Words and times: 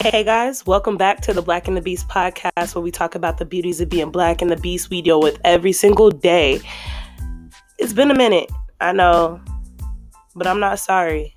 Hey 0.00 0.22
guys, 0.22 0.64
welcome 0.64 0.96
back 0.96 1.22
to 1.22 1.32
the 1.32 1.42
Black 1.42 1.66
and 1.66 1.76
the 1.76 1.80
Beast 1.80 2.06
podcast 2.06 2.72
where 2.72 2.82
we 2.82 2.92
talk 2.92 3.16
about 3.16 3.38
the 3.38 3.44
beauties 3.44 3.80
of 3.80 3.88
being 3.88 4.12
black 4.12 4.40
and 4.40 4.48
the 4.48 4.56
beast 4.56 4.90
we 4.90 5.02
deal 5.02 5.20
with 5.20 5.40
every 5.42 5.72
single 5.72 6.08
day. 6.08 6.60
It's 7.80 7.92
been 7.92 8.08
a 8.12 8.14
minute, 8.14 8.48
I 8.80 8.92
know, 8.92 9.40
but 10.36 10.46
I'm 10.46 10.60
not 10.60 10.78
sorry. 10.78 11.34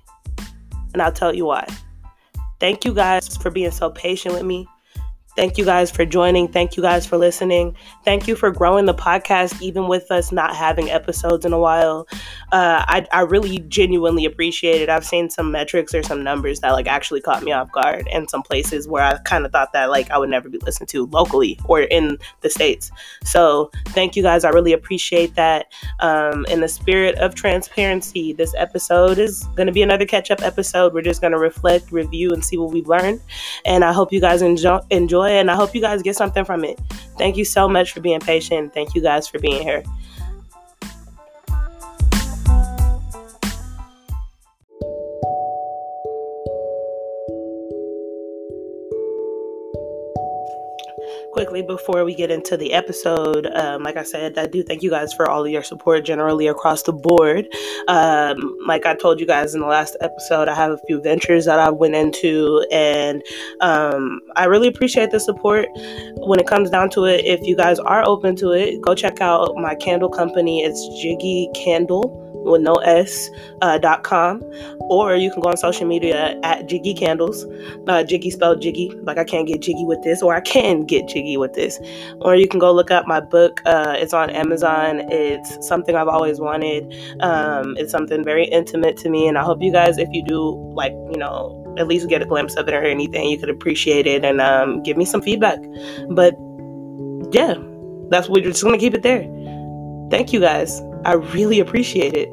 And 0.92 1.02
I'll 1.02 1.10
tell 1.10 1.34
you 1.34 1.44
why. 1.46 1.66
Thank 2.60 2.84
you 2.84 2.94
guys 2.94 3.36
for 3.36 3.50
being 3.50 3.72
so 3.72 3.90
patient 3.90 4.32
with 4.32 4.44
me. 4.44 4.68
Thank 5.34 5.56
you 5.56 5.64
guys 5.64 5.90
for 5.90 6.04
joining. 6.04 6.48
Thank 6.48 6.76
you 6.76 6.82
guys 6.82 7.06
for 7.06 7.16
listening. 7.16 7.74
Thank 8.04 8.28
you 8.28 8.36
for 8.36 8.50
growing 8.50 8.84
the 8.84 8.94
podcast, 8.94 9.62
even 9.62 9.88
with 9.88 10.10
us 10.10 10.30
not 10.30 10.54
having 10.54 10.90
episodes 10.90 11.46
in 11.46 11.54
a 11.54 11.58
while. 11.58 12.06
Uh, 12.52 12.84
I, 12.86 13.06
I 13.12 13.22
really 13.22 13.60
genuinely 13.60 14.26
appreciate 14.26 14.82
it. 14.82 14.90
I've 14.90 15.06
seen 15.06 15.30
some 15.30 15.50
metrics 15.50 15.94
or 15.94 16.02
some 16.02 16.22
numbers 16.22 16.60
that 16.60 16.72
like 16.72 16.86
actually 16.86 17.22
caught 17.22 17.42
me 17.42 17.52
off 17.52 17.72
guard, 17.72 18.06
and 18.12 18.28
some 18.28 18.42
places 18.42 18.86
where 18.86 19.02
I 19.02 19.16
kind 19.18 19.46
of 19.46 19.52
thought 19.52 19.72
that 19.72 19.88
like 19.88 20.10
I 20.10 20.18
would 20.18 20.28
never 20.28 20.50
be 20.50 20.58
listened 20.58 20.90
to 20.90 21.06
locally 21.06 21.58
or 21.64 21.80
in 21.80 22.18
the 22.42 22.50
states. 22.50 22.90
So 23.24 23.70
thank 23.88 24.16
you 24.16 24.22
guys. 24.22 24.44
I 24.44 24.50
really 24.50 24.74
appreciate 24.74 25.34
that. 25.36 25.72
Um, 26.00 26.44
in 26.46 26.60
the 26.60 26.68
spirit 26.68 27.14
of 27.16 27.34
transparency, 27.34 28.34
this 28.34 28.52
episode 28.58 29.18
is 29.18 29.44
going 29.54 29.66
to 29.66 29.72
be 29.72 29.82
another 29.82 30.04
catch 30.04 30.30
up 30.30 30.42
episode. 30.42 30.92
We're 30.92 31.02
just 31.02 31.22
going 31.22 31.32
to 31.32 31.38
reflect, 31.38 31.90
review, 31.90 32.32
and 32.32 32.44
see 32.44 32.58
what 32.58 32.70
we've 32.70 32.88
learned. 32.88 33.20
And 33.64 33.82
I 33.82 33.92
hope 33.94 34.12
you 34.12 34.20
guys 34.20 34.42
enjoy 34.42 34.80
enjoy 34.90 35.21
enjoy 35.22 35.38
and 35.38 35.50
I 35.50 35.54
hope 35.54 35.74
you 35.74 35.80
guys 35.80 36.02
get 36.02 36.16
something 36.16 36.44
from 36.44 36.64
it. 36.64 36.78
Thank 37.18 37.36
you 37.36 37.44
so 37.44 37.68
much 37.68 37.92
for 37.92 38.00
being 38.00 38.20
patient. 38.20 38.72
Thank 38.74 38.94
you 38.94 39.02
guys 39.02 39.28
for 39.28 39.38
being 39.38 39.62
here. 39.62 39.82
Quickly 51.42 51.62
before 51.62 52.04
we 52.04 52.14
get 52.14 52.30
into 52.30 52.56
the 52.56 52.72
episode, 52.72 53.48
um, 53.48 53.82
like 53.82 53.96
I 53.96 54.04
said, 54.04 54.38
I 54.38 54.46
do 54.46 54.62
thank 54.62 54.80
you 54.80 54.90
guys 54.90 55.12
for 55.12 55.28
all 55.28 55.44
of 55.44 55.50
your 55.50 55.64
support 55.64 56.04
generally 56.04 56.46
across 56.46 56.84
the 56.84 56.92
board. 56.92 57.48
Um, 57.88 58.56
like 58.64 58.86
I 58.86 58.94
told 58.94 59.18
you 59.18 59.26
guys 59.26 59.52
in 59.52 59.60
the 59.60 59.66
last 59.66 59.96
episode, 60.00 60.46
I 60.46 60.54
have 60.54 60.70
a 60.70 60.78
few 60.86 61.02
ventures 61.02 61.46
that 61.46 61.58
I 61.58 61.68
went 61.68 61.96
into, 61.96 62.64
and 62.70 63.24
um, 63.60 64.20
I 64.36 64.44
really 64.44 64.68
appreciate 64.68 65.10
the 65.10 65.18
support. 65.18 65.66
When 66.14 66.38
it 66.38 66.46
comes 66.46 66.70
down 66.70 66.90
to 66.90 67.06
it, 67.06 67.24
if 67.24 67.44
you 67.44 67.56
guys 67.56 67.80
are 67.80 68.06
open 68.06 68.36
to 68.36 68.52
it, 68.52 68.80
go 68.80 68.94
check 68.94 69.20
out 69.20 69.56
my 69.56 69.74
candle 69.74 70.10
company. 70.10 70.62
It's 70.62 70.80
Jiggy 71.02 71.50
Candle 71.56 72.21
with 72.44 72.60
no 72.60 72.74
s 72.76 73.30
uh, 73.60 73.78
dot 73.78 74.02
com 74.02 74.42
or 74.80 75.16
you 75.16 75.30
can 75.30 75.40
go 75.40 75.48
on 75.48 75.56
social 75.56 75.86
media 75.86 76.38
at 76.42 76.68
jiggy 76.68 76.94
candles 76.94 77.44
uh, 77.88 78.02
jiggy 78.02 78.30
spelled 78.30 78.60
jiggy 78.60 78.90
like 79.02 79.18
i 79.18 79.24
can't 79.24 79.46
get 79.46 79.60
jiggy 79.60 79.84
with 79.84 80.02
this 80.02 80.22
or 80.22 80.34
i 80.34 80.40
can 80.40 80.84
get 80.84 81.08
jiggy 81.08 81.36
with 81.36 81.52
this. 81.54 81.78
Or 82.20 82.36
you 82.36 82.48
can 82.48 82.58
go 82.58 82.72
look 82.72 82.90
up 82.90 83.06
my 83.06 83.20
book 83.20 83.60
uh, 83.66 83.94
it's 83.96 84.12
on 84.12 84.30
amazon 84.30 85.00
it's 85.10 85.66
something 85.66 85.96
i've 85.96 86.08
always 86.08 86.40
wanted 86.40 86.92
um, 87.20 87.76
it's 87.76 87.90
something 87.90 88.24
very 88.24 88.44
intimate 88.46 88.96
to 88.98 89.08
me 89.08 89.26
and 89.26 89.38
i 89.38 89.42
hope 89.42 89.62
you 89.62 89.72
guys 89.72 89.98
if 89.98 90.08
you 90.12 90.24
do 90.26 90.72
like 90.74 90.92
you 91.10 91.18
know 91.18 91.58
at 91.78 91.88
least 91.88 92.08
get 92.08 92.20
a 92.20 92.26
glimpse 92.26 92.54
of 92.56 92.68
it 92.68 92.74
or 92.74 92.82
anything 92.82 93.28
you 93.28 93.38
could 93.38 93.48
appreciate 93.48 94.06
it 94.06 94.24
and 94.24 94.40
um, 94.40 94.82
give 94.82 94.96
me 94.96 95.06
some 95.06 95.22
feedback. 95.22 95.58
But 96.10 96.34
yeah 97.32 97.54
that's 98.10 98.28
what 98.28 98.42
we're 98.42 98.50
just 98.50 98.62
gonna 98.62 98.78
keep 98.78 98.94
it 98.94 99.02
there 99.02 99.22
thank 100.12 100.30
you 100.32 100.38
guys 100.40 100.82
I 101.04 101.14
really 101.14 101.58
appreciate 101.58 102.14
it. 102.14 102.28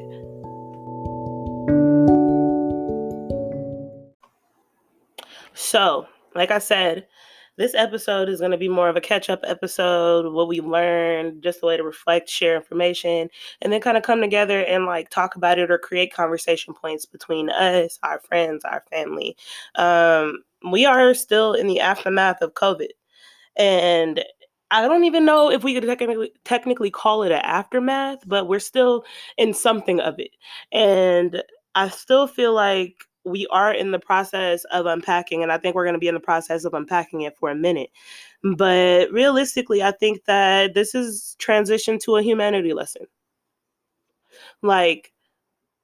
So, 5.54 6.06
like 6.34 6.50
I 6.50 6.58
said, 6.58 7.06
this 7.56 7.74
episode 7.74 8.28
is 8.28 8.38
going 8.40 8.52
to 8.52 8.56
be 8.56 8.68
more 8.68 8.88
of 8.88 8.96
a 8.96 9.00
catch 9.00 9.28
up 9.28 9.40
episode, 9.44 10.32
what 10.32 10.48
we 10.48 10.60
learned, 10.60 11.42
just 11.42 11.62
a 11.62 11.66
way 11.66 11.76
to 11.76 11.82
reflect, 11.82 12.28
share 12.28 12.56
information, 12.56 13.28
and 13.60 13.72
then 13.72 13.80
kind 13.80 13.96
of 13.96 14.02
come 14.02 14.20
together 14.20 14.60
and 14.64 14.86
like 14.86 15.10
talk 15.10 15.36
about 15.36 15.58
it 15.58 15.70
or 15.70 15.78
create 15.78 16.14
conversation 16.14 16.74
points 16.74 17.06
between 17.06 17.50
us, 17.50 17.98
our 18.02 18.20
friends, 18.20 18.64
our 18.64 18.84
family. 18.90 19.36
Um, 19.74 20.42
we 20.70 20.86
are 20.86 21.12
still 21.14 21.54
in 21.54 21.66
the 21.66 21.80
aftermath 21.80 22.40
of 22.40 22.54
COVID. 22.54 22.90
And 23.56 24.24
I 24.70 24.86
don't 24.86 25.04
even 25.04 25.24
know 25.24 25.50
if 25.50 25.64
we 25.64 25.74
could 25.74 25.84
technically 25.84 26.32
technically 26.44 26.90
call 26.90 27.22
it 27.24 27.32
an 27.32 27.40
aftermath, 27.42 28.20
but 28.26 28.46
we're 28.46 28.60
still 28.60 29.04
in 29.36 29.52
something 29.52 30.00
of 30.00 30.18
it. 30.18 30.30
And 30.72 31.42
I 31.74 31.88
still 31.88 32.26
feel 32.26 32.54
like 32.54 32.94
we 33.24 33.46
are 33.48 33.72
in 33.72 33.90
the 33.90 33.98
process 33.98 34.64
of 34.66 34.86
unpacking, 34.86 35.42
and 35.42 35.52
I 35.52 35.58
think 35.58 35.74
we're 35.74 35.84
going 35.84 35.94
to 35.94 36.00
be 36.00 36.08
in 36.08 36.14
the 36.14 36.20
process 36.20 36.64
of 36.64 36.74
unpacking 36.74 37.22
it 37.22 37.36
for 37.36 37.50
a 37.50 37.54
minute. 37.54 37.90
But 38.56 39.10
realistically, 39.10 39.82
I 39.82 39.90
think 39.92 40.24
that 40.24 40.74
this 40.74 40.94
is 40.94 41.36
transition 41.38 41.98
to 42.00 42.16
a 42.16 42.22
humanity 42.22 42.72
lesson. 42.72 43.06
Like, 44.62 45.12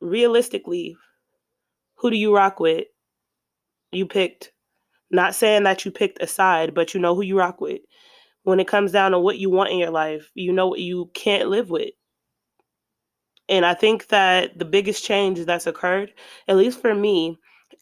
realistically, 0.01 0.97
who 1.97 2.11
do 2.11 2.17
you 2.17 2.35
rock 2.35 2.61
with? 2.61 2.87
You 3.93 4.07
picked, 4.07 4.53
not 5.11 5.35
saying 5.35 5.65
that 5.65 5.85
you 5.85 5.91
picked 5.91 6.23
a 6.23 6.27
side, 6.27 6.75
but 6.75 6.95
you 6.95 7.01
know 7.01 7.15
who 7.15 7.23
you 7.23 7.39
rock 7.39 7.61
with 7.61 7.81
when 8.47 8.61
it 8.61 8.69
comes 8.69 8.93
down 8.93 9.11
to 9.11 9.19
what 9.19 9.39
you 9.39 9.51
want 9.51 9.71
in 9.71 9.79
your 9.79 9.91
life, 9.91 10.31
you 10.35 10.53
know 10.53 10.69
what 10.69 10.79
you 10.79 11.11
can't 11.15 11.49
live 11.49 11.69
with. 11.69 11.91
And 13.49 13.67
I 13.67 13.75
think 13.75 14.07
that 14.07 14.57
the 14.57 14.65
biggest 14.65 15.05
change 15.05 15.45
that's 15.45 15.67
occurred, 15.67 16.13
at 16.47 16.57
least 16.57 16.81
for 16.81 16.95
me, 16.95 17.37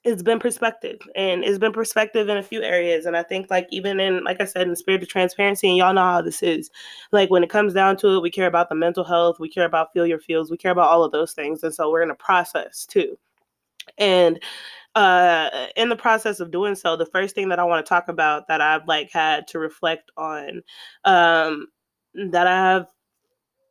it's 0.04 0.22
been 0.22 0.38
perspective 0.38 0.98
and 1.16 1.44
it's 1.44 1.58
been 1.58 1.72
perspective 1.72 2.30
in 2.30 2.38
a 2.38 2.42
few 2.42 2.62
areas. 2.62 3.04
And 3.04 3.14
i 3.14 3.22
think 3.22 3.50
like 3.50 3.66
even 3.70 4.00
in 4.00 4.24
like 4.24 4.40
i 4.40 4.44
said 4.46 4.66
in 4.66 4.74
spirit 4.74 5.02
of 5.02 5.08
transparency 5.08 5.68
and 5.68 5.76
y'all 5.76 5.92
know 5.92 6.02
how 6.02 6.22
this 6.22 6.42
is. 6.42 6.70
Like 7.12 7.30
when 7.30 7.44
it 7.44 7.50
comes 7.50 7.74
down 7.74 7.98
to 7.98 8.16
it 8.16 8.22
we 8.22 8.30
care 8.30 8.46
about 8.46 8.70
the 8.70 8.74
mental 8.74 9.04
health 9.04 9.38
we 9.38 9.50
care 9.50 9.66
about 9.66 9.92
feel 9.92 10.06
your 10.06 10.18
feels 10.18 10.50
we 10.50 10.56
care 10.56 10.72
about 10.72 10.90
all 10.90 11.04
of 11.04 11.12
those 11.12 11.32
things 11.32 11.62
and 11.62 11.74
so 11.74 11.90
we're 11.90 12.02
in 12.02 12.10
a 12.10 12.14
process 12.14 12.86
too. 12.86 13.18
And 13.98 14.40
uh 14.94 15.66
in 15.76 15.88
the 15.88 15.96
process 15.96 16.40
of 16.40 16.50
doing 16.50 16.74
so 16.74 16.96
the 16.96 17.06
first 17.06 17.34
thing 17.34 17.48
that 17.48 17.58
i 17.58 17.64
want 17.64 17.84
to 17.84 17.88
talk 17.88 18.08
about 18.08 18.46
that 18.48 18.60
i've 18.60 18.86
like 18.86 19.10
had 19.12 19.46
to 19.48 19.58
reflect 19.58 20.10
on 20.16 20.62
um 21.04 21.66
that 22.30 22.46
i 22.46 22.56
have 22.56 22.86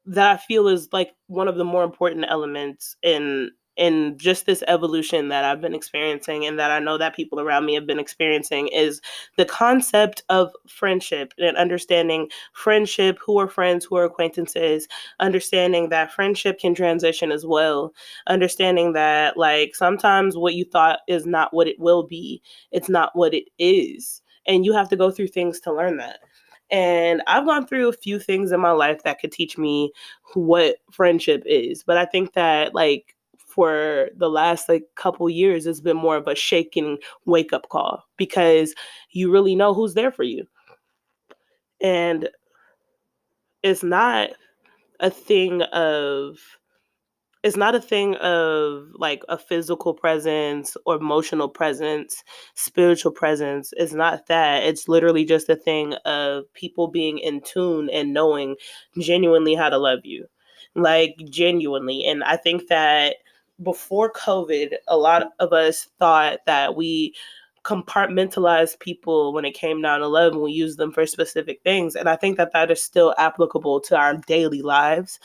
that 0.05 0.31
i 0.31 0.37
feel 0.37 0.67
is 0.67 0.89
like 0.91 1.11
one 1.27 1.47
of 1.47 1.55
the 1.55 1.65
more 1.65 1.83
important 1.83 2.25
elements 2.27 2.95
in 3.03 3.51
in 3.75 4.17
just 4.17 4.45
this 4.45 4.63
evolution 4.67 5.29
that 5.29 5.43
I've 5.43 5.61
been 5.61 5.73
experiencing 5.73 6.45
and 6.45 6.59
that 6.59 6.71
I 6.71 6.79
know 6.79 6.97
that 6.97 7.15
people 7.15 7.39
around 7.39 7.65
me 7.65 7.73
have 7.73 7.87
been 7.87 7.99
experiencing 7.99 8.67
is 8.67 9.01
the 9.37 9.45
concept 9.45 10.23
of 10.29 10.51
friendship 10.67 11.33
and 11.39 11.57
understanding 11.57 12.29
friendship, 12.53 13.17
who 13.25 13.39
are 13.39 13.47
friends, 13.47 13.85
who 13.85 13.95
are 13.97 14.05
acquaintances, 14.05 14.87
understanding 15.19 15.89
that 15.89 16.13
friendship 16.13 16.59
can 16.59 16.75
transition 16.75 17.31
as 17.31 17.45
well, 17.45 17.93
understanding 18.27 18.93
that 18.93 19.37
like 19.37 19.75
sometimes 19.75 20.37
what 20.37 20.53
you 20.53 20.65
thought 20.65 20.99
is 21.07 21.25
not 21.25 21.53
what 21.53 21.67
it 21.67 21.79
will 21.79 22.03
be, 22.03 22.41
it's 22.71 22.89
not 22.89 23.11
what 23.15 23.33
it 23.33 23.45
is. 23.57 24.21
And 24.45 24.65
you 24.65 24.73
have 24.73 24.89
to 24.89 24.95
go 24.95 25.09
through 25.09 25.29
things 25.29 25.59
to 25.61 25.73
learn 25.73 25.97
that. 25.97 26.19
And 26.69 27.21
I've 27.27 27.45
gone 27.45 27.67
through 27.67 27.89
a 27.89 27.93
few 27.93 28.19
things 28.19 28.51
in 28.51 28.59
my 28.59 28.71
life 28.71 29.03
that 29.03 29.19
could 29.19 29.31
teach 29.31 29.57
me 29.57 29.91
what 30.33 30.77
friendship 30.91 31.43
is. 31.45 31.83
But 31.83 31.97
I 31.97 32.05
think 32.05 32.33
that 32.33 32.73
like 32.73 33.15
for 33.53 34.09
the 34.17 34.29
last 34.29 34.67
like 34.69 34.83
couple 34.95 35.29
years 35.29 35.65
it's 35.65 35.81
been 35.81 35.97
more 35.97 36.17
of 36.17 36.27
a 36.27 36.35
shaking 36.35 36.97
wake 37.25 37.53
up 37.53 37.69
call 37.69 38.03
because 38.17 38.73
you 39.11 39.31
really 39.31 39.55
know 39.55 39.73
who's 39.73 39.93
there 39.93 40.11
for 40.11 40.23
you 40.23 40.45
and 41.81 42.29
it's 43.61 43.83
not 43.83 44.29
a 44.99 45.09
thing 45.09 45.61
of 45.63 46.37
it's 47.43 47.57
not 47.57 47.75
a 47.75 47.81
thing 47.81 48.15
of 48.15 48.87
like 48.93 49.21
a 49.27 49.37
physical 49.37 49.93
presence 49.93 50.77
or 50.85 50.95
emotional 50.95 51.49
presence, 51.49 52.23
spiritual 52.55 53.11
presence. 53.11 53.73
It's 53.75 53.91
not 53.91 54.27
that. 54.27 54.63
It's 54.63 54.87
literally 54.87 55.25
just 55.25 55.49
a 55.49 55.57
thing 55.57 55.93
of 56.05 56.45
people 56.53 56.87
being 56.87 57.17
in 57.17 57.41
tune 57.41 57.89
and 57.89 58.13
knowing 58.13 58.55
genuinely 58.97 59.55
how 59.55 59.67
to 59.67 59.77
love 59.77 59.99
you. 60.05 60.25
Like 60.73 61.17
genuinely. 61.29 62.05
And 62.05 62.23
I 62.23 62.37
think 62.37 62.69
that 62.69 63.17
before 63.61 64.11
COVID, 64.11 64.73
a 64.87 64.97
lot 64.97 65.27
of 65.39 65.53
us 65.53 65.87
thought 65.99 66.39
that 66.45 66.75
we 66.75 67.13
compartmentalized 67.63 68.79
people 68.79 69.33
when 69.33 69.45
it 69.45 69.53
came 69.53 69.81
down 69.81 70.01
to 70.01 70.07
love 70.07 70.33
and 70.33 70.41
we 70.41 70.51
used 70.51 70.77
them 70.77 70.91
for 70.91 71.05
specific 71.05 71.61
things. 71.63 71.95
And 71.95 72.09
I 72.09 72.15
think 72.15 72.37
that 72.37 72.51
that 72.53 72.71
is 72.71 72.83
still 72.83 73.15
applicable 73.17 73.79
to 73.81 73.97
our 73.97 74.17
daily 74.27 74.61
lives. 74.61 75.19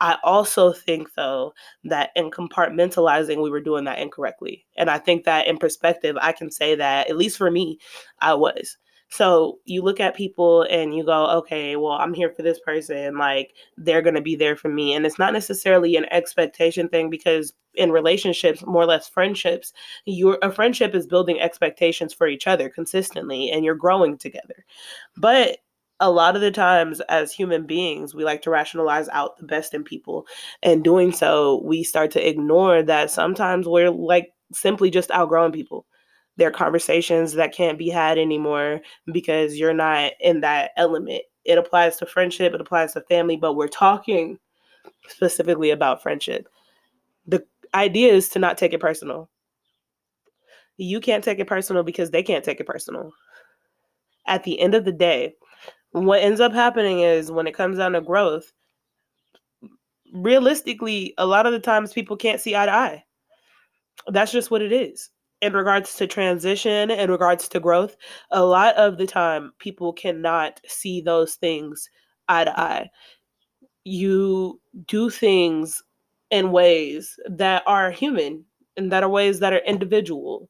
I 0.00 0.16
also 0.24 0.72
think, 0.72 1.14
though, 1.14 1.54
that 1.84 2.10
in 2.16 2.30
compartmentalizing, 2.30 3.42
we 3.42 3.50
were 3.50 3.60
doing 3.60 3.84
that 3.84 3.98
incorrectly. 3.98 4.66
And 4.76 4.90
I 4.90 4.98
think 4.98 5.24
that 5.24 5.46
in 5.46 5.56
perspective, 5.56 6.16
I 6.20 6.32
can 6.32 6.50
say 6.50 6.74
that, 6.74 7.08
at 7.08 7.16
least 7.16 7.38
for 7.38 7.50
me, 7.50 7.78
I 8.20 8.34
was. 8.34 8.76
So 9.14 9.60
you 9.64 9.80
look 9.82 10.00
at 10.00 10.16
people 10.16 10.62
and 10.62 10.92
you 10.92 11.04
go, 11.04 11.26
okay, 11.38 11.76
well, 11.76 11.92
I'm 11.92 12.14
here 12.14 12.30
for 12.30 12.42
this 12.42 12.58
person. 12.58 13.16
Like 13.16 13.54
they're 13.76 14.02
going 14.02 14.16
to 14.16 14.20
be 14.20 14.34
there 14.34 14.56
for 14.56 14.68
me. 14.68 14.92
And 14.92 15.06
it's 15.06 15.20
not 15.20 15.32
necessarily 15.32 15.94
an 15.94 16.06
expectation 16.10 16.88
thing 16.88 17.10
because 17.10 17.52
in 17.74 17.92
relationships, 17.92 18.66
more 18.66 18.82
or 18.82 18.86
less 18.86 19.08
friendships, 19.08 19.72
your 20.04 20.36
a 20.42 20.50
friendship 20.50 20.96
is 20.96 21.06
building 21.06 21.40
expectations 21.40 22.12
for 22.12 22.26
each 22.26 22.48
other 22.48 22.68
consistently 22.68 23.52
and 23.52 23.64
you're 23.64 23.76
growing 23.76 24.18
together. 24.18 24.64
But 25.16 25.58
a 26.00 26.10
lot 26.10 26.34
of 26.34 26.42
the 26.42 26.50
times 26.50 27.00
as 27.02 27.32
human 27.32 27.66
beings 27.66 28.16
we 28.16 28.24
like 28.24 28.42
to 28.42 28.50
rationalize 28.50 29.08
out 29.10 29.36
the 29.36 29.44
best 29.44 29.74
in 29.74 29.84
people 29.84 30.26
and 30.60 30.82
doing 30.82 31.12
so 31.12 31.62
we 31.64 31.84
start 31.84 32.10
to 32.10 32.28
ignore 32.28 32.82
that 32.82 33.12
sometimes 33.12 33.68
we're 33.68 33.90
like 33.90 34.32
simply 34.52 34.90
just 34.90 35.12
outgrowing 35.12 35.52
people 35.52 35.86
there 36.36 36.48
are 36.48 36.52
conversations 36.52 37.32
that 37.34 37.54
can't 37.54 37.78
be 37.78 37.88
had 37.88 38.18
anymore 38.18 38.80
because 39.12 39.56
you're 39.56 39.74
not 39.74 40.12
in 40.20 40.40
that 40.40 40.70
element 40.76 41.22
it 41.44 41.58
applies 41.58 41.96
to 41.96 42.06
friendship 42.06 42.54
it 42.54 42.60
applies 42.60 42.92
to 42.92 43.00
family 43.02 43.36
but 43.36 43.54
we're 43.54 43.68
talking 43.68 44.38
specifically 45.08 45.70
about 45.70 46.02
friendship 46.02 46.48
the 47.26 47.44
idea 47.74 48.12
is 48.12 48.28
to 48.28 48.38
not 48.38 48.58
take 48.58 48.72
it 48.72 48.80
personal 48.80 49.28
you 50.76 51.00
can't 51.00 51.22
take 51.22 51.38
it 51.38 51.46
personal 51.46 51.82
because 51.82 52.10
they 52.10 52.22
can't 52.22 52.44
take 52.44 52.60
it 52.60 52.66
personal 52.66 53.12
at 54.26 54.42
the 54.44 54.58
end 54.60 54.74
of 54.74 54.84
the 54.84 54.92
day 54.92 55.34
what 55.94 56.22
ends 56.22 56.40
up 56.40 56.52
happening 56.52 57.00
is 57.00 57.30
when 57.30 57.46
it 57.46 57.54
comes 57.54 57.78
down 57.78 57.92
to 57.92 58.00
growth, 58.00 58.52
realistically, 60.12 61.14
a 61.18 61.26
lot 61.26 61.46
of 61.46 61.52
the 61.52 61.60
times 61.60 61.92
people 61.92 62.16
can't 62.16 62.40
see 62.40 62.56
eye 62.56 62.66
to 62.66 62.72
eye. 62.72 63.04
That's 64.08 64.32
just 64.32 64.50
what 64.50 64.60
it 64.60 64.72
is. 64.72 65.10
In 65.44 65.52
regards 65.52 65.96
to 65.96 66.06
transition, 66.06 66.90
in 66.90 67.10
regards 67.10 67.48
to 67.48 67.60
growth, 67.60 67.96
a 68.30 68.42
lot 68.42 68.74
of 68.76 68.96
the 68.96 69.06
time 69.06 69.52
people 69.58 69.92
cannot 69.92 70.58
see 70.66 71.02
those 71.02 71.34
things 71.34 71.90
eye 72.30 72.44
to 72.44 72.58
eye. 72.58 72.88
You 73.84 74.58
do 74.86 75.10
things 75.10 75.82
in 76.30 76.50
ways 76.50 77.20
that 77.28 77.62
are 77.66 77.90
human 77.90 78.46
and 78.78 78.90
that 78.90 79.02
are 79.02 79.08
ways 79.10 79.40
that 79.40 79.52
are 79.52 79.60
individual. 79.66 80.48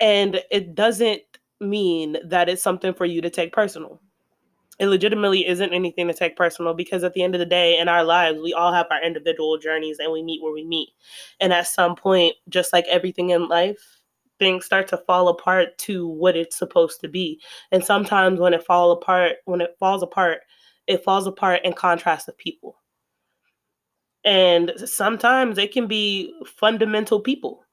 And 0.00 0.42
it 0.50 0.74
doesn't 0.74 1.22
mean 1.60 2.16
that 2.26 2.48
it's 2.48 2.60
something 2.60 2.92
for 2.92 3.04
you 3.06 3.22
to 3.22 3.30
take 3.30 3.52
personal 3.52 4.00
it 4.80 4.86
legitimately 4.86 5.46
isn't 5.46 5.72
anything 5.72 6.08
to 6.08 6.14
take 6.14 6.36
personal 6.36 6.74
because 6.74 7.04
at 7.04 7.14
the 7.14 7.22
end 7.22 7.36
of 7.36 7.38
the 7.38 7.46
day 7.46 7.78
in 7.78 7.88
our 7.88 8.02
lives 8.02 8.40
we 8.42 8.52
all 8.52 8.72
have 8.72 8.86
our 8.90 9.00
individual 9.04 9.56
journeys 9.56 10.00
and 10.00 10.12
we 10.12 10.22
meet 10.22 10.42
where 10.42 10.52
we 10.52 10.64
meet 10.64 10.88
and 11.40 11.52
at 11.52 11.68
some 11.68 11.94
point 11.94 12.34
just 12.48 12.72
like 12.72 12.84
everything 12.88 13.30
in 13.30 13.46
life 13.46 14.02
things 14.44 14.64
start 14.64 14.86
to 14.88 14.98
fall 15.06 15.28
apart 15.28 15.76
to 15.78 16.06
what 16.06 16.36
it's 16.36 16.58
supposed 16.58 17.00
to 17.00 17.08
be 17.08 17.40
and 17.72 17.84
sometimes 17.84 18.38
when 18.38 18.54
it 18.54 18.64
fall 18.64 18.90
apart 18.90 19.36
when 19.46 19.60
it 19.60 19.74
falls 19.78 20.02
apart 20.02 20.40
it 20.86 21.02
falls 21.02 21.26
apart 21.26 21.60
in 21.64 21.72
contrast 21.72 22.28
of 22.28 22.36
people 22.36 22.76
and 24.24 24.72
sometimes 24.84 25.58
it 25.58 25.72
can 25.72 25.86
be 25.86 26.32
fundamental 26.46 27.20
people 27.20 27.64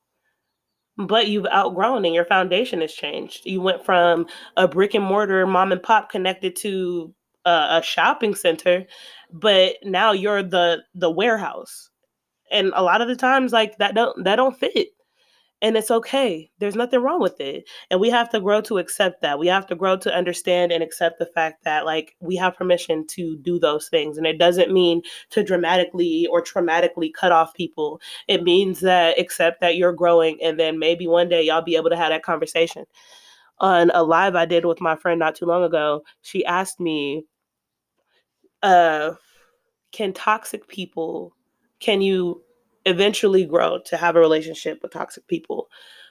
but 0.97 1.27
you've 1.27 1.47
outgrown 1.47 2.05
and 2.05 2.13
your 2.13 2.25
foundation 2.25 2.81
has 2.81 2.93
changed. 2.93 3.45
You 3.45 3.61
went 3.61 3.85
from 3.85 4.27
a 4.57 4.67
brick 4.67 4.93
and 4.93 5.03
mortar 5.03 5.45
mom 5.47 5.71
and 5.71 5.81
pop 5.81 6.09
connected 6.09 6.55
to 6.57 7.13
a, 7.45 7.79
a 7.79 7.81
shopping 7.83 8.35
center, 8.35 8.85
but 9.31 9.75
now 9.83 10.11
you're 10.11 10.43
the 10.43 10.83
the 10.93 11.09
warehouse. 11.09 11.89
And 12.51 12.71
a 12.75 12.83
lot 12.83 13.01
of 13.01 13.07
the 13.07 13.15
times 13.15 13.53
like 13.53 13.77
that 13.77 13.95
don't 13.95 14.23
that 14.23 14.35
don't 14.35 14.57
fit 14.57 14.89
and 15.61 15.77
it's 15.77 15.91
okay. 15.91 16.49
There's 16.59 16.75
nothing 16.75 17.01
wrong 17.01 17.21
with 17.21 17.39
it. 17.39 17.69
And 17.89 17.99
we 17.99 18.09
have 18.09 18.29
to 18.31 18.39
grow 18.39 18.61
to 18.61 18.79
accept 18.79 19.21
that. 19.21 19.37
We 19.37 19.47
have 19.47 19.67
to 19.67 19.75
grow 19.75 19.95
to 19.97 20.13
understand 20.13 20.71
and 20.71 20.81
accept 20.81 21.19
the 21.19 21.27
fact 21.27 21.63
that 21.63 21.85
like 21.85 22.15
we 22.19 22.35
have 22.37 22.55
permission 22.55 23.05
to 23.07 23.37
do 23.37 23.59
those 23.59 23.87
things. 23.87 24.17
And 24.17 24.25
it 24.25 24.39
doesn't 24.39 24.73
mean 24.73 25.01
to 25.29 25.43
dramatically 25.43 26.27
or 26.31 26.41
traumatically 26.41 27.13
cut 27.13 27.31
off 27.31 27.53
people. 27.53 28.01
It 28.27 28.43
means 28.43 28.79
that 28.79 29.19
accept 29.19 29.61
that 29.61 29.75
you're 29.75 29.93
growing 29.93 30.39
and 30.41 30.59
then 30.59 30.79
maybe 30.79 31.07
one 31.07 31.29
day 31.29 31.43
y'all 31.43 31.61
be 31.61 31.75
able 31.75 31.91
to 31.91 31.97
have 31.97 32.09
that 32.09 32.23
conversation. 32.23 32.85
On 33.59 33.91
a 33.93 34.03
live 34.03 34.35
I 34.35 34.45
did 34.45 34.65
with 34.65 34.81
my 34.81 34.95
friend 34.95 35.19
not 35.19 35.35
too 35.35 35.45
long 35.45 35.63
ago, 35.63 36.01
she 36.21 36.43
asked 36.45 36.79
me, 36.79 37.25
uh, 38.63 39.11
can 39.91 40.13
toxic 40.13 40.67
people 40.67 41.35
can 41.81 41.99
you 41.99 42.43
eventually 42.85 43.45
grow 43.45 43.79
to 43.85 43.97
have 43.97 44.15
a 44.15 44.19
relationship 44.19 44.81
with 44.81 44.91
toxic 44.91 45.27
people? 45.27 45.69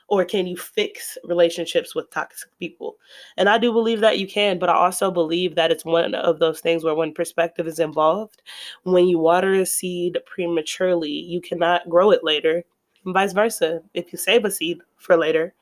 Or 0.09 0.25
can 0.25 0.47
you 0.49 0.57
fix 0.57 1.17
relationships 1.25 1.95
with 1.95 2.11
toxic 2.11 2.51
people? 2.59 2.97
And 3.37 3.49
I 3.49 3.59
do 3.59 3.73
believe 3.73 4.01
that 4.01 4.19
you 4.19 4.27
can, 4.27 4.59
but 4.59 4.69
I 4.69 4.75
also 4.75 5.11
believe 5.11 5.55
that 5.55 5.71
it's 5.71 5.85
one 5.85 6.17
of 6.17 6.41
those 6.41 6.61
things 6.61 6.83
where 6.83 6.97
when 6.97 7.15
perspective 7.15 7.69
is 7.69 7.79
involved, 7.79 8.43
when 8.83 9.07
you 9.07 9.21
water 9.21 9.55
a 9.55 9.67
seed 9.67 10.19
prematurely, 10.27 11.11
you 11.11 11.41
cannot 11.41 11.89
grow 11.89 12.11
it 12.11 12.25
later. 12.25 12.65
And 13.05 13.15
vice 13.15 13.33
versa. 13.33 13.83
If 13.95 14.13
you 14.13 14.19
save 14.19 14.45
a 14.45 14.51
seed 14.51 14.79
for 14.97 15.17
later, 15.17 15.55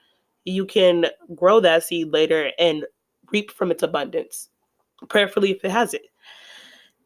you 0.44 0.64
can 0.64 1.06
grow 1.34 1.60
that 1.60 1.84
seed 1.84 2.10
later 2.10 2.50
and 2.58 2.86
reap 3.30 3.50
from 3.50 3.70
its 3.70 3.82
abundance, 3.82 4.48
prayerfully 5.08 5.50
if 5.50 5.62
it 5.62 5.70
has 5.70 5.92
it 5.92 6.06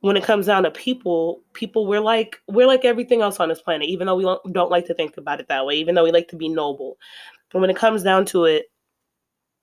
when 0.03 0.17
it 0.17 0.25
comes 0.25 0.47
down 0.47 0.65
to 0.65 0.71
people, 0.71 1.41
people 1.55 1.87
we're 1.87 2.01
like 2.01 2.37
we're 2.49 2.67
like 2.67 2.85
everything 2.85 3.23
else 3.23 3.39
on 3.39 3.49
this 3.49 3.63
planet, 3.63 3.89
even 3.89 4.09
though 4.09 4.17
we 4.17 4.25
don't, 4.25 4.53
don't 4.53 4.71
like 4.71 4.85
to 4.87 4.95
think 4.95 5.17
about 5.17 5.41
it 5.41 5.47
that 5.49 5.65
way, 5.65 5.77
even 5.77 5.95
though 5.95 6.03
we 6.03 6.11
like 6.11 6.29
to 6.29 6.37
be 6.37 6.49
noble. 6.49 6.99
But 7.53 7.61
when 7.61 7.71
it 7.71 7.77
comes 7.77 8.03
down 8.03 8.27
to 8.27 8.45
it, 8.45 8.67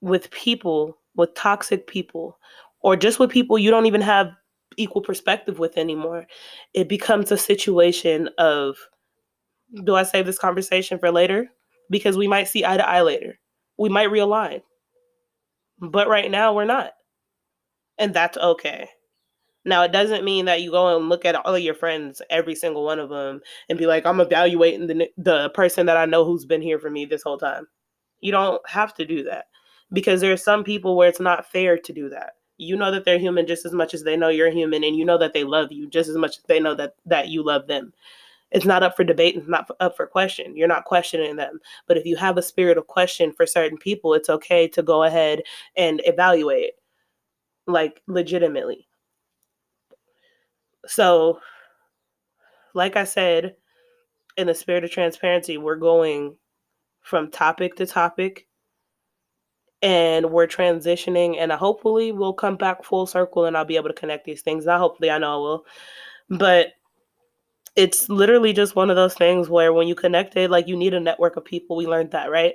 with 0.00 0.30
people, 0.30 0.96
with 1.14 1.34
toxic 1.34 1.86
people, 1.86 2.38
or 2.80 2.96
just 2.96 3.18
with 3.18 3.30
people 3.30 3.58
you 3.58 3.70
don't 3.70 3.84
even 3.84 4.00
have 4.00 4.32
equal 4.78 5.02
perspective 5.02 5.58
with 5.58 5.76
anymore, 5.76 6.26
it 6.72 6.88
becomes 6.88 7.30
a 7.30 7.36
situation 7.36 8.30
of 8.38 8.78
do 9.84 9.94
I 9.94 10.04
save 10.04 10.24
this 10.24 10.38
conversation 10.38 10.98
for 10.98 11.10
later? 11.12 11.50
Because 11.90 12.16
we 12.16 12.26
might 12.26 12.48
see 12.48 12.64
eye 12.64 12.78
to 12.78 12.88
eye 12.88 13.02
later. 13.02 13.38
We 13.76 13.90
might 13.90 14.08
realign. 14.08 14.62
But 15.78 16.08
right 16.08 16.30
now 16.30 16.54
we're 16.54 16.64
not. 16.64 16.92
And 17.98 18.14
that's 18.14 18.38
okay. 18.38 18.88
Now, 19.64 19.82
it 19.82 19.92
doesn't 19.92 20.24
mean 20.24 20.46
that 20.46 20.62
you 20.62 20.70
go 20.70 20.96
and 20.96 21.08
look 21.08 21.24
at 21.24 21.34
all 21.34 21.54
of 21.54 21.60
your 21.60 21.74
friends, 21.74 22.22
every 22.30 22.54
single 22.54 22.84
one 22.84 22.98
of 22.98 23.10
them, 23.10 23.40
and 23.68 23.78
be 23.78 23.86
like, 23.86 24.06
I'm 24.06 24.20
evaluating 24.20 24.86
the, 24.86 25.10
the 25.18 25.50
person 25.50 25.86
that 25.86 25.98
I 25.98 26.06
know 26.06 26.24
who's 26.24 26.46
been 26.46 26.62
here 26.62 26.78
for 26.78 26.88
me 26.88 27.04
this 27.04 27.22
whole 27.22 27.36
time. 27.38 27.66
You 28.20 28.32
don't 28.32 28.66
have 28.68 28.94
to 28.94 29.04
do 29.04 29.22
that 29.24 29.46
because 29.92 30.20
there 30.20 30.32
are 30.32 30.38
some 30.38 30.64
people 30.64 30.96
where 30.96 31.08
it's 31.08 31.20
not 31.20 31.50
fair 31.50 31.76
to 31.76 31.92
do 31.92 32.08
that. 32.08 32.34
You 32.56 32.76
know 32.76 32.90
that 32.90 33.04
they're 33.04 33.18
human 33.18 33.46
just 33.46 33.66
as 33.66 33.72
much 33.72 33.92
as 33.94 34.02
they 34.02 34.16
know 34.16 34.28
you're 34.28 34.50
human, 34.50 34.84
and 34.84 34.96
you 34.96 35.04
know 35.04 35.18
that 35.18 35.34
they 35.34 35.44
love 35.44 35.72
you 35.72 35.88
just 35.88 36.08
as 36.08 36.16
much 36.16 36.38
as 36.38 36.44
they 36.44 36.60
know 36.60 36.74
that, 36.74 36.94
that 37.06 37.28
you 37.28 37.44
love 37.44 37.66
them. 37.66 37.92
It's 38.50 38.66
not 38.66 38.82
up 38.82 38.96
for 38.96 39.04
debate, 39.04 39.36
it's 39.36 39.48
not 39.48 39.70
up 39.78 39.96
for 39.96 40.06
question. 40.06 40.56
You're 40.56 40.68
not 40.68 40.84
questioning 40.84 41.36
them. 41.36 41.60
But 41.86 41.96
if 41.96 42.04
you 42.04 42.16
have 42.16 42.36
a 42.36 42.42
spirit 42.42 42.76
of 42.78 42.86
question 42.86 43.32
for 43.32 43.46
certain 43.46 43.78
people, 43.78 44.12
it's 44.14 44.28
okay 44.28 44.66
to 44.68 44.82
go 44.82 45.04
ahead 45.04 45.42
and 45.76 46.02
evaluate, 46.04 46.72
like 47.66 48.02
legitimately 48.08 48.89
so, 50.86 51.40
like 52.74 52.96
I 52.96 53.04
said, 53.04 53.56
in 54.36 54.46
the 54.46 54.54
spirit 54.54 54.84
of 54.84 54.90
transparency, 54.90 55.58
we're 55.58 55.76
going 55.76 56.36
from 57.02 57.30
topic 57.30 57.76
to 57.76 57.86
topic 57.86 58.46
and 59.82 60.30
we're 60.30 60.46
transitioning 60.46 61.36
and 61.38 61.50
hopefully 61.52 62.12
we'll 62.12 62.34
come 62.34 62.56
back 62.56 62.84
full 62.84 63.06
circle 63.06 63.46
and 63.46 63.56
I'll 63.56 63.64
be 63.64 63.76
able 63.76 63.88
to 63.88 63.94
connect 63.94 64.24
these 64.24 64.42
things. 64.42 64.66
Not 64.66 64.80
hopefully, 64.80 65.10
I 65.10 65.18
know 65.18 65.32
I 65.32 65.36
will. 65.36 65.66
But 66.28 66.68
it's 67.76 68.08
literally 68.08 68.52
just 68.52 68.76
one 68.76 68.90
of 68.90 68.96
those 68.96 69.14
things 69.14 69.48
where 69.48 69.72
when 69.72 69.88
you 69.88 69.94
connect 69.94 70.36
it, 70.36 70.50
like 70.50 70.68
you 70.68 70.76
need 70.76 70.94
a 70.94 71.00
network 71.00 71.36
of 71.36 71.44
people. 71.44 71.76
We 71.76 71.86
learned 71.86 72.10
that, 72.10 72.30
right? 72.30 72.54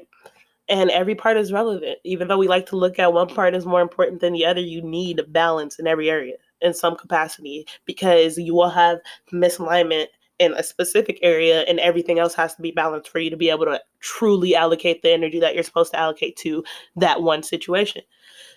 And 0.67 0.89
every 0.91 1.15
part 1.15 1.37
is 1.37 1.51
relevant. 1.51 1.99
Even 2.03 2.27
though 2.27 2.37
we 2.37 2.47
like 2.47 2.67
to 2.67 2.77
look 2.77 2.99
at 2.99 3.13
one 3.13 3.27
part 3.27 3.55
is 3.55 3.65
more 3.65 3.81
important 3.81 4.21
than 4.21 4.33
the 4.33 4.45
other, 4.45 4.61
you 4.61 4.81
need 4.81 5.21
balance 5.29 5.79
in 5.79 5.87
every 5.87 6.09
area 6.09 6.35
in 6.61 6.73
some 6.73 6.95
capacity 6.95 7.65
because 7.85 8.37
you 8.37 8.53
will 8.53 8.69
have 8.69 8.99
misalignment 9.31 10.07
in 10.39 10.53
a 10.53 10.63
specific 10.63 11.17
area 11.21 11.61
and 11.61 11.79
everything 11.79 12.19
else 12.19 12.33
has 12.33 12.55
to 12.55 12.61
be 12.61 12.71
balanced 12.71 13.09
for 13.09 13.19
you 13.19 13.29
to 13.29 13.37
be 13.37 13.49
able 13.49 13.65
to 13.65 13.79
truly 13.99 14.55
allocate 14.55 15.01
the 15.01 15.11
energy 15.11 15.39
that 15.39 15.53
you're 15.53 15.63
supposed 15.63 15.91
to 15.91 15.99
allocate 15.99 16.35
to 16.35 16.63
that 16.95 17.21
one 17.21 17.41
situation. 17.41 18.01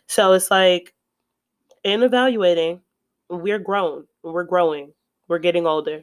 So 0.06 0.32
it's 0.32 0.50
like 0.50 0.94
in 1.84 2.02
evaluating, 2.02 2.80
we're 3.30 3.58
grown, 3.58 4.06
we're 4.22 4.44
growing, 4.44 4.92
we're 5.28 5.38
getting 5.38 5.66
older. 5.66 6.02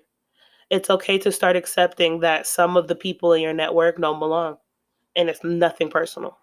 It's 0.69 0.89
okay 0.89 1.17
to 1.19 1.31
start 1.31 1.55
accepting 1.55 2.21
that 2.21 2.47
some 2.47 2.77
of 2.77 2.87
the 2.87 2.95
people 2.95 3.33
in 3.33 3.41
your 3.41 3.53
network 3.53 3.99
don't 3.99 4.19
belong. 4.19 4.57
And 5.15 5.29
it's 5.29 5.43
nothing 5.43 5.89
personal. 5.89 6.37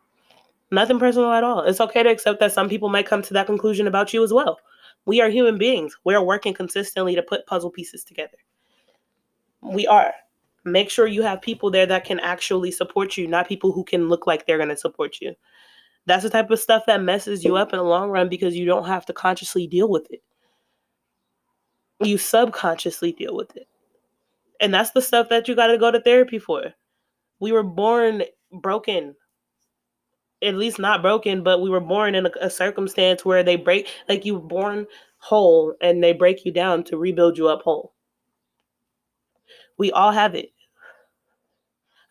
Nothing 0.70 0.98
personal 0.98 1.32
at 1.32 1.44
all. 1.44 1.62
It's 1.62 1.80
okay 1.80 2.02
to 2.02 2.10
accept 2.10 2.40
that 2.40 2.52
some 2.52 2.68
people 2.68 2.88
might 2.88 3.06
come 3.06 3.22
to 3.22 3.34
that 3.34 3.46
conclusion 3.46 3.86
about 3.86 4.12
you 4.12 4.22
as 4.22 4.32
well. 4.32 4.58
We 5.04 5.20
are 5.20 5.28
human 5.28 5.58
beings. 5.58 5.96
We're 6.04 6.22
working 6.22 6.54
consistently 6.54 7.14
to 7.14 7.22
put 7.22 7.46
puzzle 7.46 7.70
pieces 7.70 8.04
together. 8.04 8.38
We 9.60 9.86
are. 9.86 10.12
Make 10.64 10.90
sure 10.90 11.06
you 11.06 11.22
have 11.22 11.42
people 11.42 11.70
there 11.70 11.86
that 11.86 12.04
can 12.04 12.20
actually 12.20 12.70
support 12.70 13.16
you, 13.16 13.26
not 13.26 13.48
people 13.48 13.72
who 13.72 13.84
can 13.84 14.08
look 14.08 14.26
like 14.26 14.46
they're 14.46 14.58
going 14.58 14.68
to 14.68 14.76
support 14.76 15.18
you. 15.20 15.34
That's 16.06 16.22
the 16.22 16.30
type 16.30 16.50
of 16.50 16.60
stuff 16.60 16.84
that 16.86 17.02
messes 17.02 17.44
you 17.44 17.56
up 17.56 17.72
in 17.72 17.78
the 17.78 17.84
long 17.84 18.10
run 18.10 18.28
because 18.28 18.56
you 18.56 18.64
don't 18.64 18.86
have 18.86 19.06
to 19.06 19.12
consciously 19.12 19.66
deal 19.66 19.88
with 19.88 20.06
it. 20.10 20.22
You 22.00 22.18
subconsciously 22.18 23.12
deal 23.12 23.36
with 23.36 23.56
it. 23.56 23.68
And 24.60 24.72
that's 24.72 24.90
the 24.90 25.02
stuff 25.02 25.28
that 25.28 25.48
you 25.48 25.54
got 25.54 25.68
to 25.68 25.78
go 25.78 25.90
to 25.90 26.00
therapy 26.00 26.38
for. 26.38 26.72
We 27.40 27.52
were 27.52 27.64
born 27.64 28.22
broken. 28.52 29.14
At 30.42 30.56
least 30.56 30.78
not 30.78 31.02
broken, 31.02 31.42
but 31.42 31.60
we 31.60 31.70
were 31.70 31.80
born 31.80 32.14
in 32.14 32.26
a, 32.26 32.30
a 32.40 32.50
circumstance 32.50 33.24
where 33.24 33.42
they 33.42 33.56
break, 33.56 33.88
like 34.08 34.24
you 34.24 34.34
were 34.34 34.40
born 34.40 34.86
whole 35.18 35.74
and 35.80 36.02
they 36.02 36.12
break 36.12 36.44
you 36.44 36.52
down 36.52 36.82
to 36.84 36.98
rebuild 36.98 37.38
you 37.38 37.48
up 37.48 37.62
whole. 37.62 37.94
We 39.78 39.92
all 39.92 40.10
have 40.10 40.34
it. 40.34 40.52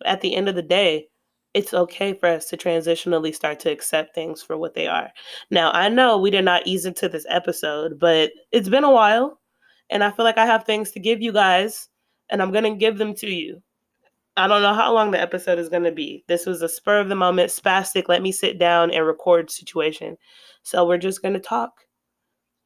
At 0.06 0.22
the 0.22 0.36
end 0.36 0.50
of 0.50 0.56
the 0.56 0.62
day, 0.62 1.10
it's 1.54 1.74
okay 1.74 2.14
for 2.14 2.28
us 2.28 2.46
to 2.50 2.58
transitionally 2.58 3.36
start 3.36 3.60
to 3.62 3.72
accept 3.72 4.16
things 4.16 4.42
for 4.42 4.58
what 4.58 4.74
they 4.74 4.88
are. 4.88 5.10
Now, 5.50 5.72
I 5.72 5.90
know 5.90 6.18
we 6.18 6.32
did 6.32 6.46
not 6.46 6.66
ease 6.66 6.86
into 6.86 7.10
this 7.10 7.26
episode, 7.30 8.00
but 8.00 8.32
it's 8.52 8.70
been 8.70 8.86
a 8.86 8.92
while 8.92 9.40
and 9.90 10.04
I 10.04 10.12
feel 10.12 10.26
like 10.26 10.38
I 10.38 10.46
have 10.46 10.64
things 10.64 10.92
to 10.92 11.00
give 11.00 11.22
you 11.22 11.34
guys 11.34 11.90
and 12.30 12.42
I'm 12.42 12.52
going 12.52 12.64
to 12.64 12.76
give 12.76 12.98
them 12.98 13.14
to 13.16 13.30
you. 13.30 13.62
I 14.38 14.48
don't 14.48 14.62
know 14.62 14.74
how 14.74 14.94
long 14.94 15.12
the 15.12 15.20
episode 15.20 15.60
is 15.60 15.70
going 15.70 15.84
to 15.84 15.92
be. 15.92 16.24
This 16.28 16.46
was 16.46 16.62
a 16.62 16.70
spur 16.70 17.00
of 17.00 17.10
the 17.10 17.16
moment, 17.16 17.52
spastic, 17.52 18.08
let 18.08 18.22
me 18.22 18.32
sit 18.32 18.58
down 18.58 18.92
and 18.92 19.06
record 19.06 19.52
situation. 19.52 20.18
So 20.64 20.88
we're 20.88 20.98
just 20.98 21.22
going 21.22 21.34
to 21.34 21.40
talk. 21.40 21.72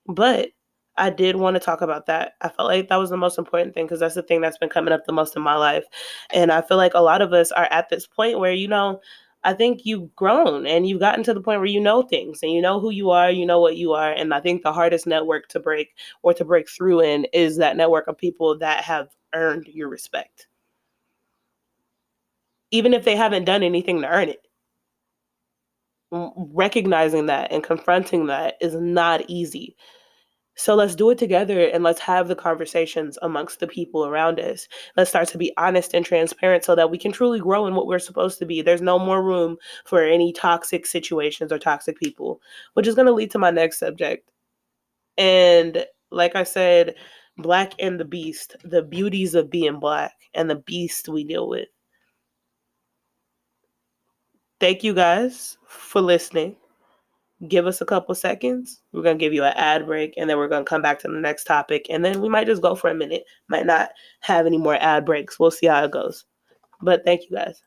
But 0.07 0.49
I 0.97 1.09
did 1.09 1.35
want 1.35 1.55
to 1.55 1.59
talk 1.59 1.81
about 1.81 2.05
that. 2.05 2.33
I 2.41 2.49
felt 2.49 2.67
like 2.67 2.87
that 2.89 2.97
was 2.97 3.09
the 3.09 3.17
most 3.17 3.37
important 3.37 3.73
thing 3.73 3.85
because 3.85 3.99
that's 3.99 4.15
the 4.15 4.21
thing 4.21 4.41
that's 4.41 4.57
been 4.57 4.69
coming 4.69 4.93
up 4.93 5.05
the 5.05 5.11
most 5.11 5.35
in 5.35 5.41
my 5.41 5.55
life. 5.55 5.85
And 6.31 6.51
I 6.51 6.61
feel 6.61 6.77
like 6.77 6.93
a 6.93 7.01
lot 7.01 7.21
of 7.21 7.33
us 7.33 7.51
are 7.51 7.67
at 7.71 7.89
this 7.89 8.07
point 8.07 8.39
where, 8.39 8.53
you 8.53 8.67
know, 8.67 9.01
I 9.43 9.53
think 9.53 9.85
you've 9.85 10.15
grown 10.15 10.65
and 10.65 10.87
you've 10.87 10.99
gotten 10.99 11.23
to 11.25 11.33
the 11.33 11.41
point 11.41 11.59
where 11.59 11.67
you 11.67 11.79
know 11.79 12.01
things 12.03 12.39
and 12.41 12.51
you 12.51 12.61
know 12.61 12.79
who 12.79 12.91
you 12.91 13.11
are, 13.11 13.29
you 13.29 13.45
know 13.45 13.59
what 13.59 13.77
you 13.77 13.93
are. 13.93 14.11
And 14.11 14.33
I 14.33 14.39
think 14.39 14.63
the 14.63 14.73
hardest 14.73 15.05
network 15.05 15.47
to 15.49 15.59
break 15.59 15.95
or 16.23 16.33
to 16.33 16.45
break 16.45 16.69
through 16.69 17.01
in 17.01 17.25
is 17.33 17.57
that 17.57 17.77
network 17.77 18.07
of 18.07 18.17
people 18.17 18.57
that 18.59 18.83
have 18.83 19.09
earned 19.33 19.67
your 19.67 19.89
respect. 19.89 20.47
Even 22.71 22.93
if 22.93 23.03
they 23.05 23.15
haven't 23.15 23.45
done 23.45 23.63
anything 23.63 24.01
to 24.01 24.07
earn 24.07 24.29
it. 24.29 24.41
Recognizing 26.11 27.25
that 27.27 27.51
and 27.51 27.63
confronting 27.63 28.27
that 28.27 28.55
is 28.61 28.75
not 28.75 29.29
easy 29.29 29.75
so 30.55 30.73
let's 30.73 30.95
do 30.95 31.09
it 31.09 31.17
together 31.17 31.67
and 31.67 31.83
let's 31.83 31.99
have 31.99 32.29
the 32.29 32.35
conversations 32.35 33.19
amongst 33.21 33.59
the 33.59 33.67
people 33.67 34.05
around 34.05 34.39
us. 34.39 34.67
Let's 34.95 35.09
start 35.09 35.27
to 35.29 35.37
be 35.37 35.51
honest 35.57 35.93
and 35.93 36.05
transparent 36.05 36.63
so 36.63 36.75
that 36.75 36.89
we 36.89 36.97
can 36.97 37.11
truly 37.11 37.41
grow 37.41 37.67
in 37.67 37.75
what 37.75 37.87
we're 37.87 37.99
supposed 37.99 38.39
to 38.39 38.45
be. 38.45 38.61
There's 38.61 38.81
no 38.81 38.97
more 38.97 39.21
room 39.21 39.57
for 39.83 40.01
any 40.01 40.31
toxic 40.31 40.85
situations 40.85 41.51
or 41.51 41.59
toxic 41.59 41.99
people, 41.99 42.41
which 42.73 42.87
is 42.87 42.95
going 42.95 43.07
to 43.07 43.13
lead 43.13 43.31
to 43.31 43.39
my 43.39 43.51
next 43.51 43.79
subject. 43.79 44.31
And 45.17 45.85
like 46.09 46.37
I 46.37 46.43
said, 46.43 46.95
Black 47.37 47.73
and 47.77 47.99
the 47.99 48.05
Beast, 48.05 48.55
the 48.63 48.81
beauties 48.81 49.35
of 49.35 49.49
being 49.49 49.79
Black 49.79 50.13
and 50.33 50.49
the 50.49 50.55
beast 50.55 51.09
we 51.09 51.25
deal 51.25 51.49
with. 51.49 51.67
Thank 54.59 54.83
you 54.83 54.93
guys 54.93 55.57
for 55.67 56.01
listening 56.01 56.55
give 57.47 57.67
us 57.67 57.81
a 57.81 57.85
couple 57.85 58.15
seconds. 58.15 58.81
We're 58.91 59.01
going 59.01 59.17
to 59.17 59.23
give 59.23 59.33
you 59.33 59.43
an 59.43 59.53
ad 59.55 59.85
break 59.85 60.13
and 60.17 60.29
then 60.29 60.37
we're 60.37 60.47
going 60.47 60.63
to 60.63 60.69
come 60.69 60.81
back 60.81 60.99
to 60.99 61.07
the 61.07 61.19
next 61.19 61.43
topic. 61.43 61.87
And 61.89 62.03
then 62.03 62.21
we 62.21 62.29
might 62.29 62.47
just 62.47 62.61
go 62.61 62.75
for 62.75 62.89
a 62.89 62.95
minute. 62.95 63.25
Might 63.49 63.65
not 63.65 63.89
have 64.21 64.45
any 64.45 64.57
more 64.57 64.75
ad 64.75 65.05
breaks. 65.05 65.39
We'll 65.39 65.51
see 65.51 65.67
how 65.67 65.83
it 65.83 65.91
goes. 65.91 66.25
But 66.81 67.03
thank 67.03 67.29
you 67.29 67.35
guys. 67.35 67.61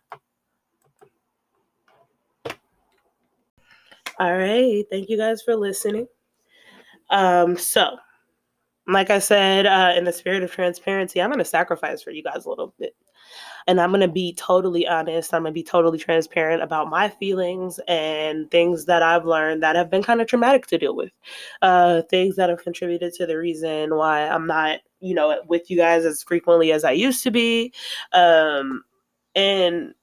All 4.19 4.37
right. 4.37 4.85
Thank 4.91 5.09
you 5.09 5.17
guys 5.17 5.43
for 5.43 5.55
listening. 5.55 6.09
Um, 7.11 7.57
so, 7.57 7.97
like 8.87 9.11
I 9.11 9.19
said, 9.19 9.67
uh, 9.67 9.93
in 9.97 10.05
the 10.05 10.13
spirit 10.13 10.43
of 10.43 10.51
transparency, 10.51 11.23
I'm 11.23 11.29
going 11.29 11.39
to 11.39 11.45
sacrifice 11.45 12.03
for 12.03 12.11
you 12.11 12.23
guys 12.23 12.47
a 12.47 12.49
little 12.49 12.75
bit. 12.79 12.97
And 13.69 13.81
I'm 13.81 13.91
going 13.91 14.01
to 14.01 14.09
be 14.09 14.35
totally 14.35 14.89
honest. 14.89 15.33
I'm 15.33 15.43
going 15.43 15.53
to 15.53 15.55
be 15.55 15.63
totally 15.63 15.99
transparent 15.99 16.63
about 16.63 16.91
my 16.91 17.09
feelings 17.09 17.79
and 17.87 18.51
things 18.51 18.87
that 18.87 19.03
I've 19.03 19.25
learned 19.25 19.63
that 19.63 19.77
have 19.77 19.91
been 19.91 20.03
kind 20.03 20.21
of 20.21 20.27
traumatic 20.27 20.67
to 20.69 20.79
deal 20.79 20.97
with. 20.97 21.13
Uh, 21.63 22.03
things 22.11 22.35
that 22.37 22.49
have 22.49 22.65
contributed 22.65 23.15
to 23.15 23.27
the 23.27 23.39
reason 23.39 23.95
why 23.95 24.27
I'm 24.27 24.47
not, 24.47 24.81
you 24.99 25.15
know, 25.15 25.41
with 25.47 25.71
you 25.71 25.77
guys 25.77 26.05
as 26.05 26.25
frequently 26.25 26.73
as 26.73 26.83
I 26.83 26.93
used 26.93 27.23
to 27.23 27.31
be. 27.31 27.73
Um, 28.13 28.83
and 29.37 29.95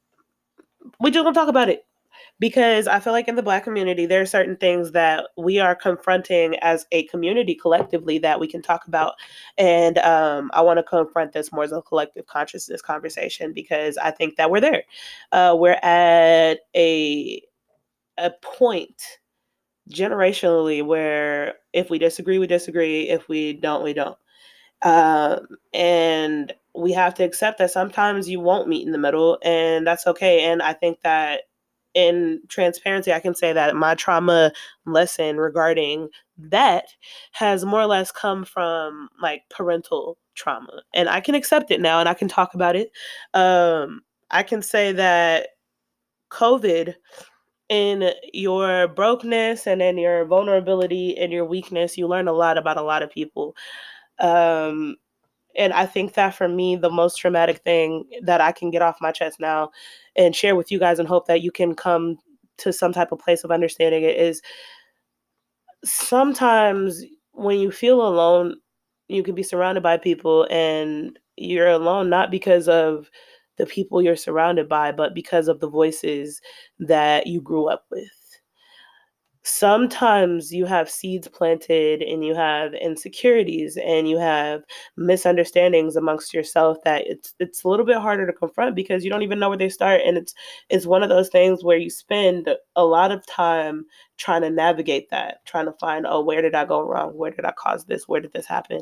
we 0.99 1.11
just 1.11 1.25
to 1.25 1.33
talk 1.33 1.49
about 1.49 1.67
it 1.67 1.85
because 2.39 2.87
I 2.87 2.99
feel 2.99 3.13
like 3.13 3.27
in 3.27 3.35
the 3.35 3.43
Black 3.43 3.63
community, 3.63 4.05
there 4.05 4.21
are 4.21 4.25
certain 4.25 4.57
things 4.57 4.91
that 4.91 5.27
we 5.37 5.59
are 5.59 5.75
confronting 5.75 6.55
as 6.61 6.85
a 6.91 7.03
community 7.07 7.55
collectively 7.55 8.17
that 8.19 8.39
we 8.39 8.47
can 8.47 8.61
talk 8.61 8.87
about. 8.87 9.13
And 9.57 9.97
um, 9.99 10.51
I 10.53 10.61
want 10.61 10.77
to 10.77 10.83
confront 10.83 11.31
this 11.33 11.51
more 11.51 11.63
as 11.63 11.71
a 11.71 11.81
collective 11.81 12.25
consciousness 12.27 12.81
conversation 12.81 13.53
because 13.53 13.97
I 13.97 14.11
think 14.11 14.35
that 14.35 14.51
we're 14.51 14.61
there. 14.61 14.83
Uh, 15.31 15.55
we're 15.57 15.79
at 15.81 16.59
a 16.75 17.41
a 18.17 18.31
point 18.41 19.01
generationally 19.91 20.85
where 20.85 21.55
if 21.73 21.89
we 21.89 21.99
disagree, 21.99 22.39
we 22.39 22.47
disagree. 22.47 23.09
If 23.09 23.27
we 23.29 23.53
don't, 23.53 23.83
we 23.83 23.93
don't. 23.93 24.17
Um, 24.81 25.47
and 25.73 26.53
we 26.75 26.93
have 26.93 27.13
to 27.15 27.23
accept 27.23 27.59
that 27.59 27.71
sometimes 27.71 28.29
you 28.29 28.39
won't 28.39 28.67
meet 28.67 28.85
in 28.85 28.91
the 28.91 28.97
middle, 28.99 29.39
and 29.43 29.87
that's 29.87 30.07
okay. 30.07 30.41
And 30.43 30.61
I 30.61 30.73
think 30.73 30.99
that 31.03 31.43
in 31.95 32.41
transparency, 32.49 33.11
I 33.13 33.19
can 33.19 33.33
say 33.33 33.53
that 33.53 33.75
my 33.75 33.95
trauma 33.95 34.51
lesson 34.85 35.37
regarding 35.37 36.09
that 36.37 36.85
has 37.31 37.65
more 37.65 37.81
or 37.81 37.87
less 37.87 38.11
come 38.11 38.43
from 38.43 39.09
like 39.21 39.43
parental 39.49 40.17
trauma. 40.35 40.83
And 40.93 41.09
I 41.09 41.21
can 41.21 41.33
accept 41.33 41.71
it 41.71 41.81
now 41.81 41.99
and 42.01 42.09
I 42.09 42.13
can 42.13 42.27
talk 42.27 42.53
about 42.53 42.75
it. 42.75 42.91
Um, 43.33 44.01
I 44.29 44.43
can 44.43 44.61
say 44.61 44.91
that 44.91 45.47
COVID 46.31 46.95
in 47.69 48.11
your 48.33 48.89
brokenness 48.89 49.65
and 49.65 49.81
in 49.81 49.97
your 49.97 50.25
vulnerability 50.25 51.17
and 51.17 51.31
your 51.31 51.45
weakness, 51.45 51.97
you 51.97 52.07
learn 52.07 52.27
a 52.27 52.33
lot 52.33 52.57
about 52.57 52.77
a 52.77 52.83
lot 52.83 53.03
of 53.03 53.09
people. 53.09 53.55
Um, 54.19 54.97
and 55.57 55.73
I 55.73 55.85
think 55.85 56.13
that 56.13 56.35
for 56.35 56.47
me, 56.47 56.75
the 56.75 56.89
most 56.89 57.17
traumatic 57.17 57.59
thing 57.59 58.05
that 58.23 58.41
I 58.41 58.51
can 58.51 58.71
get 58.71 58.81
off 58.81 58.97
my 59.01 59.11
chest 59.11 59.39
now 59.39 59.71
and 60.15 60.35
share 60.35 60.55
with 60.55 60.71
you 60.71 60.79
guys 60.79 60.99
and 60.99 61.07
hope 61.07 61.27
that 61.27 61.41
you 61.41 61.51
can 61.51 61.75
come 61.75 62.17
to 62.57 62.71
some 62.71 62.93
type 62.93 63.11
of 63.11 63.19
place 63.19 63.43
of 63.43 63.51
understanding 63.51 64.03
it 64.03 64.17
is 64.17 64.41
sometimes 65.83 67.03
when 67.33 67.59
you 67.59 67.71
feel 67.71 68.05
alone, 68.05 68.55
you 69.07 69.23
can 69.23 69.35
be 69.35 69.43
surrounded 69.43 69.83
by 69.83 69.97
people 69.97 70.47
and 70.49 71.19
you're 71.35 71.67
alone 71.67 72.09
not 72.09 72.31
because 72.31 72.67
of 72.67 73.09
the 73.57 73.65
people 73.65 74.01
you're 74.01 74.15
surrounded 74.15 74.67
by, 74.67 74.91
but 74.91 75.13
because 75.13 75.47
of 75.47 75.59
the 75.59 75.69
voices 75.69 76.41
that 76.79 77.27
you 77.27 77.41
grew 77.41 77.67
up 77.67 77.85
with 77.91 78.09
sometimes 79.45 80.51
you 80.51 80.65
have 80.65 80.89
seeds 80.89 81.27
planted 81.27 82.01
and 82.01 82.25
you 82.25 82.33
have 82.33 82.73
insecurities 82.73 83.77
and 83.77 84.09
you 84.09 84.17
have 84.17 84.63
misunderstandings 84.97 85.95
amongst 85.95 86.33
yourself 86.33 86.77
that 86.83 87.05
it's 87.05 87.35
it's 87.39 87.63
a 87.63 87.67
little 87.67 87.85
bit 87.85 87.97
harder 87.97 88.25
to 88.25 88.33
confront 88.33 88.75
because 88.75 89.03
you 89.03 89.09
don't 89.11 89.21
even 89.21 89.37
know 89.37 89.49
where 89.49 89.57
they 89.57 89.69
start. 89.69 90.01
And 90.03 90.17
it's 90.17 90.33
it's 90.69 90.87
one 90.87 91.03
of 91.03 91.09
those 91.09 91.29
things 91.29 91.63
where 91.63 91.77
you 91.77 91.91
spend 91.91 92.49
a 92.75 92.85
lot 92.85 93.11
of 93.11 93.25
time 93.27 93.85
trying 94.17 94.41
to 94.41 94.49
navigate 94.49 95.09
that 95.11 95.45
trying 95.45 95.65
to 95.65 95.73
find 95.73 96.07
oh 96.07 96.21
where 96.21 96.41
did 96.41 96.55
i 96.55 96.65
go 96.65 96.81
wrong? 96.81 97.15
Where 97.15 97.31
did 97.31 97.45
i 97.45 97.51
cause 97.51 97.85
this? 97.85 98.07
Where 98.07 98.21
did 98.21 98.33
this 98.33 98.47
happen? 98.47 98.81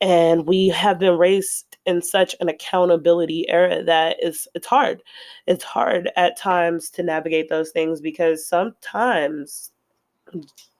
And 0.00 0.46
we 0.46 0.68
have 0.68 0.98
been 0.98 1.16
raised 1.16 1.76
in 1.86 2.02
such 2.02 2.34
an 2.40 2.48
accountability 2.48 3.48
era 3.48 3.84
that 3.84 4.16
it's 4.20 4.48
it's 4.54 4.66
hard. 4.66 5.02
It's 5.46 5.64
hard 5.64 6.10
at 6.16 6.36
times 6.36 6.90
to 6.90 7.02
navigate 7.04 7.48
those 7.48 7.70
things 7.70 8.00
because 8.00 8.46
sometimes 8.48 9.70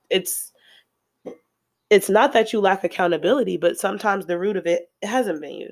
it's 0.09 0.51
it's 1.89 2.09
not 2.09 2.33
that 2.33 2.51
you 2.51 2.59
lack 2.59 2.83
accountability, 2.83 3.57
but 3.57 3.77
sometimes 3.77 4.25
the 4.25 4.37
root 4.37 4.57
of 4.57 4.65
it, 4.65 4.89
it 5.01 5.07
hasn't 5.07 5.41
been 5.41 5.55
you. 5.55 5.69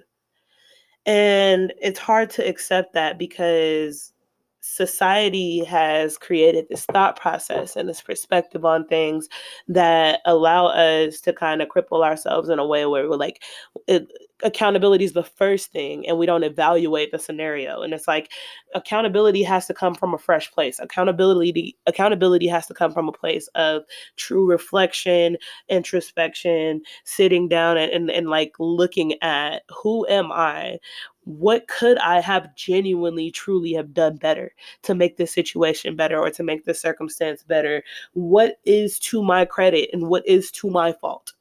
And 1.05 1.74
it's 1.82 2.00
hard 2.00 2.29
to 2.32 2.48
accept 2.48 2.94
that 2.94 3.20
because 3.20 4.13
society 4.62 5.63
has 5.63 6.17
created 6.17 6.65
this 6.70 6.86
thought 6.86 7.20
process 7.20 7.75
and 7.75 7.88
this 7.88 8.01
perspective 8.01 8.65
on 8.65 8.88
things 8.88 9.29
that 9.67 10.22
allow 10.25 10.67
us 10.67 11.22
to 11.22 11.32
kind 11.34 11.62
of 11.62 11.70
cripple 11.70 12.03
ourselves 12.03 12.50
in 12.50 12.58
a 12.58 12.65
way 12.65 12.86
where 12.88 13.08
we're 13.08 13.15
like 13.15 13.44
it, 13.88 14.08
accountability 14.43 15.05
is 15.05 15.13
the 15.13 15.23
first 15.23 15.71
thing 15.71 16.05
and 16.07 16.17
we 16.17 16.25
don't 16.25 16.43
evaluate 16.43 17.11
the 17.11 17.19
scenario 17.19 17.81
and 17.81 17.93
it's 17.93 18.07
like 18.07 18.31
accountability 18.73 19.41
has 19.41 19.65
to 19.65 19.73
come 19.73 19.95
from 19.95 20.13
a 20.13 20.17
fresh 20.17 20.51
place 20.51 20.77
accountability 20.79 21.77
accountability 21.87 22.47
has 22.47 22.67
to 22.67 22.73
come 22.73 22.91
from 22.91 23.07
a 23.07 23.13
place 23.13 23.47
of 23.55 23.83
true 24.17 24.45
reflection 24.45 25.37
introspection 25.69 26.81
sitting 27.05 27.47
down 27.47 27.77
and, 27.77 27.91
and, 27.91 28.11
and 28.11 28.29
like 28.29 28.53
looking 28.59 29.13
at 29.21 29.63
who 29.69 30.05
am 30.07 30.31
i 30.33 30.77
what 31.25 31.67
could 31.67 31.97
I 31.97 32.21
have 32.21 32.55
genuinely, 32.55 33.31
truly 33.31 33.73
have 33.73 33.93
done 33.93 34.17
better 34.17 34.53
to 34.83 34.95
make 34.95 35.17
this 35.17 35.33
situation 35.33 35.95
better 35.95 36.19
or 36.19 36.29
to 36.29 36.43
make 36.43 36.65
this 36.65 36.79
circumstance 36.79 37.43
better? 37.43 37.83
What 38.13 38.57
is 38.63 38.99
to 38.99 39.23
my 39.23 39.45
credit 39.45 39.89
and 39.91 40.07
what 40.07 40.27
is 40.27 40.51
to 40.51 40.69
my 40.69 40.93
fault? 40.93 41.34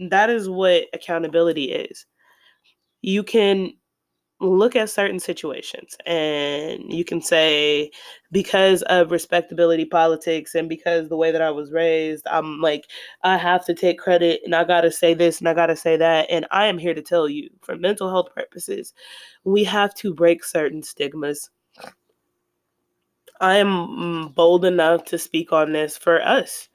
That 0.00 0.30
is 0.30 0.48
what 0.48 0.84
accountability 0.94 1.72
is. 1.72 2.06
You 3.02 3.22
can 3.22 3.72
look 4.40 4.74
at 4.74 4.90
certain 4.90 5.20
situations 5.20 5.96
and 6.06 6.92
you 6.92 7.04
can 7.04 7.20
say 7.20 7.90
because 8.32 8.82
of 8.84 9.10
respectability 9.10 9.84
politics 9.84 10.54
and 10.54 10.68
because 10.68 11.08
the 11.08 11.16
way 11.16 11.30
that 11.30 11.42
I 11.42 11.50
was 11.50 11.72
raised 11.72 12.26
I'm 12.26 12.60
like 12.60 12.86
I 13.22 13.36
have 13.36 13.64
to 13.66 13.74
take 13.74 13.98
credit 13.98 14.40
and 14.44 14.54
I 14.54 14.64
got 14.64 14.80
to 14.82 14.90
say 14.90 15.14
this 15.14 15.40
and 15.40 15.48
I 15.48 15.54
got 15.54 15.66
to 15.66 15.76
say 15.76 15.96
that 15.98 16.26
and 16.30 16.46
I 16.50 16.66
am 16.66 16.78
here 16.78 16.94
to 16.94 17.02
tell 17.02 17.28
you 17.28 17.50
for 17.62 17.76
mental 17.76 18.08
health 18.10 18.34
purposes 18.34 18.94
we 19.44 19.62
have 19.64 19.94
to 19.96 20.14
break 20.14 20.42
certain 20.42 20.82
stigmas 20.82 21.50
I 23.40 23.56
am 23.56 23.68
mm, 23.68 24.34
bold 24.34 24.64
enough 24.64 25.04
to 25.06 25.18
speak 25.18 25.52
on 25.52 25.72
this 25.72 25.98
for 25.98 26.22
us 26.22 26.68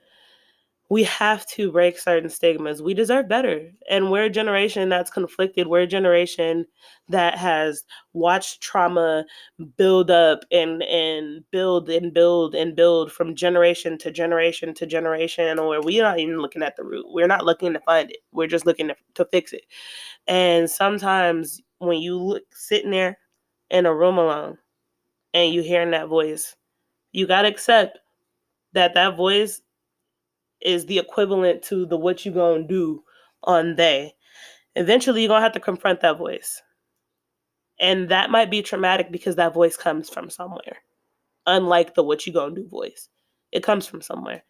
we 0.90 1.04
have 1.04 1.46
to 1.48 1.72
break 1.72 1.98
certain 1.98 2.30
stigmas. 2.30 2.82
We 2.82 2.94
deserve 2.94 3.28
better. 3.28 3.72
And 3.90 4.12
we're 4.12 4.26
a 4.26 4.30
generation 4.30 4.88
that's 4.90 5.10
conflicted. 5.10 5.66
We're 5.66 5.82
a 5.82 5.88
generation 5.88 6.68
that 7.10 7.38
has 7.40 7.84
watched 8.14 8.62
trauma 8.62 9.26
build 9.78 10.12
up 10.12 10.42
and 10.52 10.84
and 10.84 11.44
build 11.52 11.90
and 11.90 12.14
build 12.14 12.54
and 12.54 12.76
build 12.76 13.12
from 13.12 13.36
generation 13.36 13.98
to 14.00 14.12
generation 14.12 14.74
to 14.76 14.86
generation 14.86 15.58
or 15.58 15.82
we're 15.82 16.04
not 16.04 16.20
even 16.20 16.40
looking 16.40 16.62
at 16.62 16.76
the 16.76 16.84
root. 16.84 17.06
We're 17.10 17.28
not 17.28 17.46
looking 17.46 17.74
to 17.74 17.80
find 17.80 18.12
it. 18.12 18.18
We're 18.32 18.48
just 18.48 18.68
looking 18.68 18.90
to, 18.90 18.96
to 19.16 19.26
fix 19.26 19.54
it. 19.54 19.64
And 20.28 20.70
sometimes 20.70 21.62
when 21.80 22.00
you 22.00 22.18
look 22.18 22.44
sitting 22.54 22.92
there 22.92 23.18
in 23.72 23.88
a 23.88 23.96
room 23.96 24.20
alone 24.20 24.58
and 25.34 25.54
you 25.54 25.62
hearing 25.64 25.92
that 25.92 26.08
voice, 26.08 26.56
you 27.12 27.28
got 27.28 27.44
to 27.44 27.48
accept 27.48 28.00
that 28.74 28.94
that 28.94 29.18
voice 29.18 29.62
is 30.66 30.86
the 30.86 31.00
equivalent 31.00 31.62
to 31.64 31.86
the 31.86 31.98
what 31.98 32.26
you 32.26 32.32
gonna 32.32 32.68
do 32.68 33.04
on 33.44 33.76
they. 33.76 34.14
Eventually, 34.76 35.22
you're 35.22 35.30
gonna 35.30 35.42
have 35.42 35.54
to 35.54 35.60
confront 35.60 36.02
that 36.02 36.18
voice. 36.18 36.62
And 37.80 38.10
that 38.10 38.30
might 38.30 38.50
be 38.50 38.62
traumatic 38.62 39.12
because 39.12 39.36
that 39.36 39.54
voice 39.54 39.78
comes 39.78 40.10
from 40.10 40.30
somewhere. 40.30 40.78
Unlike 41.46 41.96
the 41.96 42.04
what 42.04 42.26
you 42.26 42.34
gonna 42.34 42.56
do 42.56 42.68
voice. 42.68 43.10
It 43.52 43.64
comes 43.64 43.86
from 43.86 44.02
somewhere. 44.02 44.44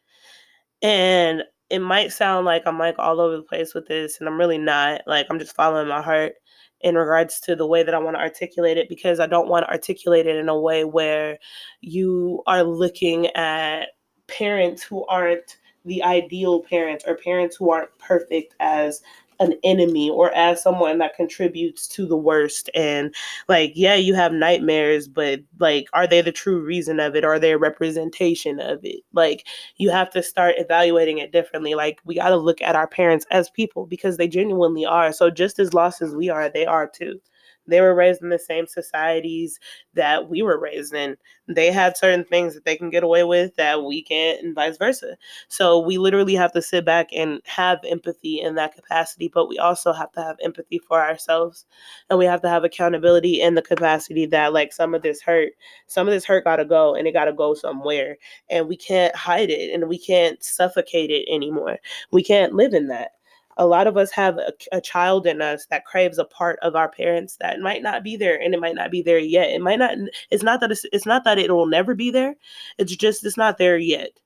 And 0.82 1.44
it 1.70 1.80
might 1.80 2.12
sound 2.12 2.46
like 2.46 2.64
I'm 2.66 2.80
like 2.80 2.96
all 3.00 3.20
over 3.20 3.38
the 3.38 3.44
place 3.44 3.74
with 3.74 3.88
this, 3.88 4.20
and 4.20 4.30
I'm 4.30 4.40
really 4.40 4.58
not. 4.58 5.02
Like 5.08 5.28
I'm 5.30 5.40
just 5.40 5.56
following 5.56 5.88
my 5.88 6.02
heart 6.02 6.34
in 6.82 6.96
regards 6.96 7.40
to 7.42 7.56
the 7.56 7.66
way 7.68 7.84
that 7.84 7.94
I 7.96 8.00
want 8.00 8.16
to 8.16 8.22
articulate 8.22 8.78
it 8.78 8.90
because 8.90 9.20
I 9.20 9.28
don't 9.28 9.50
want 9.50 9.66
to 9.66 9.72
articulate 9.72 10.28
it 10.28 10.36
in 10.36 10.50
a 10.50 10.60
way 10.60 10.84
where 10.84 11.40
you 11.82 12.44
are 12.48 12.64
looking 12.64 13.28
at 13.36 13.90
parents 14.28 14.84
who 14.84 15.06
aren't 15.08 15.58
the 15.86 16.04
ideal 16.04 16.62
parents 16.62 17.04
or 17.08 17.16
parents 17.16 17.56
who 17.56 17.72
aren't 17.72 17.98
perfect 18.00 18.56
as 18.60 19.02
an 19.40 19.54
enemy 19.64 20.10
or 20.10 20.34
as 20.34 20.62
someone 20.62 20.98
that 20.98 21.16
contributes 21.16 21.88
to 21.88 22.06
the 22.06 22.16
worst. 22.18 22.70
And 22.74 23.14
like 23.48 23.74
yeah 23.76 23.96
you 23.96 24.14
have 24.14 24.32
nightmares 24.32 25.08
but 25.08 25.42
like 25.60 25.88
are 25.94 26.08
they 26.08 26.22
the 26.22 26.32
true 26.32 26.60
reason 26.62 27.00
of 27.00 27.16
it? 27.16 27.26
Are 27.26 27.40
they 27.40 27.52
a 27.52 27.58
representation 27.58 28.60
of 28.60 28.80
it? 28.84 29.02
Like 29.14 29.48
you 29.78 29.90
have 29.90 30.10
to 30.12 30.24
start 30.24 30.56
evaluating 30.58 31.18
it 31.18 31.32
differently. 31.32 31.76
Like 31.76 32.00
we 32.06 32.16
got 32.16 32.30
to 32.30 32.38
look 32.38 32.62
at 32.62 32.76
our 32.76 32.88
parents 32.88 33.26
as 33.32 33.50
people 33.50 33.86
because 33.86 34.18
they 34.18 34.28
genuinely 34.28 34.86
are. 34.86 35.12
So 35.12 35.30
just 35.30 35.60
as 35.60 35.74
lost 35.74 36.02
as 36.02 36.16
we 36.16 36.30
are 36.30 36.50
they 36.50 36.66
are 36.66 36.88
too 36.88 37.20
they 37.68 37.82
were 37.82 37.96
raised 37.96 38.22
in 38.22 38.30
the 38.30 38.40
same 38.40 38.68
societies 38.68 39.60
that 39.94 40.30
we 40.30 40.42
were 40.42 40.60
raised 40.60 40.94
in. 40.94 41.18
They 41.48 41.72
had 41.72 41.98
certain 41.98 42.26
things 42.26 42.54
that 42.56 42.66
they 42.66 42.76
can 42.76 42.90
get 42.90 43.04
away 43.04 43.24
with 43.24 43.56
that 43.56 43.84
we 43.84 44.02
can't, 44.04 44.44
and 44.44 44.56
vice 44.56 44.78
versa. 44.78 45.18
So 45.48 45.80
we 45.80 45.98
literally 45.98 46.36
have 46.36 46.52
to 46.54 46.62
sit 46.62 46.86
back 46.86 47.10
and 47.14 47.42
have 47.46 47.80
empathy 47.86 48.42
in 48.42 48.56
that 48.56 48.76
capacity, 48.76 49.30
but 49.34 49.48
we 49.48 49.58
also 49.60 49.94
have 49.94 50.12
to 50.14 50.22
have 50.22 50.38
empathy 50.44 50.80
for 50.80 51.02
ourselves. 51.02 51.66
And 52.10 52.20
we 52.20 52.26
have 52.26 52.42
to 52.42 52.50
have 52.50 52.64
accountability 52.64 53.42
in 53.42 53.56
the 53.56 53.62
capacity 53.62 54.26
that, 54.28 54.54
like, 54.54 54.74
some 54.74 54.94
of 54.96 55.02
this 55.02 55.22
hurt, 55.22 55.54
some 55.88 56.08
of 56.08 56.14
this 56.14 56.26
hurt 56.26 56.44
got 56.44 56.58
to 56.58 56.66
go 56.66 56.96
and 56.96 57.08
it 57.08 57.14
got 57.14 57.26
to 57.26 57.34
go 57.34 57.54
somewhere. 57.54 58.18
And 58.50 58.68
we 58.68 58.78
can't 58.78 59.16
hide 59.16 59.50
it 59.50 59.74
and 59.74 59.88
we 59.90 60.00
can't 60.00 60.42
suffocate 60.44 61.12
it 61.12 61.28
anymore. 61.32 61.78
We 62.12 62.24
can't 62.24 62.54
live 62.54 62.74
in 62.74 62.88
that 62.88 63.12
a 63.58 63.66
lot 63.66 63.88
of 63.88 63.98
us 63.98 64.12
have 64.12 64.38
a, 64.38 64.52
a, 64.72 64.82
child 64.82 65.26
in 65.26 65.42
us 65.42 65.66
that 65.68 65.86
craves 65.86 66.18
a 66.18 66.26
part 66.26 66.60
of 66.62 66.76
our 66.76 66.90
parents 66.90 67.38
that 67.40 67.60
might 67.60 67.82
not 67.82 68.04
be 68.04 68.18
there 68.18 68.40
and 68.40 68.54
it 68.54 68.60
might 68.60 68.76
not 68.76 68.92
be 68.92 69.02
there 69.02 69.18
yet. 69.18 69.50
It 69.50 69.62
might 69.62 69.80
not 69.80 69.98
it's 70.30 70.44
not 70.44 70.60
that 70.62 70.72
it's, 70.72 70.86
it's 70.92 71.06
not 71.06 71.24
that 71.24 71.38
it 71.38 71.52
will 71.52 71.66
never 71.68 71.96
be 71.96 72.12
there 72.12 72.36
it's 72.78 72.96
just 72.96 73.26
it's 73.26 73.38
not 73.38 73.58
there 73.58 73.78
yet. 73.78 74.20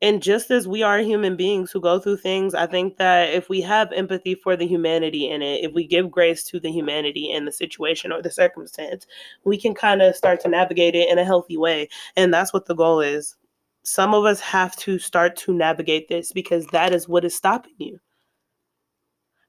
And 0.00 0.20
just 0.20 0.50
as 0.50 0.66
we 0.66 0.82
are 0.82 0.98
human 0.98 1.36
beings 1.36 1.70
who 1.70 1.80
go 1.80 2.00
through 2.00 2.16
things 2.16 2.54
i 2.54 2.66
think 2.66 2.96
that 2.96 3.32
if 3.32 3.48
we 3.48 3.60
have 3.60 3.92
empathy 3.92 4.34
for 4.34 4.56
the 4.56 4.66
humanity 4.66 5.30
in 5.30 5.42
it 5.42 5.64
if 5.64 5.72
we 5.72 5.86
give 5.86 6.10
grace 6.10 6.42
to 6.44 6.58
the 6.58 6.72
humanity 6.72 7.30
in 7.30 7.44
the 7.44 7.52
situation 7.52 8.10
or 8.12 8.20
the 8.20 8.30
circumstance 8.30 9.06
we 9.44 9.56
can 9.58 9.74
kind 9.74 10.02
of 10.02 10.16
start 10.16 10.40
to 10.40 10.48
navigate 10.48 10.94
it 10.96 11.08
in 11.08 11.18
a 11.18 11.24
healthy 11.24 11.56
way. 11.56 11.88
And 12.16 12.34
that's 12.34 12.52
what 12.52 12.66
the 12.66 12.74
goal 12.74 13.00
is. 13.00 13.36
Some 13.84 14.14
of 14.14 14.24
us 14.24 14.40
have 14.40 14.76
to 14.76 14.98
start 14.98 15.36
to 15.36 15.54
navigate 15.54 16.08
this 16.08 16.32
because 16.32 16.66
that 16.68 16.94
is 16.94 17.08
what 17.08 17.24
is 17.24 17.34
stopping 17.36 17.74
you 17.78 18.00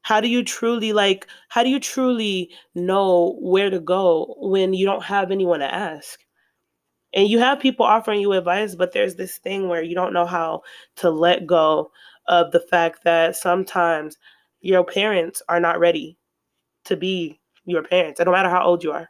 how 0.03 0.21
do 0.21 0.27
you 0.27 0.43
truly 0.43 0.93
like 0.93 1.27
how 1.49 1.63
do 1.63 1.69
you 1.69 1.79
truly 1.79 2.51
know 2.75 3.37
where 3.41 3.69
to 3.69 3.79
go 3.79 4.35
when 4.39 4.73
you 4.73 4.85
don't 4.85 5.03
have 5.03 5.31
anyone 5.31 5.59
to 5.59 5.73
ask? 5.73 6.19
And 7.15 7.27
you 7.27 7.39
have 7.39 7.59
people 7.59 7.85
offering 7.85 8.21
you 8.21 8.33
advice 8.33 8.75
but 8.75 8.91
there's 8.91 9.15
this 9.15 9.37
thing 9.37 9.67
where 9.67 9.81
you 9.81 9.95
don't 9.95 10.13
know 10.13 10.25
how 10.25 10.61
to 10.97 11.09
let 11.09 11.47
go 11.47 11.91
of 12.27 12.51
the 12.51 12.59
fact 12.59 13.03
that 13.03 13.35
sometimes 13.35 14.17
your 14.61 14.83
parents 14.83 15.41
are 15.49 15.59
not 15.59 15.79
ready 15.79 16.17
to 16.85 16.95
be 16.95 17.39
your 17.65 17.83
parents 17.83 18.19
no 18.19 18.31
matter 18.31 18.49
how 18.49 18.63
old 18.63 18.83
you 18.83 18.91
are. 18.91 19.09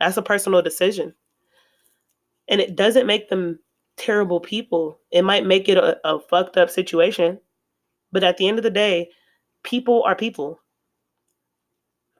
That's 0.00 0.16
a 0.16 0.22
personal 0.22 0.62
decision. 0.62 1.14
And 2.48 2.60
it 2.60 2.74
doesn't 2.74 3.06
make 3.06 3.28
them 3.28 3.58
terrible 3.96 4.40
people. 4.40 4.98
It 5.10 5.22
might 5.22 5.46
make 5.46 5.68
it 5.68 5.76
a, 5.76 5.98
a 6.04 6.20
fucked 6.20 6.56
up 6.56 6.70
situation 6.70 7.38
but 8.12 8.24
at 8.24 8.36
the 8.36 8.48
end 8.48 8.58
of 8.58 8.64
the 8.64 8.70
day 8.70 9.08
people 9.62 10.02
are 10.04 10.14
people. 10.14 10.60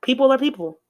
People 0.02 0.32
are 0.32 0.38
people. 0.38 0.80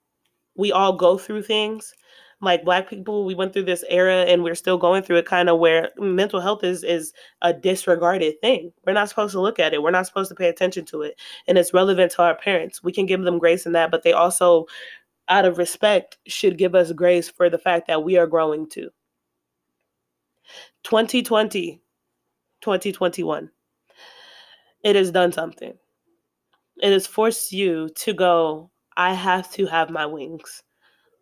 We 0.57 0.73
all 0.73 0.95
go 0.97 1.19
through 1.19 1.43
things. 1.43 1.95
Like 2.43 2.65
black 2.65 2.89
people, 2.89 3.27
we 3.27 3.35
went 3.35 3.53
through 3.53 3.65
this 3.65 3.85
era 3.91 4.23
and 4.23 4.43
we're 4.43 4.55
still 4.55 4.79
going 4.79 5.03
through 5.03 5.17
it 5.17 5.27
kind 5.27 5.51
of 5.51 5.59
where 5.59 5.91
mental 5.99 6.41
health 6.41 6.65
is 6.65 6.83
is 6.83 7.13
a 7.43 7.53
disregarded 7.53 8.41
thing. 8.41 8.73
We're 8.87 8.95
not 8.95 9.11
supposed 9.11 9.33
to 9.33 9.41
look 9.43 9.59
at 9.59 9.75
it. 9.75 9.83
We're 9.83 9.91
not 9.91 10.07
supposed 10.07 10.31
to 10.31 10.35
pay 10.35 10.49
attention 10.49 10.87
to 10.87 11.03
it. 11.03 11.21
And 11.47 11.59
it's 11.59 11.75
relevant 11.75 12.13
to 12.13 12.23
our 12.23 12.35
parents. 12.35 12.83
We 12.83 12.93
can 12.93 13.05
give 13.05 13.23
them 13.23 13.39
grace 13.39 13.67
in 13.67 13.73
that, 13.73 13.91
but 13.91 14.05
they 14.05 14.13
also 14.13 14.67
out 15.29 15.45
of 15.45 15.59
respect 15.59 16.17
should 16.27 16.57
give 16.57 16.75
us 16.75 16.93
grace 16.93 17.29
for 17.29 17.51
the 17.51 17.59
fact 17.59 17.87
that 17.89 18.03
we 18.03 18.17
are 18.17 18.27
growing 18.27 18.67
too. 18.67 18.89
2020, 20.85 21.83
2021. 22.63 23.51
It 24.83 24.97
has 24.97 25.11
done 25.11 25.31
something 25.31 25.75
it 26.83 26.93
has 26.93 27.07
forced 27.07 27.53
you 27.53 27.88
to 27.97 28.12
go, 28.12 28.71
I 28.97 29.14
have 29.14 29.51
to 29.53 29.66
have 29.66 29.90
my 29.90 30.07
wings. 30.07 30.62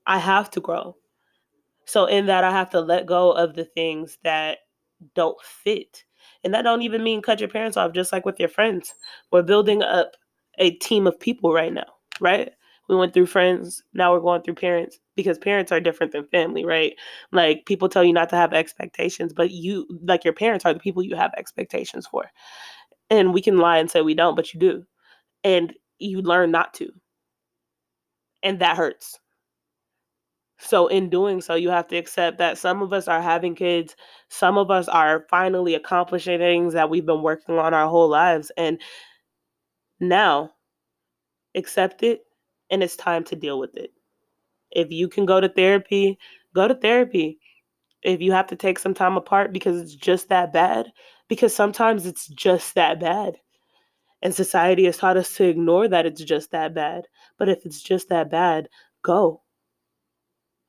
I 0.07 0.18
have 0.18 0.51
to 0.51 0.61
grow. 0.61 0.97
So 1.85 2.07
in 2.07 2.27
that 2.27 2.44
I 2.44 2.51
have 2.51 2.71
to 2.71 2.81
let 2.81 3.07
go 3.07 3.33
of 3.33 3.55
the 3.55 3.64
things 3.64 4.18
that 4.23 4.59
don't 5.14 5.40
fit. 5.42 6.05
And 6.44 6.53
that 6.55 6.62
don't 6.62 6.83
even 6.83 7.03
mean 7.03 7.23
cut 7.23 7.40
your 7.40 7.49
parents 7.49 7.77
off 7.77 7.92
just 7.92 8.12
like 8.12 8.25
with 8.25 8.38
your 8.38 8.49
friends. 8.49 8.94
We're 9.31 9.42
building 9.42 9.83
up 9.83 10.12
a 10.59 10.73
team 10.73 11.07
of 11.07 11.18
people 11.18 11.53
right 11.53 11.73
now, 11.73 11.87
right? 12.21 12.51
We 12.88 12.97
went 12.97 13.12
through 13.12 13.27
friends, 13.27 13.83
now 13.92 14.12
we're 14.12 14.21
going 14.21 14.42
through 14.42 14.55
parents 14.55 14.99
because 15.14 15.37
parents 15.37 15.71
are 15.73 15.81
different 15.81 16.12
than 16.12 16.27
family, 16.29 16.64
right? 16.64 16.94
Like 17.33 17.66
people 17.66 17.88
tell 17.88 18.03
you 18.03 18.14
not 18.14 18.31
to 18.31 18.37
have 18.37 18.55
expectations, 18.55 19.33
but 19.35 19.51
you 19.51 19.87
like 20.05 20.25
your 20.25 20.33
parents 20.33 20.64
are 20.64 20.73
the 20.73 20.81
people 20.81 21.03
you 21.03 21.16
have 21.16 21.33
expectations 21.37 22.07
for. 22.07 22.31
And 23.11 23.35
we 23.35 23.42
can 23.42 23.59
lie 23.59 23.79
and 23.79 23.90
say 23.90 24.01
we 24.01 24.14
don't, 24.14 24.37
but 24.37 24.55
you 24.55 24.61
do 24.61 24.85
and 25.44 25.74
you 25.98 26.22
learn 26.22 26.51
not 26.51 26.74
to. 26.74 26.90
And 28.42 28.61
that 28.61 28.77
hurts. 28.77 29.18
So, 30.61 30.88
in 30.88 31.09
doing 31.09 31.40
so, 31.40 31.55
you 31.55 31.70
have 31.70 31.87
to 31.88 31.96
accept 31.96 32.38
that 32.38 32.59
some 32.59 32.83
of 32.83 32.92
us 32.92 33.07
are 33.07 33.22
having 33.22 33.55
kids, 33.55 33.94
some 34.29 34.59
of 34.59 34.70
us 34.72 34.88
are 34.88 35.24
finally 35.31 35.74
accomplishing 35.74 36.38
things 36.38 36.72
that 36.74 36.90
we've 36.90 37.07
been 37.07 37.22
working 37.22 37.59
on 37.59 37.74
our 37.74 37.88
whole 37.88 38.09
lives. 38.09 38.51
And 38.57 38.81
now, 40.01 40.53
accept 41.55 42.03
it, 42.03 42.22
and 42.70 42.83
it's 42.83 42.96
time 42.96 43.22
to 43.24 43.37
deal 43.37 43.61
with 43.61 43.77
it. 43.77 43.92
If 44.72 44.90
you 44.90 45.09
can 45.09 45.27
go 45.27 45.40
to 45.40 45.48
therapy, 45.48 46.18
go 46.55 46.66
to 46.66 46.74
therapy. 46.74 47.38
If 48.03 48.20
you 48.20 48.33
have 48.33 48.48
to 48.48 48.57
take 48.57 48.79
some 48.79 48.94
time 48.94 49.16
apart 49.16 49.53
because 49.53 49.81
it's 49.81 49.94
just 49.94 50.29
that 50.29 50.53
bad, 50.53 50.92
because 51.29 51.55
sometimes 51.55 52.05
it's 52.05 52.27
just 52.29 52.74
that 52.74 53.01
bad 53.01 53.37
And 54.22 54.35
society 54.35 54.85
has 54.87 54.96
taught 54.96 55.16
us 55.16 55.35
to 55.37 55.44
ignore 55.44 55.88
that 55.88 56.07
it's 56.07 56.22
just 56.22 56.50
that 56.50 56.74
bad. 56.74 57.07
But 57.38 57.48
if 57.48 57.64
it's 57.64 57.83
just 57.83 58.09
that 58.09 58.31
bad, 58.31 58.68
go. 59.02 59.42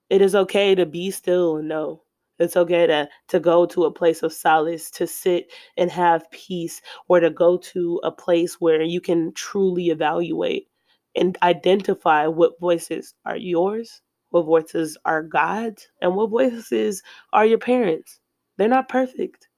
It 0.09 0.21
is 0.21 0.35
okay 0.35 0.75
to 0.75 0.85
be 0.85 1.11
still 1.11 1.57
and 1.57 1.67
know. 1.67 2.03
It's 2.39 2.55
okay 2.55 2.87
to, 2.87 3.09
to 3.27 3.39
go 3.39 3.65
to 3.65 3.83
a 3.83 3.91
place 3.91 4.23
of 4.23 4.31
solace, 4.31 4.89
to 4.91 5.05
sit 5.05 5.51
and 5.77 5.91
have 5.91 6.29
peace, 6.31 6.81
or 7.07 7.19
to 7.19 7.29
go 7.29 7.57
to 7.57 7.99
a 8.03 8.11
place 8.11 8.61
where 8.61 8.81
you 8.81 9.01
can 9.01 9.33
truly 9.33 9.89
evaluate 9.89 10.67
and 11.15 11.37
identify 11.43 12.27
what 12.27 12.59
voices 12.59 13.13
are 13.25 13.35
yours, 13.35 14.01
what 14.29 14.43
voices 14.43 14.97
are 15.05 15.21
God's, 15.21 15.89
and 16.01 16.15
what 16.15 16.29
voices 16.29 17.03
are 17.33 17.45
your 17.45 17.57
parents. 17.57 18.19
They're 18.57 18.69
not 18.69 18.89
perfect. 18.89 19.49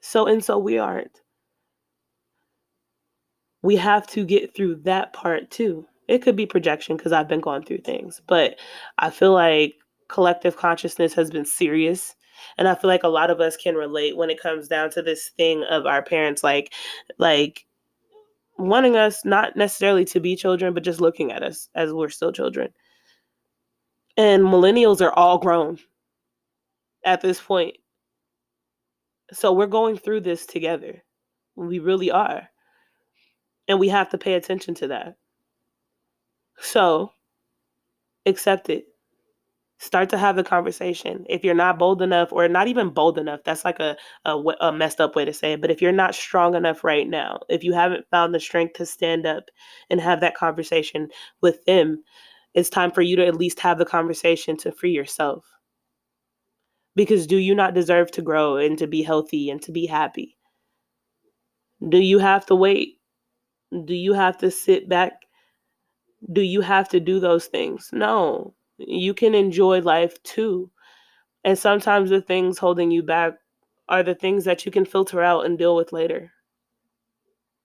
So 0.00 0.26
and 0.26 0.42
so 0.42 0.58
we 0.58 0.78
aren't. 0.78 1.20
We 3.62 3.76
have 3.76 4.06
to 4.08 4.24
get 4.24 4.54
through 4.54 4.76
that 4.82 5.12
part 5.12 5.50
too. 5.50 5.86
It 6.08 6.18
could 6.22 6.36
be 6.36 6.46
projection 6.46 6.96
because 6.96 7.12
I've 7.12 7.28
been 7.28 7.40
going 7.40 7.64
through 7.64 7.78
things, 7.78 8.20
but 8.26 8.58
I 8.98 9.10
feel 9.10 9.32
like 9.32 9.74
collective 10.08 10.56
consciousness 10.56 11.14
has 11.14 11.30
been 11.30 11.44
serious 11.44 12.14
and 12.58 12.68
i 12.68 12.74
feel 12.74 12.88
like 12.88 13.04
a 13.04 13.08
lot 13.08 13.30
of 13.30 13.40
us 13.40 13.56
can 13.56 13.74
relate 13.74 14.14
when 14.14 14.28
it 14.28 14.38
comes 14.38 14.68
down 14.68 14.90
to 14.90 15.00
this 15.00 15.30
thing 15.38 15.64
of 15.70 15.86
our 15.86 16.02
parents 16.02 16.42
like 16.42 16.74
like 17.18 17.64
wanting 18.58 18.96
us 18.96 19.24
not 19.24 19.56
necessarily 19.56 20.04
to 20.04 20.20
be 20.20 20.36
children 20.36 20.72
but 20.74 20.84
just 20.84 21.00
looking 21.00 21.32
at 21.32 21.42
us 21.42 21.68
as 21.74 21.92
we're 21.92 22.08
still 22.08 22.32
children. 22.32 22.72
And 24.16 24.42
millennials 24.42 25.00
are 25.00 25.12
all 25.12 25.38
grown 25.38 25.78
at 27.04 27.22
this 27.22 27.40
point. 27.40 27.76
So 29.32 29.52
we're 29.52 29.66
going 29.66 29.96
through 29.96 30.20
this 30.20 30.44
together. 30.44 31.02
We 31.56 31.78
really 31.78 32.10
are 32.10 32.48
and 33.68 33.78
we 33.78 33.88
have 33.88 34.08
to 34.10 34.18
pay 34.18 34.34
attention 34.34 34.74
to 34.76 34.88
that. 34.88 35.16
So 36.58 37.12
accept 38.26 38.70
it. 38.70 38.86
Start 39.78 40.10
to 40.10 40.18
have 40.18 40.36
the 40.36 40.44
conversation. 40.44 41.24
If 41.28 41.42
you're 41.42 41.54
not 41.54 41.78
bold 41.78 42.02
enough 42.02 42.32
or 42.32 42.46
not 42.48 42.68
even 42.68 42.90
bold 42.90 43.18
enough 43.18 43.40
that's 43.44 43.64
like 43.64 43.80
a, 43.80 43.96
a, 44.24 44.36
a, 44.60 44.72
messed 44.72 45.00
up 45.00 45.16
way 45.16 45.24
to 45.24 45.32
say 45.32 45.54
it 45.54 45.60
but 45.60 45.70
if 45.70 45.82
you're 45.82 45.90
not 45.90 46.14
strong 46.14 46.54
enough 46.54 46.84
right 46.84 47.08
now 47.08 47.40
if 47.48 47.64
you 47.64 47.72
haven't 47.72 48.06
found 48.10 48.32
the 48.32 48.38
strength 48.38 48.74
to 48.74 48.86
stand 48.86 49.26
up 49.26 49.44
and 49.90 50.00
have 50.00 50.20
that 50.20 50.36
conversation 50.36 51.08
with 51.40 51.64
them 51.64 52.02
it's 52.54 52.70
time 52.70 52.90
for 52.90 53.02
you 53.02 53.16
to 53.16 53.26
at 53.26 53.36
least 53.36 53.60
have 53.60 53.78
the 53.78 53.84
conversation 53.84 54.56
to 54.58 54.72
free 54.72 54.92
yourself. 54.92 55.46
Because 56.94 57.26
do 57.26 57.36
you 57.36 57.54
not 57.54 57.74
deserve 57.74 58.10
to 58.12 58.22
grow 58.22 58.56
and 58.56 58.76
to 58.78 58.86
be 58.86 59.02
healthy 59.02 59.48
and 59.48 59.62
to 59.62 59.72
be 59.72 59.86
happy? 59.86 60.36
Do 61.88 61.98
you 61.98 62.18
have 62.18 62.44
to 62.46 62.54
wait 62.54 62.98
do 63.84 63.94
you 63.94 64.12
have 64.12 64.36
to 64.38 64.50
sit 64.50 64.88
back 64.88 65.12
do 66.32 66.42
you 66.42 66.60
have 66.60 66.88
to 66.88 67.00
do 67.00 67.18
those 67.20 67.46
things 67.46 67.90
no 67.92 68.54
you 68.86 69.14
can 69.14 69.34
enjoy 69.34 69.80
life 69.80 70.22
too. 70.22 70.70
And 71.44 71.58
sometimes 71.58 72.10
the 72.10 72.20
things 72.20 72.58
holding 72.58 72.90
you 72.90 73.02
back 73.02 73.34
are 73.88 74.02
the 74.02 74.14
things 74.14 74.44
that 74.44 74.64
you 74.64 74.72
can 74.72 74.84
filter 74.84 75.22
out 75.22 75.44
and 75.44 75.58
deal 75.58 75.76
with 75.76 75.92
later. 75.92 76.32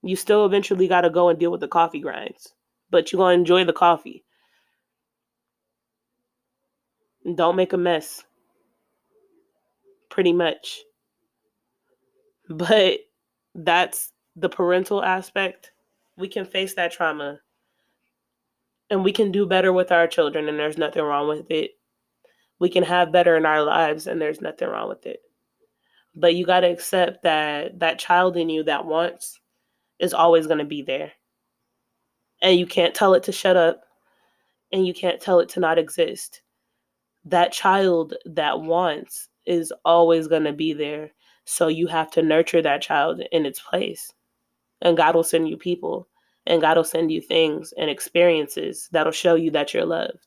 You 0.02 0.16
still 0.16 0.44
eventually 0.44 0.88
got 0.88 1.02
to 1.02 1.10
go 1.10 1.28
and 1.28 1.38
deal 1.38 1.50
with 1.50 1.60
the 1.60 1.68
coffee 1.68 2.00
grinds, 2.00 2.54
but 2.90 3.10
you're 3.10 3.18
going 3.18 3.36
to 3.36 3.40
enjoy 3.40 3.64
the 3.64 3.72
coffee. 3.72 4.24
Don't 7.34 7.56
make 7.56 7.72
a 7.72 7.76
mess. 7.76 8.24
Pretty 10.10 10.32
much. 10.32 10.82
But 12.50 13.00
that's 13.54 14.14
the 14.34 14.48
parental 14.48 15.04
aspect. 15.04 15.72
We 16.18 16.28
can 16.28 16.44
face 16.44 16.74
that 16.74 16.90
trauma 16.90 17.38
and 18.90 19.04
we 19.04 19.12
can 19.12 19.30
do 19.30 19.46
better 19.46 19.72
with 19.72 19.92
our 19.92 20.08
children 20.08 20.48
and 20.48 20.58
there's 20.58 20.76
nothing 20.76 21.02
wrong 21.02 21.28
with 21.28 21.50
it. 21.50 21.78
We 22.58 22.68
can 22.68 22.82
have 22.82 23.12
better 23.12 23.36
in 23.36 23.46
our 23.46 23.62
lives 23.62 24.08
and 24.08 24.20
there's 24.20 24.40
nothing 24.40 24.68
wrong 24.68 24.88
with 24.88 25.06
it. 25.06 25.20
But 26.16 26.34
you 26.34 26.44
got 26.44 26.60
to 26.60 26.70
accept 26.70 27.22
that 27.22 27.78
that 27.78 28.00
child 28.00 28.36
in 28.36 28.48
you 28.48 28.64
that 28.64 28.84
wants 28.84 29.38
is 30.00 30.12
always 30.12 30.48
going 30.48 30.58
to 30.58 30.64
be 30.64 30.82
there. 30.82 31.12
And 32.42 32.58
you 32.58 32.66
can't 32.66 32.94
tell 32.94 33.14
it 33.14 33.22
to 33.24 33.32
shut 33.32 33.56
up 33.56 33.84
and 34.72 34.84
you 34.84 34.92
can't 34.92 35.20
tell 35.20 35.38
it 35.38 35.48
to 35.50 35.60
not 35.60 35.78
exist. 35.78 36.42
That 37.24 37.52
child 37.52 38.14
that 38.26 38.60
wants 38.60 39.28
is 39.46 39.72
always 39.84 40.26
going 40.26 40.44
to 40.44 40.52
be 40.52 40.72
there. 40.72 41.12
So 41.44 41.68
you 41.68 41.86
have 41.86 42.10
to 42.12 42.22
nurture 42.22 42.62
that 42.62 42.82
child 42.82 43.22
in 43.30 43.46
its 43.46 43.60
place 43.60 44.12
and 44.82 44.96
god 44.96 45.14
will 45.14 45.24
send 45.24 45.48
you 45.48 45.56
people 45.56 46.08
and 46.48 46.62
God 46.62 46.78
will 46.78 46.84
send 46.84 47.12
you 47.12 47.20
things 47.20 47.74
and 47.76 47.90
experiences 47.90 48.88
that'll 48.90 49.12
show 49.12 49.34
you 49.34 49.50
that 49.50 49.74
you're 49.74 49.84
loved. 49.84 50.26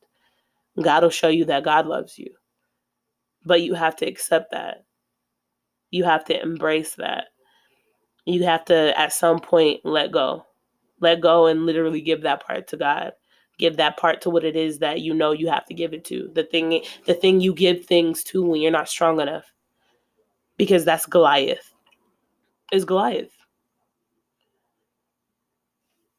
God 0.82 1.02
will 1.02 1.10
show 1.10 1.30
you 1.30 1.46
that 1.46 1.64
God 1.64 1.88
loves 1.88 2.18
you. 2.18 2.30
But 3.44 3.62
you 3.62 3.74
have 3.74 3.96
to 3.98 4.06
accept 4.06 4.52
that. 4.52 4.86
You 5.90 6.04
have 6.04 6.24
to 6.26 6.40
embrace 6.40 6.94
that. 6.96 7.26
You 8.26 8.44
have 8.44 8.64
to, 8.66 8.98
at 8.98 9.14
some 9.14 9.40
point, 9.40 9.82
let 9.84 10.12
go. 10.12 10.46
Let 11.00 11.22
go 11.22 11.48
and 11.48 11.66
literally 11.66 12.02
give 12.02 12.22
that 12.22 12.46
part 12.46 12.68
to 12.68 12.78
God. 12.78 13.14
Give 13.58 13.76
that 13.78 13.98
part 13.98 14.22
to 14.22 14.30
what 14.30 14.44
it 14.44 14.56
is 14.56 14.78
that 14.78 15.02
you 15.02 15.16
know 15.16 15.32
you 15.32 15.50
have 15.50 15.66
to 15.66 15.74
give 15.74 15.92
it 15.92 16.06
to. 16.06 16.30
The 16.36 16.44
thing, 16.44 16.84
the 17.08 17.16
thing 17.16 17.42
you 17.42 17.54
give 17.54 17.86
things 17.86 18.24
to 18.26 18.46
when 18.46 18.62
you're 18.62 18.72
not 18.72 18.90
strong 18.90 19.20
enough. 19.20 19.52
Because 20.56 20.86
that's 20.86 21.08
Goliath. 21.08 21.74
Is 22.72 22.86
Goliath 22.86 23.41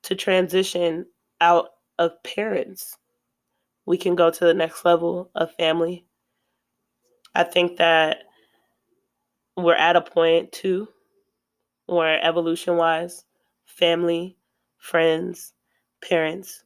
to 0.03 0.15
transition 0.15 1.07
out 1.41 1.71
of 1.99 2.23
parents. 2.23 2.97
We 3.87 3.97
can 3.97 4.15
go 4.15 4.31
to 4.31 4.45
the 4.45 4.55
next 4.55 4.85
level 4.85 5.31
of 5.35 5.55
family. 5.55 6.07
I 7.35 7.45
think 7.45 7.79
that 7.79 8.25
we're 9.57 9.75
at 9.75 9.97
a 9.97 10.01
point 10.01 10.53
too 10.53 10.88
where 11.87 12.25
evolution 12.25 12.77
wise, 12.77 13.25
family, 13.65 14.37
friends, 14.79 15.53
parents, 16.01 16.65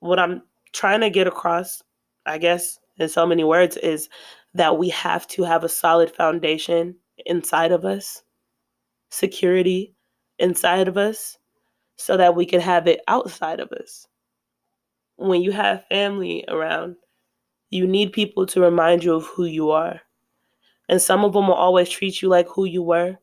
what 0.00 0.18
I'm 0.18 0.42
trying 0.72 1.00
to 1.00 1.10
get 1.10 1.26
across, 1.26 1.82
I 2.26 2.38
guess, 2.38 2.78
in 2.98 3.08
so 3.08 3.26
many 3.26 3.44
words, 3.44 3.76
is 3.76 4.08
that 4.54 4.78
we 4.78 4.88
have 4.90 5.26
to 5.28 5.44
have 5.44 5.64
a 5.64 5.68
solid 5.68 6.10
foundation 6.10 6.96
inside 7.26 7.72
of 7.72 7.84
us, 7.84 8.22
security 9.10 9.94
inside 10.38 10.88
of 10.88 10.96
us, 10.96 11.38
so 11.96 12.16
that 12.16 12.34
we 12.34 12.46
can 12.46 12.60
have 12.60 12.86
it 12.86 13.00
outside 13.08 13.60
of 13.60 13.70
us. 13.72 14.06
When 15.16 15.42
you 15.42 15.52
have 15.52 15.86
family 15.86 16.44
around, 16.48 16.96
you 17.70 17.86
need 17.86 18.12
people 18.12 18.46
to 18.46 18.60
remind 18.60 19.04
you 19.04 19.14
of 19.14 19.26
who 19.26 19.44
you 19.44 19.70
are. 19.70 20.00
And 20.88 21.00
some 21.00 21.24
of 21.24 21.32
them 21.32 21.46
will 21.46 21.54
always 21.54 21.88
treat 21.88 22.20
you 22.20 22.28
like 22.28 22.48
who 22.48 22.64
you 22.64 22.82
were, 22.82 23.18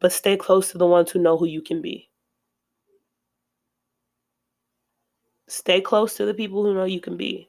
but 0.00 0.12
stay 0.12 0.36
close 0.36 0.70
to 0.72 0.78
the 0.78 0.86
ones 0.86 1.10
who 1.10 1.18
know 1.18 1.36
who 1.36 1.46
you 1.46 1.62
can 1.62 1.82
be. 1.82 2.08
Stay 5.46 5.80
close 5.80 6.14
to 6.16 6.24
the 6.24 6.34
people 6.34 6.64
who 6.64 6.74
know 6.74 6.84
you 6.84 7.00
can 7.00 7.16
be. 7.16 7.48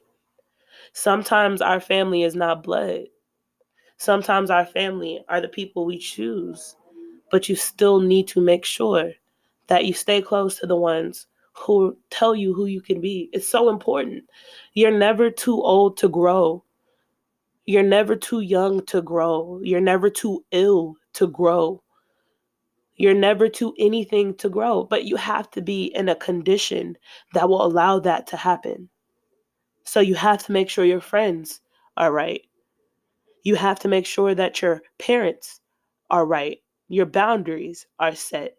Sometimes 0.92 1.62
our 1.62 1.80
family 1.80 2.24
is 2.24 2.34
not 2.34 2.62
blood. 2.62 3.04
Sometimes 3.96 4.50
our 4.50 4.66
family 4.66 5.24
are 5.28 5.40
the 5.40 5.48
people 5.48 5.86
we 5.86 5.98
choose, 5.98 6.76
but 7.30 7.48
you 7.48 7.56
still 7.56 8.00
need 8.00 8.28
to 8.28 8.40
make 8.40 8.64
sure 8.64 9.12
that 9.72 9.86
you 9.86 9.94
stay 9.94 10.20
close 10.20 10.58
to 10.58 10.66
the 10.66 10.76
ones 10.76 11.26
who 11.54 11.96
tell 12.10 12.36
you 12.36 12.52
who 12.52 12.66
you 12.66 12.82
can 12.82 13.00
be. 13.00 13.30
It's 13.32 13.48
so 13.48 13.70
important. 13.70 14.24
You're 14.74 14.90
never 14.90 15.30
too 15.30 15.62
old 15.62 15.96
to 15.96 16.10
grow. 16.10 16.62
You're 17.64 17.82
never 17.82 18.14
too 18.14 18.40
young 18.40 18.84
to 18.84 19.00
grow. 19.00 19.62
You're 19.64 19.80
never 19.80 20.10
too 20.10 20.44
ill 20.50 20.96
to 21.14 21.26
grow. 21.26 21.82
You're 22.96 23.14
never 23.14 23.48
too 23.48 23.72
anything 23.78 24.34
to 24.34 24.50
grow, 24.50 24.84
but 24.84 25.04
you 25.06 25.16
have 25.16 25.50
to 25.52 25.62
be 25.62 25.86
in 25.94 26.10
a 26.10 26.16
condition 26.16 26.98
that 27.32 27.48
will 27.48 27.64
allow 27.64 27.98
that 28.00 28.26
to 28.26 28.36
happen. 28.36 28.90
So 29.84 30.00
you 30.00 30.16
have 30.16 30.44
to 30.44 30.52
make 30.52 30.68
sure 30.68 30.84
your 30.84 31.00
friends 31.00 31.62
are 31.96 32.12
right. 32.12 32.42
You 33.42 33.54
have 33.54 33.78
to 33.78 33.88
make 33.88 34.04
sure 34.04 34.34
that 34.34 34.60
your 34.60 34.82
parents 34.98 35.62
are 36.10 36.26
right. 36.26 36.58
Your 36.88 37.06
boundaries 37.06 37.86
are 37.98 38.14
set 38.14 38.58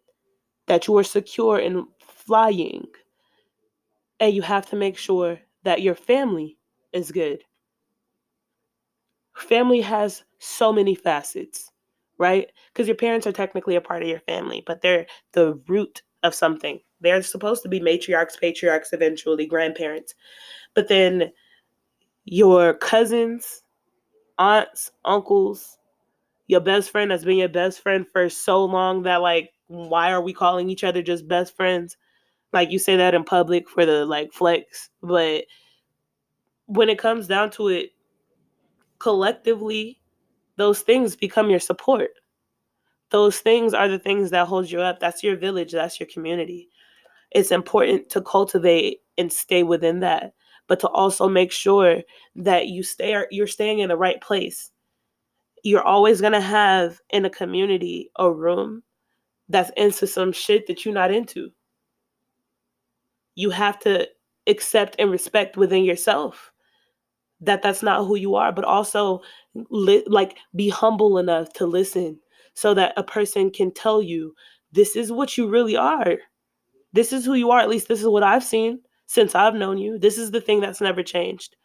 that 0.67 0.87
you 0.87 0.97
are 0.97 1.03
secure 1.03 1.59
in 1.59 1.85
flying. 1.99 2.85
And 4.19 4.33
you 4.33 4.41
have 4.41 4.65
to 4.69 4.75
make 4.75 4.97
sure 4.97 5.39
that 5.63 5.81
your 5.81 5.95
family 5.95 6.57
is 6.93 7.11
good. 7.11 7.43
Family 9.35 9.81
has 9.81 10.23
so 10.39 10.71
many 10.71 10.95
facets, 10.95 11.71
right? 12.17 12.51
Because 12.71 12.87
your 12.87 12.95
parents 12.95 13.25
are 13.27 13.31
technically 13.31 13.75
a 13.75 13.81
part 13.81 14.03
of 14.03 14.07
your 14.07 14.19
family, 14.19 14.63
but 14.65 14.81
they're 14.81 15.07
the 15.33 15.59
root 15.67 16.03
of 16.21 16.35
something. 16.35 16.79
They're 17.01 17.21
supposed 17.21 17.63
to 17.63 17.69
be 17.69 17.79
matriarchs, 17.79 18.39
patriarchs, 18.39 18.93
eventually 18.93 19.45
grandparents. 19.45 20.15
But 20.73 20.87
then 20.87 21.31
your 22.25 22.75
cousins, 22.75 23.63
aunts, 24.37 24.91
uncles, 25.03 25.77
your 26.47 26.61
best 26.61 26.91
friend 26.91 27.11
that's 27.11 27.23
been 27.23 27.37
your 27.37 27.49
best 27.49 27.81
friend 27.81 28.05
for 28.11 28.29
so 28.29 28.63
long 28.65 29.03
that 29.03 29.21
like 29.21 29.51
why 29.73 30.11
are 30.11 30.21
we 30.21 30.33
calling 30.33 30.69
each 30.69 30.83
other 30.83 31.01
just 31.01 31.27
best 31.27 31.55
friends? 31.55 31.97
Like 32.51 32.71
you 32.71 32.77
say 32.77 32.95
that 32.95 33.15
in 33.15 33.23
public 33.23 33.67
for 33.67 33.85
the 33.85 34.05
like 34.05 34.31
flex, 34.31 34.89
but 35.01 35.45
when 36.67 36.89
it 36.89 36.99
comes 36.99 37.27
down 37.27 37.49
to 37.51 37.69
it, 37.69 37.89
collectively, 38.99 39.99
those 40.57 40.81
things 40.81 41.15
become 41.15 41.49
your 41.49 41.59
support. 41.59 42.11
Those 43.09 43.39
things 43.39 43.73
are 43.73 43.87
the 43.87 43.99
things 43.99 44.29
that 44.29 44.47
hold 44.47 44.69
you 44.69 44.79
up. 44.81 44.99
That's 44.99 45.23
your 45.23 45.35
village, 45.35 45.71
that's 45.71 45.99
your 45.99 46.07
community. 46.07 46.69
It's 47.31 47.51
important 47.51 48.09
to 48.11 48.21
cultivate 48.21 48.99
and 49.17 49.33
stay 49.33 49.63
within 49.63 49.99
that, 50.01 50.33
but 50.67 50.79
to 50.81 50.87
also 50.89 51.27
make 51.27 51.51
sure 51.51 52.01
that 52.35 52.67
you 52.67 52.83
stay 52.83 53.25
you're 53.31 53.47
staying 53.47 53.79
in 53.79 53.89
the 53.89 53.97
right 53.97 54.21
place. 54.21 54.69
You're 55.63 55.81
always 55.81 56.21
going 56.21 56.33
to 56.33 56.41
have 56.41 56.99
in 57.09 57.25
a 57.25 57.29
community 57.29 58.11
a 58.17 58.31
room 58.31 58.83
that's 59.49 59.71
into 59.77 60.07
some 60.07 60.31
shit 60.31 60.67
that 60.67 60.85
you're 60.85 60.93
not 60.93 61.11
into. 61.11 61.51
You 63.35 63.49
have 63.49 63.79
to 63.79 64.07
accept 64.47 64.95
and 64.99 65.11
respect 65.11 65.57
within 65.57 65.83
yourself 65.83 66.51
that 67.41 67.61
that's 67.61 67.83
not 67.83 68.05
who 68.05 68.15
you 68.15 68.35
are, 68.35 68.51
but 68.51 68.65
also 68.65 69.21
li- 69.69 70.05
like 70.07 70.37
be 70.55 70.69
humble 70.69 71.17
enough 71.17 71.51
to 71.53 71.65
listen 71.65 72.17
so 72.53 72.73
that 72.73 72.93
a 72.95 73.03
person 73.03 73.51
can 73.51 73.71
tell 73.73 74.01
you 74.01 74.33
this 74.71 74.95
is 74.95 75.11
what 75.11 75.37
you 75.37 75.47
really 75.47 75.75
are. 75.75 76.17
This 76.93 77.11
is 77.11 77.25
who 77.25 77.33
you 77.33 77.51
are. 77.51 77.59
At 77.59 77.69
least 77.69 77.87
this 77.87 77.99
is 77.99 78.07
what 78.07 78.23
I've 78.23 78.43
seen 78.43 78.79
since 79.07 79.35
I've 79.35 79.55
known 79.55 79.77
you. 79.77 79.99
This 79.99 80.17
is 80.17 80.31
the 80.31 80.41
thing 80.41 80.61
that's 80.61 80.81
never 80.81 81.03
changed. 81.03 81.55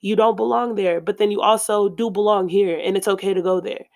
You 0.00 0.14
don't 0.14 0.36
belong 0.36 0.74
there, 0.74 1.00
but 1.00 1.18
then 1.18 1.30
you 1.30 1.40
also 1.40 1.88
do 1.88 2.10
belong 2.10 2.48
here, 2.48 2.78
and 2.82 2.96
it's 2.96 3.08
okay 3.08 3.34
to 3.34 3.42
go 3.42 3.60
there 3.60 3.86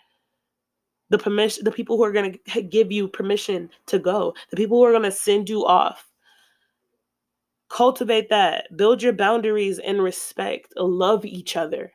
the 1.10 1.18
permission 1.18 1.64
the 1.64 1.72
people 1.72 1.96
who 1.96 2.04
are 2.04 2.12
going 2.12 2.38
to 2.48 2.62
give 2.62 2.90
you 2.90 3.06
permission 3.06 3.68
to 3.86 3.98
go 3.98 4.34
the 4.50 4.56
people 4.56 4.78
who 4.78 4.84
are 4.84 4.92
going 4.92 5.02
to 5.02 5.12
send 5.12 5.48
you 5.48 5.66
off. 5.66 6.06
Cultivate 7.68 8.28
that. 8.30 8.76
Build 8.76 9.00
your 9.00 9.12
boundaries 9.12 9.78
and 9.78 10.02
respect. 10.02 10.72
Love 10.76 11.24
each 11.24 11.56
other. 11.56 11.92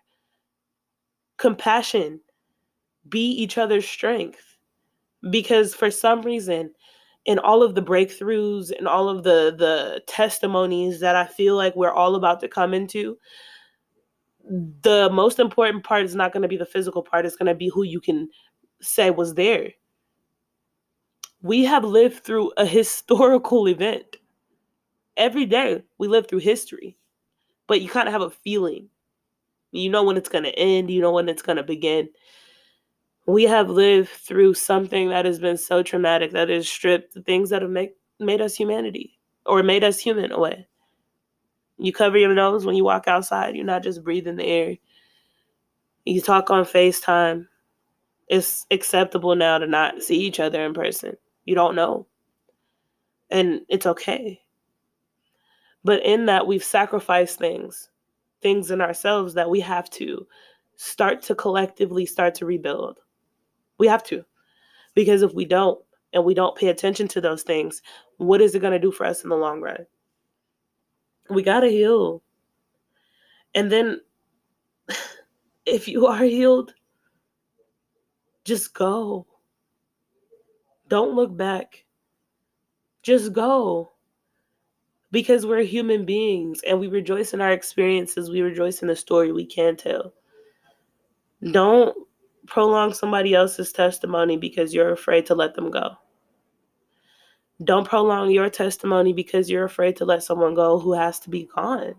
Compassion. 1.37 2.21
Be 3.09 3.27
each 3.29 3.57
other's 3.57 3.87
strength. 3.87 4.55
Because 5.29 5.73
for 5.73 5.91
some 5.91 6.21
reason 6.21 6.71
in 7.25 7.39
all 7.39 7.63
of 7.63 7.75
the 7.75 7.81
breakthroughs 7.81 8.71
and 8.77 8.87
all 8.87 9.09
of 9.09 9.23
the 9.23 9.55
the 9.57 10.01
testimonies 10.07 10.99
that 10.99 11.15
i 11.15 11.25
feel 11.25 11.55
like 11.55 11.75
we're 11.75 11.91
all 11.91 12.15
about 12.15 12.39
to 12.39 12.47
come 12.47 12.73
into 12.73 13.17
the 14.83 15.09
most 15.11 15.39
important 15.39 15.83
part 15.83 16.03
is 16.03 16.15
not 16.15 16.31
going 16.31 16.43
to 16.43 16.47
be 16.47 16.57
the 16.57 16.65
physical 16.65 17.01
part 17.01 17.25
it's 17.25 17.35
going 17.35 17.47
to 17.47 17.55
be 17.55 17.67
who 17.69 17.83
you 17.83 17.99
can 17.99 18.29
say 18.85 19.09
was 19.11 19.33
there. 19.35 19.71
We 21.41 21.63
have 21.65 21.83
lived 21.83 22.23
through 22.23 22.51
a 22.57 22.65
historical 22.65 23.67
event. 23.67 24.17
Every 25.17 25.45
day 25.45 25.83
we 25.97 26.07
live 26.07 26.27
through 26.27 26.39
history, 26.39 26.97
but 27.67 27.81
you 27.81 27.89
kind 27.89 28.07
of 28.07 28.13
have 28.13 28.21
a 28.21 28.29
feeling. 28.29 28.89
You 29.71 29.89
know 29.89 30.03
when 30.03 30.17
it's 30.17 30.29
going 30.29 30.43
to 30.43 30.57
end, 30.57 30.89
you 30.89 31.01
know 31.01 31.11
when 31.11 31.29
it's 31.29 31.41
going 31.41 31.57
to 31.57 31.63
begin. 31.63 32.09
We 33.27 33.43
have 33.43 33.69
lived 33.69 34.09
through 34.09 34.53
something 34.53 35.09
that 35.09 35.25
has 35.25 35.39
been 35.39 35.57
so 35.57 35.81
traumatic 35.83 36.31
that 36.31 36.49
has 36.49 36.67
stripped 36.67 37.13
the 37.13 37.21
things 37.21 37.49
that 37.49 37.61
have 37.61 37.71
make, 37.71 37.95
made 38.19 38.41
us 38.41 38.55
humanity 38.55 39.17
or 39.45 39.63
made 39.63 39.83
us 39.83 39.99
human 39.99 40.31
away. 40.31 40.67
You 41.77 41.91
cover 41.91 42.17
your 42.17 42.33
nose 42.33 42.65
when 42.65 42.75
you 42.75 42.83
walk 42.83 43.07
outside, 43.07 43.55
you're 43.55 43.65
not 43.65 43.83
just 43.83 44.03
breathing 44.03 44.37
the 44.37 44.45
air. 44.45 44.77
You 46.05 46.21
talk 46.21 46.49
on 46.49 46.63
FaceTime, 46.63 47.47
it's 48.27 48.65
acceptable 48.71 49.35
now 49.35 49.57
to 49.57 49.67
not 49.67 50.01
see 50.01 50.17
each 50.17 50.39
other 50.39 50.63
in 50.65 50.73
person. 50.73 51.15
You 51.45 51.55
don't 51.55 51.75
know. 51.75 52.07
And 53.29 53.61
it's 53.69 53.85
okay. 53.85 54.41
But 55.83 56.03
in 56.03 56.25
that, 56.25 56.47
we've 56.47 56.63
sacrificed 56.63 57.37
things, 57.37 57.89
things 58.41 58.71
in 58.71 58.81
ourselves 58.81 59.35
that 59.35 59.49
we 59.49 59.59
have 59.59 59.89
to 59.91 60.25
start 60.77 61.21
to 61.23 61.35
collectively 61.35 62.05
start 62.05 62.35
to 62.35 62.45
rebuild. 62.45 62.99
We 63.77 63.87
have 63.87 64.03
to. 64.05 64.25
Because 64.95 65.21
if 65.21 65.33
we 65.33 65.45
don't, 65.45 65.79
and 66.13 66.23
we 66.23 66.33
don't 66.33 66.55
pay 66.55 66.69
attention 66.69 67.07
to 67.09 67.21
those 67.21 67.43
things, 67.43 67.81
what 68.17 68.41
is 68.41 68.55
it 68.55 68.61
going 68.61 68.73
to 68.73 68.79
do 68.79 68.91
for 68.91 69.05
us 69.05 69.23
in 69.23 69.29
the 69.29 69.35
long 69.35 69.61
run? 69.61 69.85
We 71.29 71.43
got 71.43 71.59
to 71.59 71.67
heal. 71.67 72.23
And 73.53 73.71
then, 73.71 74.01
if 75.65 75.87
you 75.87 76.07
are 76.07 76.23
healed, 76.23 76.73
just 78.45 78.73
go. 78.73 79.25
Don't 80.87 81.15
look 81.15 81.35
back. 81.35 81.83
Just 83.01 83.33
go. 83.33 83.91
Because 85.11 85.45
we're 85.45 85.63
human 85.63 86.05
beings 86.05 86.61
and 86.65 86.79
we 86.79 86.87
rejoice 86.87 87.33
in 87.33 87.41
our 87.41 87.51
experiences. 87.51 88.29
We 88.29 88.41
rejoice 88.41 88.81
in 88.81 88.87
the 88.87 88.95
story 88.95 89.31
we 89.31 89.45
can 89.45 89.75
tell. 89.75 90.13
Don't 91.51 91.95
prolong 92.47 92.93
somebody 92.93 93.33
else's 93.33 93.71
testimony 93.71 94.37
because 94.37 94.73
you're 94.73 94.91
afraid 94.91 95.25
to 95.27 95.35
let 95.35 95.55
them 95.55 95.71
go. 95.71 95.97
Don't 97.63 97.87
prolong 97.87 98.31
your 98.31 98.49
testimony 98.49 99.13
because 99.13 99.49
you're 99.49 99.63
afraid 99.63 99.95
to 99.97 100.05
let 100.05 100.23
someone 100.23 100.53
go 100.53 100.77
who 100.77 100.93
has 100.93 101.19
to 101.21 101.29
be 101.29 101.47
gone. 101.55 101.95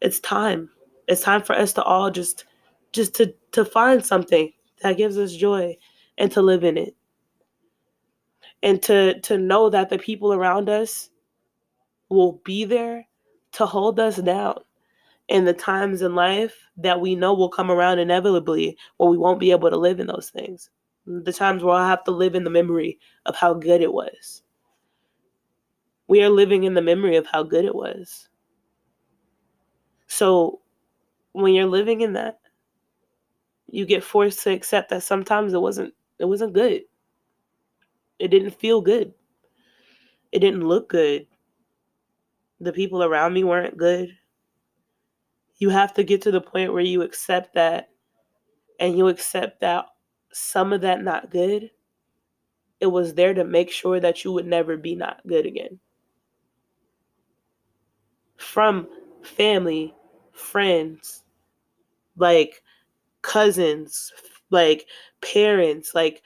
It's 0.00 0.20
time. 0.20 0.70
It's 1.08 1.22
time 1.22 1.42
for 1.42 1.54
us 1.54 1.72
to 1.74 1.82
all 1.82 2.10
just 2.10 2.44
just 2.92 3.14
to 3.16 3.34
to 3.52 3.64
find 3.64 4.04
something 4.04 4.52
that 4.82 4.96
gives 4.96 5.18
us 5.18 5.34
joy 5.34 5.76
and 6.18 6.30
to 6.32 6.42
live 6.42 6.64
in 6.64 6.76
it. 6.76 6.96
And 8.62 8.82
to 8.84 9.20
to 9.20 9.38
know 9.38 9.70
that 9.70 9.90
the 9.90 9.98
people 9.98 10.32
around 10.32 10.68
us 10.68 11.10
will 12.08 12.40
be 12.44 12.64
there 12.64 13.06
to 13.52 13.66
hold 13.66 14.00
us 14.00 14.16
down 14.16 14.58
in 15.28 15.44
the 15.44 15.52
times 15.52 16.02
in 16.02 16.14
life 16.14 16.54
that 16.76 17.00
we 17.00 17.14
know 17.14 17.34
will 17.34 17.48
come 17.48 17.70
around 17.70 17.98
inevitably 17.98 18.76
where 18.96 19.10
we 19.10 19.18
won't 19.18 19.40
be 19.40 19.50
able 19.50 19.70
to 19.70 19.76
live 19.76 19.98
in 20.00 20.06
those 20.06 20.30
things. 20.30 20.70
The 21.06 21.32
times 21.32 21.62
where 21.62 21.74
i'll 21.74 21.88
have 21.88 22.04
to 22.04 22.10
live 22.10 22.34
in 22.34 22.44
the 22.44 22.50
memory 22.50 22.98
of 23.26 23.36
how 23.36 23.54
good 23.54 23.80
it 23.80 23.92
was. 23.92 24.42
We 26.08 26.22
are 26.22 26.30
living 26.30 26.64
in 26.64 26.74
the 26.74 26.82
memory 26.82 27.16
of 27.16 27.26
how 27.26 27.42
good 27.42 27.64
it 27.64 27.74
was. 27.74 28.28
So 30.06 30.60
when 31.32 31.54
you're 31.54 31.66
living 31.66 32.00
in 32.00 32.12
that 32.14 32.38
you 33.68 33.84
get 33.86 34.04
forced 34.04 34.42
to 34.44 34.50
accept 34.50 34.90
that 34.90 35.02
sometimes 35.02 35.52
it 35.52 35.60
wasn't 35.60 35.94
it 36.18 36.24
wasn't 36.24 36.52
good. 36.52 36.82
It 38.18 38.28
didn't 38.28 38.58
feel 38.58 38.80
good. 38.80 39.12
It 40.32 40.40
didn't 40.40 40.66
look 40.66 40.88
good. 40.88 41.26
The 42.60 42.72
people 42.72 43.02
around 43.02 43.34
me 43.34 43.44
weren't 43.44 43.76
good. 43.76 44.16
You 45.58 45.68
have 45.70 45.92
to 45.94 46.04
get 46.04 46.22
to 46.22 46.30
the 46.30 46.40
point 46.40 46.72
where 46.72 46.82
you 46.82 47.02
accept 47.02 47.54
that 47.54 47.90
and 48.80 48.96
you 48.96 49.08
accept 49.08 49.60
that 49.60 49.86
some 50.32 50.72
of 50.72 50.82
that 50.82 51.02
not 51.02 51.30
good 51.30 51.70
it 52.80 52.86
was 52.86 53.14
there 53.14 53.34
to 53.34 53.44
make 53.44 53.70
sure 53.70 54.00
that 54.00 54.24
you 54.24 54.32
would 54.32 54.46
never 54.46 54.76
be 54.76 54.94
not 54.94 55.20
good 55.26 55.46
again. 55.46 55.78
From 58.36 58.88
family, 59.22 59.94
friends, 60.32 61.24
like 62.16 62.62
cousins, 63.26 64.12
like 64.50 64.86
parents, 65.20 65.94
like 65.94 66.22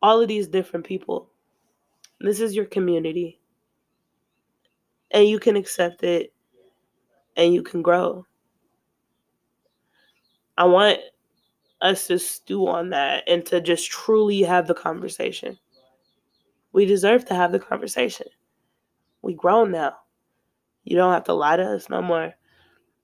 all 0.00 0.20
of 0.20 0.28
these 0.28 0.46
different 0.46 0.86
people. 0.86 1.28
This 2.20 2.40
is 2.40 2.54
your 2.54 2.64
community. 2.64 3.40
And 5.10 5.28
you 5.28 5.38
can 5.38 5.56
accept 5.56 6.02
it 6.02 6.32
and 7.36 7.52
you 7.52 7.62
can 7.62 7.82
grow. 7.82 8.24
I 10.56 10.64
want 10.64 11.00
us 11.80 12.06
to 12.06 12.18
stew 12.18 12.66
on 12.68 12.90
that 12.90 13.24
and 13.26 13.44
to 13.46 13.60
just 13.60 13.90
truly 13.90 14.42
have 14.42 14.66
the 14.66 14.74
conversation. 14.74 15.58
We 16.72 16.86
deserve 16.86 17.24
to 17.26 17.34
have 17.34 17.52
the 17.52 17.58
conversation. 17.58 18.28
We 19.22 19.34
grown 19.34 19.72
now. 19.72 19.96
You 20.84 20.96
don't 20.96 21.12
have 21.12 21.24
to 21.24 21.34
lie 21.34 21.56
to 21.56 21.64
us 21.64 21.90
no 21.90 22.00
more. 22.00 22.32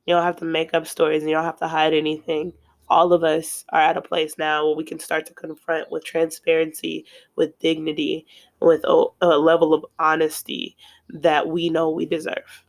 You 0.07 0.15
don't 0.15 0.25
have 0.25 0.37
to 0.37 0.45
make 0.45 0.75
up 0.75 0.87
stories 0.87 1.23
and 1.23 1.31
you 1.31 1.37
don't 1.37 1.45
have 1.45 1.59
to 1.59 1.69
hide 1.69 1.93
anything 1.93 2.53
all 2.93 3.15
of 3.15 3.25
us 3.25 3.65
are 3.71 3.81
at 3.81 3.97
a 3.97 4.03
place 4.03 4.37
now 4.37 4.67
where 4.67 4.77
we 4.77 4.85
can 4.85 4.99
start 4.99 5.25
to 5.25 5.33
confront 5.33 5.91
with 5.91 6.05
transparency, 6.05 7.07
with 7.37 7.59
dignity, 7.59 8.27
with 8.61 8.85
a, 8.85 9.07
a 9.23 9.39
level 9.39 9.73
of 9.73 9.87
honesty 9.99 10.77
that 11.09 11.49
we 11.49 11.71
know 11.71 11.89
we 11.89 12.05
deserve. 12.05 12.65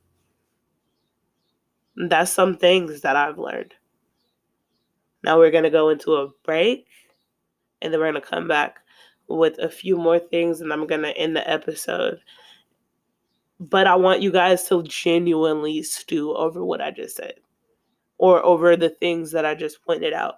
That's 1.98 2.32
some 2.32 2.56
things 2.56 3.02
that 3.02 3.18
I've 3.18 3.38
learned. 3.38 3.74
Now 5.26 5.38
we're 5.38 5.52
going 5.52 5.66
to 5.66 5.70
go 5.70 5.90
into 5.90 6.14
a 6.14 6.30
break 6.46 6.88
and 7.82 7.92
then 7.92 8.00
we're 8.00 8.12
going 8.12 8.22
to 8.22 8.28
come 8.28 8.48
back 8.48 8.78
with 9.28 9.60
a 9.60 9.70
few 9.70 9.98
more 9.98 10.20
things 10.20 10.62
and 10.62 10.72
I'm 10.72 10.88
going 10.88 11.02
to 11.02 11.18
end 11.18 11.36
the 11.36 11.50
episode. 11.50 12.20
But 13.60 13.88
I 13.88 13.96
want 13.96 14.22
you 14.22 14.32
guys 14.32 14.64
to 14.70 14.84
genuinely 14.84 15.84
stew 15.84 16.34
over 16.34 16.64
what 16.64 16.80
I 16.80 16.92
just 16.92 17.18
said 17.18 17.34
or 18.24 18.42
over 18.46 18.78
the 18.78 18.88
things 18.88 19.32
that 19.32 19.46
I 19.46 19.54
just 19.54 19.84
pointed 19.84 20.14
out. 20.14 20.36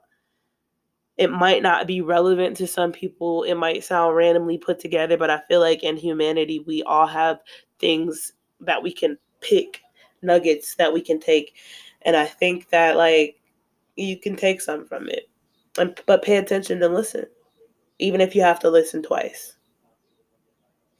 it 1.17 1.32
might 1.32 1.62
not 1.62 1.88
be 1.88 2.02
relevant 2.02 2.58
to 2.58 2.67
some 2.67 2.91
people. 2.91 3.43
It 3.43 3.56
might 3.56 3.84
sound 3.84 4.15
randomly 4.15 4.58
put 4.58 4.80
together, 4.80 5.17
but 5.17 5.30
I 5.30 5.39
feel 5.48 5.62
like 5.62 5.84
in 5.84 5.95
humanity, 5.95 6.60
we 6.60 6.84
all 6.84 7.08
have 7.08 7.39
things 7.80 8.34
that 8.60 8.84
we 8.84 8.91
can 8.91 9.17
pick, 9.39 9.82
nuggets 10.21 10.76
that 10.76 10.91
we 10.91 11.02
can 11.02 11.19
take. 11.19 11.56
And 12.02 12.15
I 12.17 12.26
think 12.26 12.69
that, 12.69 12.98
like, 12.98 13.39
you 13.95 14.19
can 14.19 14.36
take 14.36 14.60
some 14.62 14.86
from 14.86 15.08
it. 15.08 15.30
And, 15.78 15.98
but 16.06 16.21
pay 16.21 16.38
attention 16.38 16.84
and 16.84 16.93
listen, 16.93 17.26
even 18.00 18.19
if 18.19 18.36
you 18.36 18.41
have 18.41 18.60
to 18.62 18.69
listen 18.69 19.02
twice. 19.02 19.56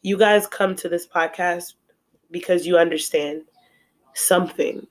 You 0.02 0.17
guys 0.17 0.48
come 0.48 0.76
to 0.78 0.88
this 0.88 1.08
podcast 1.08 1.74
because 2.32 2.65
you 2.65 2.78
understand 2.78 3.41
something. 4.13 4.88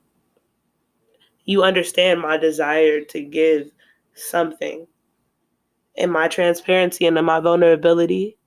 You 1.45 1.63
understand 1.63 2.21
my 2.21 2.37
desire 2.37 3.03
to 3.03 3.21
give 3.21 3.71
something 4.15 4.87
in 5.97 6.11
my 6.11 6.29
transparency 6.29 7.07
and 7.07 7.17
in 7.17 7.25
my 7.25 7.41
vulnerability, 7.41 8.39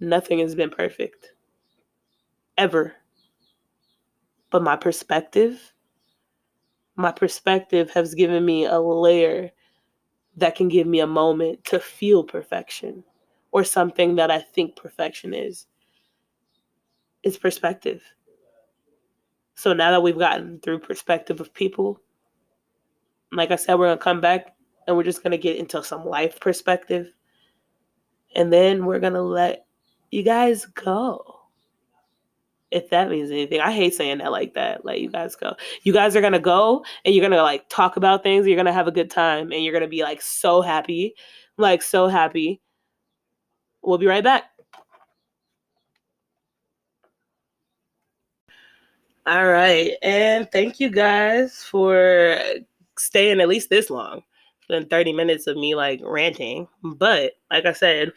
nothing 0.00 0.40
has 0.40 0.54
been 0.54 0.70
perfect. 0.70 1.32
Ever. 2.58 2.94
But 4.50 4.62
my 4.62 4.76
perspective, 4.76 5.72
my 6.96 7.12
perspective 7.12 7.90
has 7.92 8.14
given 8.14 8.44
me 8.44 8.66
a 8.66 8.78
layer 8.78 9.50
that 10.36 10.56
can 10.56 10.68
give 10.68 10.86
me 10.86 11.00
a 11.00 11.06
moment 11.06 11.64
to 11.64 11.78
feel 11.78 12.24
perfection 12.24 13.04
or 13.52 13.64
something 13.64 14.16
that 14.16 14.30
I 14.30 14.40
think 14.40 14.76
perfection 14.76 15.34
is. 15.34 15.66
It's 17.22 17.36
perspective. 17.36 18.02
So 19.54 19.72
now 19.72 19.90
that 19.90 20.02
we've 20.02 20.18
gotten 20.18 20.60
through 20.60 20.80
perspective 20.80 21.40
of 21.40 21.52
people, 21.52 22.00
like 23.32 23.50
I 23.50 23.56
said, 23.56 23.74
we're 23.78 23.88
gonna 23.88 23.98
come 23.98 24.20
back 24.20 24.54
and 24.90 24.96
we're 24.96 25.04
just 25.04 25.22
going 25.22 25.30
to 25.30 25.38
get 25.38 25.56
into 25.56 25.82
some 25.84 26.04
life 26.04 26.40
perspective. 26.40 27.12
And 28.34 28.52
then 28.52 28.84
we're 28.84 28.98
going 28.98 29.12
to 29.12 29.22
let 29.22 29.66
you 30.10 30.24
guys 30.24 30.66
go. 30.66 31.36
If 32.72 32.90
that 32.90 33.08
means 33.08 33.30
anything. 33.30 33.60
I 33.60 33.72
hate 33.72 33.94
saying 33.94 34.18
that 34.18 34.30
like 34.32 34.54
that. 34.54 34.84
Let 34.84 35.00
you 35.00 35.10
guys 35.10 35.34
go. 35.36 35.54
You 35.82 35.92
guys 35.92 36.14
are 36.14 36.20
going 36.20 36.32
to 36.32 36.40
go 36.40 36.84
and 37.04 37.14
you're 37.14 37.22
going 37.22 37.36
to 37.36 37.42
like 37.42 37.68
talk 37.68 37.96
about 37.96 38.22
things. 38.22 38.46
You're 38.46 38.56
going 38.56 38.66
to 38.66 38.72
have 38.72 38.88
a 38.88 38.92
good 38.92 39.10
time 39.10 39.52
and 39.52 39.64
you're 39.64 39.72
going 39.72 39.82
to 39.82 39.88
be 39.88 40.02
like 40.02 40.22
so 40.22 40.60
happy. 40.60 41.14
Like 41.56 41.82
so 41.82 42.08
happy. 42.08 42.60
We'll 43.82 43.98
be 43.98 44.06
right 44.06 44.24
back. 44.24 44.44
All 49.26 49.46
right. 49.46 49.92
And 50.02 50.50
thank 50.50 50.80
you 50.80 50.90
guys 50.90 51.62
for 51.62 52.36
staying 53.00 53.40
at 53.40 53.48
least 53.48 53.70
this 53.70 53.90
long 53.90 54.22
than 54.68 54.86
30 54.86 55.12
minutes 55.12 55.46
of 55.46 55.56
me 55.56 55.74
like 55.74 56.00
ranting. 56.02 56.68
But 56.82 57.32
like 57.50 57.66
I 57.66 57.72
said, 57.72 58.12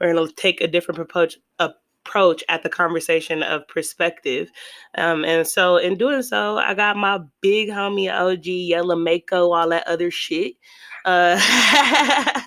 we're 0.00 0.12
going 0.12 0.26
to 0.26 0.34
take 0.34 0.60
a 0.60 0.68
different 0.68 1.00
approach 1.00 1.36
approach 1.58 2.42
at 2.48 2.62
the 2.62 2.68
conversation 2.68 3.42
of 3.42 3.66
perspective. 3.68 4.50
Um, 4.96 5.24
and 5.24 5.46
so 5.46 5.76
in 5.76 5.96
doing 5.96 6.22
so, 6.22 6.58
I 6.58 6.74
got 6.74 6.96
my 6.96 7.20
big 7.40 7.68
homie 7.68 8.12
OG 8.12 8.46
Yella 8.46 8.96
Mako, 8.96 9.52
all 9.52 9.68
that 9.68 9.86
other 9.86 10.10
shit. 10.10 10.54
Uh, 11.04 11.40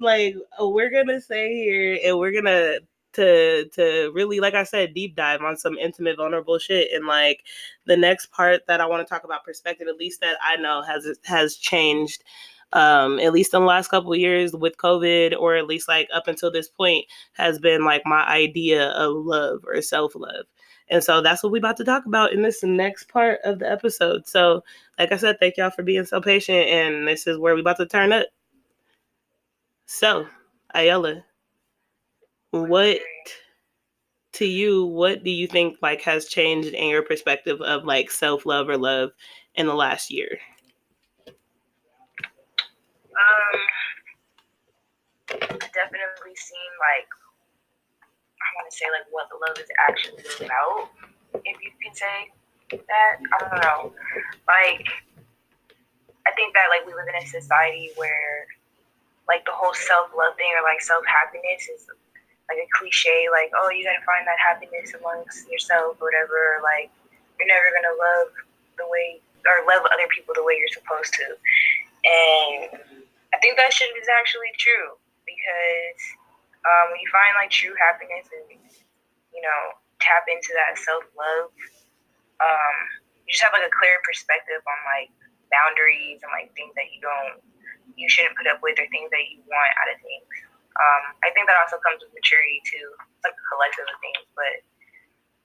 like 0.00 0.36
we're 0.58 0.90
gonna 0.90 1.20
say 1.20 1.54
here 1.54 1.98
and 2.04 2.18
we're 2.18 2.32
gonna 2.32 2.78
to 3.14 3.66
to 3.70 4.10
really 4.14 4.40
like 4.40 4.54
i 4.54 4.64
said 4.64 4.94
deep 4.94 5.14
dive 5.16 5.42
on 5.42 5.56
some 5.56 5.78
intimate 5.78 6.16
vulnerable 6.16 6.58
shit 6.58 6.88
and 6.92 7.06
like 7.06 7.44
the 7.86 7.96
next 7.96 8.26
part 8.32 8.66
that 8.66 8.80
i 8.80 8.86
want 8.86 9.06
to 9.06 9.12
talk 9.12 9.24
about 9.24 9.44
perspective 9.44 9.88
at 9.88 9.96
least 9.96 10.20
that 10.20 10.36
i 10.42 10.56
know 10.56 10.82
has 10.82 11.06
has 11.24 11.56
changed 11.56 12.24
um, 12.74 13.20
at 13.20 13.32
least 13.32 13.54
in 13.54 13.60
the 13.60 13.66
last 13.66 13.88
couple 13.88 14.14
years 14.16 14.52
with 14.52 14.76
COVID, 14.78 15.38
or 15.38 15.54
at 15.54 15.66
least 15.68 15.86
like 15.86 16.08
up 16.12 16.26
until 16.26 16.50
this 16.50 16.68
point, 16.68 17.06
has 17.34 17.58
been 17.60 17.84
like 17.84 18.02
my 18.04 18.26
idea 18.26 18.88
of 18.90 19.14
love 19.24 19.64
or 19.64 19.80
self 19.80 20.14
love. 20.16 20.46
And 20.88 21.02
so 21.02 21.22
that's 21.22 21.42
what 21.42 21.52
we're 21.52 21.58
about 21.58 21.76
to 21.78 21.84
talk 21.84 22.04
about 22.04 22.32
in 22.32 22.42
this 22.42 22.62
next 22.62 23.08
part 23.08 23.40
of 23.44 23.60
the 23.60 23.70
episode. 23.70 24.26
So, 24.26 24.62
like 24.98 25.12
I 25.12 25.16
said, 25.16 25.38
thank 25.40 25.56
y'all 25.56 25.70
for 25.70 25.82
being 25.82 26.04
so 26.04 26.20
patient. 26.20 26.68
And 26.68 27.08
this 27.08 27.26
is 27.26 27.38
where 27.38 27.54
we're 27.54 27.60
about 27.60 27.78
to 27.78 27.86
turn 27.86 28.12
up. 28.12 28.26
So, 29.86 30.26
Ayala, 30.74 31.24
what 32.62 33.00
to 34.34 34.46
you, 34.46 34.84
what 34.84 35.24
do 35.24 35.30
you 35.30 35.46
think 35.48 35.78
like 35.82 36.02
has 36.02 36.26
changed 36.26 36.68
in 36.68 36.88
your 36.88 37.02
perspective 37.02 37.60
of 37.60 37.84
like 37.84 38.10
self 38.10 38.46
love 38.46 38.68
or 38.68 38.76
love 38.76 39.10
in 39.56 39.66
the 39.66 39.74
last 39.74 40.10
year? 40.10 40.38
Um, 43.14 43.60
definitely 45.28 46.34
seen 46.34 46.70
like 46.78 47.08
I 48.38 48.46
want 48.54 48.70
to 48.70 48.76
say 48.76 48.86
like 48.92 49.06
what 49.10 49.26
the 49.30 49.38
love 49.48 49.58
is 49.58 49.68
actually 49.88 50.46
about, 50.46 50.90
if 51.44 51.56
you 51.62 51.70
can 51.82 51.94
say 51.94 52.30
that. 52.70 53.18
I 53.18 53.38
don't 53.48 53.62
know. 53.62 53.92
Like, 54.46 54.86
I 56.26 56.30
think 56.36 56.54
that 56.54 56.70
like 56.70 56.86
we 56.86 56.94
live 56.94 57.06
in 57.08 57.22
a 57.22 57.26
society 57.26 57.90
where 57.96 58.46
like 59.26 59.44
the 59.44 59.52
whole 59.52 59.74
self 59.74 60.10
love 60.16 60.36
thing 60.36 60.50
or 60.54 60.62
like 60.62 60.80
self 60.80 61.04
happiness 61.06 61.68
is 61.68 61.88
like 62.48 62.60
a 62.60 62.68
cliche. 62.76 63.28
Like, 63.32 63.50
oh, 63.56 63.70
you 63.70 63.84
gotta 63.84 64.04
find 64.04 64.26
that 64.26 64.40
happiness 64.40 64.92
amongst 64.94 65.48
yourself 65.48 65.96
or 66.00 66.10
whatever. 66.10 66.60
Like, 66.60 66.92
you're 67.38 67.48
never 67.48 67.68
gonna 67.72 67.96
love 67.96 68.28
the 68.76 68.86
way 68.88 69.20
or 69.44 69.64
love 69.68 69.84
other 69.92 70.08
people 70.08 70.32
the 70.32 70.44
way 70.44 70.56
you're 70.56 70.72
supposed 70.72 71.12
to. 71.20 71.26
And 72.04 72.80
I 73.32 73.36
think 73.40 73.56
that 73.56 73.72
shit 73.72 73.92
is 73.96 74.08
actually 74.08 74.52
true 74.60 74.96
because 75.24 76.00
um, 76.64 76.92
when 76.92 77.00
you 77.00 77.08
find 77.12 77.32
like 77.36 77.52
true 77.52 77.76
happiness 77.76 78.28
and 78.32 78.56
you 79.32 79.42
know 79.44 79.60
tap 80.00 80.24
into 80.28 80.52
that 80.56 80.76
self 80.80 81.04
love, 81.16 81.52
um, 82.40 82.76
you 83.24 83.32
just 83.32 83.44
have 83.44 83.56
like 83.56 83.68
a 83.68 83.72
clear 83.72 84.00
perspective 84.04 84.60
on 84.64 84.78
like 84.84 85.12
boundaries 85.48 86.20
and 86.20 86.32
like 86.32 86.52
things 86.52 86.72
that 86.76 86.92
you 86.92 87.00
don't, 87.00 87.40
you 87.96 88.08
shouldn't 88.08 88.36
put 88.36 88.48
up 88.48 88.60
with 88.60 88.76
or 88.80 88.88
things 88.92 89.08
that 89.12 89.24
you 89.32 89.40
want 89.48 89.72
out 89.80 89.92
of 89.92 89.98
things. 90.00 90.28
Um, 90.74 91.14
I 91.22 91.30
think 91.30 91.46
that 91.46 91.58
also 91.62 91.78
comes 91.78 92.02
with 92.02 92.10
maturity 92.10 92.58
too, 92.66 92.86
like 93.22 93.34
a 93.34 93.44
collective 93.54 93.86
of 93.86 93.98
things. 94.02 94.26
But 94.34 94.66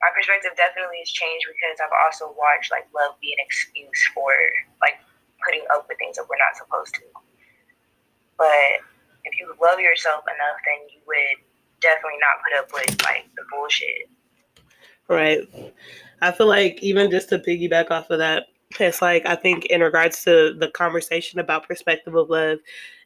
my 0.02 0.10
perspective 0.10 0.58
definitely 0.58 1.06
has 1.06 1.12
changed 1.14 1.46
because 1.46 1.78
I've 1.78 1.94
also 1.94 2.34
watched 2.34 2.74
like 2.74 2.90
love 2.96 3.20
be 3.22 3.36
an 3.36 3.42
excuse 3.44 4.02
for 4.18 4.34
like 4.82 4.98
putting 5.46 5.64
up 5.70 5.86
with 5.86 6.02
things 6.02 6.18
that 6.18 6.26
we're 6.26 6.42
not 6.42 6.58
supposed 6.58 6.98
to. 6.98 7.06
But 8.42 8.82
if 9.28 9.38
you 9.38 9.54
love 9.62 9.78
yourself 9.80 10.26
enough, 10.26 10.58
then 10.66 10.90
you 10.90 11.04
would 11.06 11.38
definitely 11.82 12.20
not 12.20 12.42
put 12.42 12.54
up 12.58 12.68
with 12.74 12.94
like 13.06 13.30
the 13.36 13.44
bullshit. 13.52 14.10
Right. 15.08 15.46
I 16.22 16.32
feel 16.32 16.48
like 16.48 16.82
even 16.82 17.12
just 17.12 17.30
to 17.30 17.40
piggyback 17.40 17.92
off 17.92 18.10
of 18.10 18.20
that, 18.20 18.48
it's 18.80 19.02
like 19.02 19.26
I 19.26 19.36
think 19.36 19.66
in 19.66 19.82
regards 19.82 20.24
to 20.24 20.54
the 20.54 20.70
conversation 20.70 21.40
about 21.40 21.68
perspective 21.68 22.16
of 22.16 22.30
love 22.30 22.60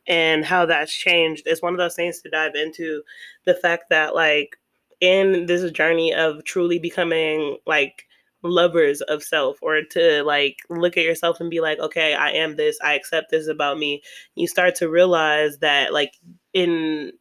and 0.08 0.46
how 0.46 0.66
that's 0.66 0.94
changed, 0.94 1.44
it's 1.46 1.62
one 1.62 1.74
of 1.74 1.80
those 1.80 1.96
things 1.96 2.22
to 2.22 2.30
dive 2.30 2.56
into 2.56 3.04
the 3.46 3.54
fact 3.54 3.86
that 3.90 4.16
like 4.16 4.58
in 5.02 5.46
this 5.46 5.70
journey 5.72 6.14
of 6.14 6.44
truly 6.46 6.80
becoming 6.80 7.58
like 7.66 8.06
lovers 8.44 9.02
of 9.02 9.24
self 9.24 9.58
or 9.62 9.82
to 9.82 10.24
like 10.24 10.58
look 10.70 10.98
at 10.98 11.04
yourself 11.06 11.40
and 11.40 11.50
be 11.50 11.62
like 11.62 11.80
okay 11.80 12.14
i 12.14 12.30
am 12.30 12.56
this. 12.58 12.78
I 12.84 12.94
accept 12.94 13.32
this 13.32 13.48
about 13.48 13.78
me. 13.80 14.02
You 14.36 14.48
start 14.48 14.76
to 14.76 14.90
realize 14.90 15.58
that 15.60 15.94
like 15.94 16.14
in 16.54 17.14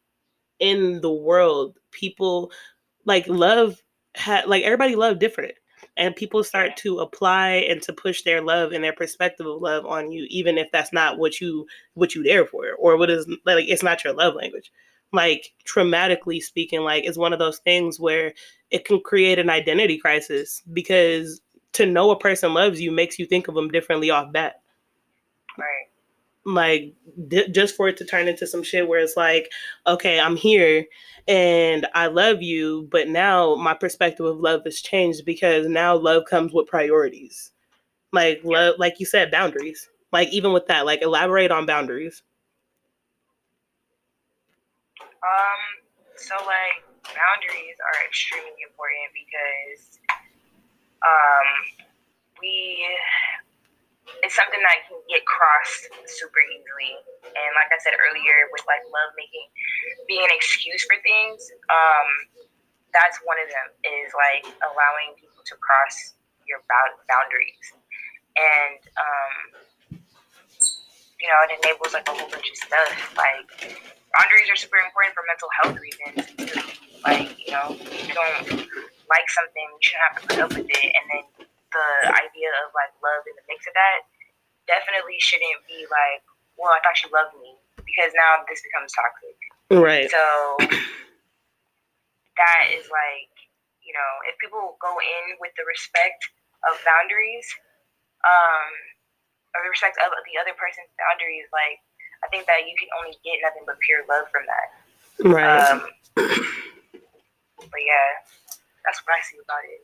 in 0.59 1.01
the 1.01 1.11
world 1.11 1.77
people 1.91 2.51
like 3.05 3.27
love 3.27 3.81
ha- 4.17 4.43
like 4.47 4.63
everybody 4.63 4.95
love 4.95 5.19
different 5.19 5.53
and 5.97 6.15
people 6.15 6.43
start 6.43 6.75
to 6.77 6.99
apply 6.99 7.49
and 7.69 7.81
to 7.83 7.93
push 7.93 8.23
their 8.23 8.41
love 8.41 8.71
and 8.71 8.83
their 8.83 8.93
perspective 8.93 9.45
of 9.45 9.61
love 9.61 9.85
on 9.85 10.11
you 10.11 10.25
even 10.29 10.57
if 10.57 10.71
that's 10.71 10.93
not 10.93 11.17
what 11.17 11.39
you 11.39 11.65
what 11.93 12.15
you 12.15 12.23
there 12.23 12.45
for 12.45 12.73
or 12.79 12.97
what 12.97 13.09
is 13.09 13.27
like 13.45 13.65
it's 13.67 13.83
not 13.83 14.03
your 14.03 14.13
love 14.13 14.35
language. 14.35 14.71
Like 15.11 15.53
traumatically 15.65 16.41
speaking 16.41 16.81
like 16.81 17.03
it's 17.03 17.17
one 17.17 17.33
of 17.33 17.39
those 17.39 17.59
things 17.59 17.99
where 17.99 18.33
it 18.71 18.85
can 18.85 18.99
create 18.99 19.37
an 19.37 19.49
identity 19.49 19.97
crisis 19.97 20.63
because 20.73 21.41
to 21.73 21.85
know 21.85 22.09
a 22.11 22.19
person 22.19 22.53
loves 22.53 22.81
you 22.81 22.91
makes 22.91 23.19
you 23.19 23.25
think 23.25 23.47
of 23.47 23.55
them 23.55 23.69
differently 23.69 24.09
off 24.09 24.31
bat 24.31 24.62
like 26.45 26.93
d- 27.27 27.47
just 27.49 27.75
for 27.75 27.87
it 27.87 27.97
to 27.97 28.05
turn 28.05 28.27
into 28.27 28.45
some 28.45 28.63
shit 28.63 28.87
where 28.87 28.99
it's 28.99 29.15
like 29.15 29.49
okay 29.87 30.19
i'm 30.19 30.35
here 30.35 30.85
and 31.27 31.87
i 31.95 32.07
love 32.07 32.41
you 32.41 32.87
but 32.91 33.07
now 33.07 33.55
my 33.55 33.73
perspective 33.73 34.25
of 34.25 34.39
love 34.39 34.61
has 34.65 34.81
changed 34.81 35.23
because 35.25 35.67
now 35.67 35.95
love 35.95 36.23
comes 36.29 36.51
with 36.51 36.67
priorities. 36.67 37.51
Like 38.11 38.41
love 38.43 38.75
like 38.77 38.99
you 38.99 39.05
said 39.07 39.31
boundaries. 39.31 39.89
Like 40.11 40.29
even 40.29 40.53
with 40.53 40.67
that 40.67 40.85
like 40.85 41.01
elaborate 41.01 41.49
on 41.51 41.65
boundaries. 41.65 42.21
Um, 45.01 45.61
so 46.15 46.35
like 46.45 46.85
boundaries 47.03 47.77
are 47.81 48.07
extremely 48.07 48.53
important 48.69 49.09
because 49.17 49.99
um 51.01 51.47
we 52.39 52.85
it's 54.21 54.35
something 54.35 54.59
that 54.59 54.77
can 54.87 54.99
get 55.07 55.23
crossed 55.27 55.87
super 56.07 56.41
easily. 56.43 56.95
And 57.23 57.51
like 57.55 57.71
I 57.71 57.79
said 57.79 57.95
earlier, 57.95 58.47
with 58.51 58.63
like 58.67 58.83
love 58.91 59.11
making 59.15 59.47
being 60.07 60.23
an 60.23 60.33
excuse 60.33 60.83
for 60.83 60.95
things, 61.03 61.51
um, 61.71 62.07
that's 62.91 63.19
one 63.23 63.39
of 63.41 63.47
them 63.49 63.67
is 63.83 64.11
like 64.13 64.45
allowing 64.63 65.17
people 65.17 65.41
to 65.43 65.55
cross 65.59 66.15
your 66.47 66.61
boundaries. 67.07 67.67
And 68.35 68.81
um, 68.99 69.33
you 71.19 71.27
know, 71.31 71.39
it 71.47 71.51
enables 71.63 71.95
like 71.95 72.07
a 72.07 72.13
whole 72.13 72.29
bunch 72.29 72.47
of 72.51 72.57
stuff. 72.59 73.15
Like 73.15 73.47
boundaries 74.11 74.47
are 74.51 74.59
super 74.59 74.77
important 74.83 75.15
for 75.15 75.23
mental 75.23 75.49
health 75.55 75.77
reasons. 75.79 76.27
Too. 76.35 76.59
Like, 77.03 77.35
you 77.39 77.51
know, 77.51 77.75
if 77.79 78.07
you 78.07 78.13
don't 78.13 78.67
like 79.07 79.27
something, 79.31 79.67
you 79.71 79.79
shouldn't 79.81 80.03
have 80.07 80.15
to 80.19 80.23
put 80.27 80.39
up 80.39 80.51
with 80.55 80.67
it. 80.69 80.91
And 80.95 81.05
then 81.11 81.23
the 81.73 82.13
idea 82.13 82.49
of 82.63 82.71
like 82.77 82.93
love 83.01 83.25
in 83.25 83.33
the 83.35 83.45
mix 83.49 83.65
of 83.65 83.73
that 83.73 84.05
definitely 84.69 85.19
shouldn't 85.19 85.59
be 85.67 85.83
like, 85.89 86.23
well, 86.55 86.71
I 86.71 86.79
thought 86.85 86.95
you 87.01 87.09
loved 87.11 87.35
me 87.41 87.57
because 87.81 88.13
now 88.15 88.45
this 88.47 88.61
becomes 88.63 88.93
toxic. 88.93 89.37
Right. 89.73 90.07
So 90.07 90.23
that 92.37 92.71
is 92.71 92.87
like, 92.87 93.33
you 93.81 93.91
know, 93.91 94.11
if 94.29 94.37
people 94.39 94.77
go 94.79 94.93
in 95.01 95.35
with 95.41 95.51
the 95.59 95.65
respect 95.67 96.29
of 96.69 96.79
boundaries, 96.87 97.45
um, 98.23 98.71
or 99.53 99.61
the 99.61 99.71
respect 99.73 99.99
of 99.99 100.09
the 100.09 100.35
other 100.39 100.55
person's 100.55 100.89
boundaries, 100.95 101.45
like 101.51 101.77
I 102.23 102.31
think 102.31 102.47
that 102.47 102.63
you 102.63 102.73
can 102.79 102.87
only 103.03 103.19
get 103.21 103.43
nothing 103.43 103.67
but 103.67 103.77
pure 103.83 104.01
love 104.07 104.31
from 104.31 104.47
that. 104.47 104.67
Right. 105.21 105.59
Um, 105.67 105.83
but 106.15 107.81
yeah, 107.83 108.23
that's 108.85 109.03
what 109.03 109.19
I 109.19 109.21
see 109.21 109.37
about 109.43 109.63
it. 109.67 109.81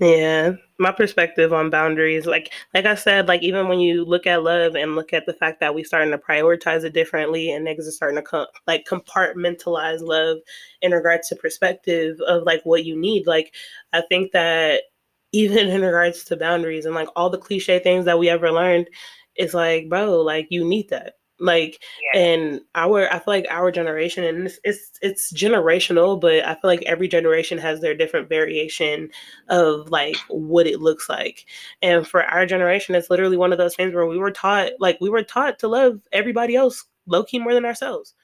Yeah, 0.00 0.52
my 0.78 0.92
perspective 0.92 1.52
on 1.52 1.68
boundaries, 1.68 2.24
like 2.24 2.52
like 2.72 2.86
I 2.86 2.94
said, 2.94 3.28
like 3.28 3.42
even 3.42 3.68
when 3.68 3.80
you 3.80 4.02
look 4.04 4.26
at 4.26 4.42
love 4.42 4.74
and 4.74 4.96
look 4.96 5.12
at 5.12 5.26
the 5.26 5.34
fact 5.34 5.60
that 5.60 5.74
we 5.74 5.84
starting 5.84 6.10
to 6.12 6.18
prioritize 6.18 6.84
it 6.84 6.94
differently, 6.94 7.50
and 7.52 7.66
niggas 7.66 7.86
are 7.86 7.90
starting 7.90 8.22
to 8.24 8.46
like 8.66 8.86
compartmentalize 8.86 10.00
love 10.00 10.38
in 10.80 10.92
regards 10.92 11.28
to 11.28 11.36
perspective 11.36 12.18
of 12.26 12.44
like 12.44 12.62
what 12.64 12.84
you 12.86 12.96
need. 12.98 13.26
Like 13.26 13.54
I 13.92 14.00
think 14.08 14.32
that 14.32 14.82
even 15.32 15.68
in 15.68 15.82
regards 15.82 16.24
to 16.24 16.36
boundaries 16.36 16.86
and 16.86 16.94
like 16.94 17.08
all 17.14 17.28
the 17.30 17.38
cliche 17.38 17.78
things 17.78 18.06
that 18.06 18.18
we 18.18 18.28
ever 18.30 18.50
learned, 18.50 18.88
it's 19.36 19.54
like, 19.54 19.88
bro, 19.90 20.22
like 20.22 20.46
you 20.50 20.64
need 20.66 20.88
that. 20.90 21.14
Like, 21.40 21.82
yeah. 22.12 22.20
and 22.20 22.60
our, 22.74 23.10
I 23.12 23.18
feel 23.18 23.24
like 23.26 23.46
our 23.48 23.72
generation, 23.72 24.24
and 24.24 24.46
it's, 24.46 24.60
it's 24.62 24.90
it's 25.00 25.32
generational, 25.32 26.20
but 26.20 26.44
I 26.44 26.52
feel 26.54 26.60
like 26.64 26.82
every 26.82 27.08
generation 27.08 27.56
has 27.58 27.80
their 27.80 27.94
different 27.94 28.28
variation 28.28 29.08
of 29.48 29.88
like 29.90 30.16
what 30.28 30.66
it 30.66 30.80
looks 30.80 31.08
like. 31.08 31.46
And 31.80 32.06
for 32.06 32.22
our 32.24 32.44
generation, 32.44 32.94
it's 32.94 33.10
literally 33.10 33.38
one 33.38 33.52
of 33.52 33.58
those 33.58 33.74
things 33.74 33.94
where 33.94 34.06
we 34.06 34.18
were 34.18 34.30
taught, 34.30 34.72
like, 34.78 34.98
we 35.00 35.08
were 35.08 35.22
taught 35.22 35.58
to 35.60 35.68
love 35.68 36.00
everybody 36.12 36.56
else 36.56 36.84
low 37.06 37.24
key 37.24 37.38
more 37.38 37.54
than 37.54 37.64
ourselves. 37.64 38.14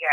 Yeah, 0.00 0.06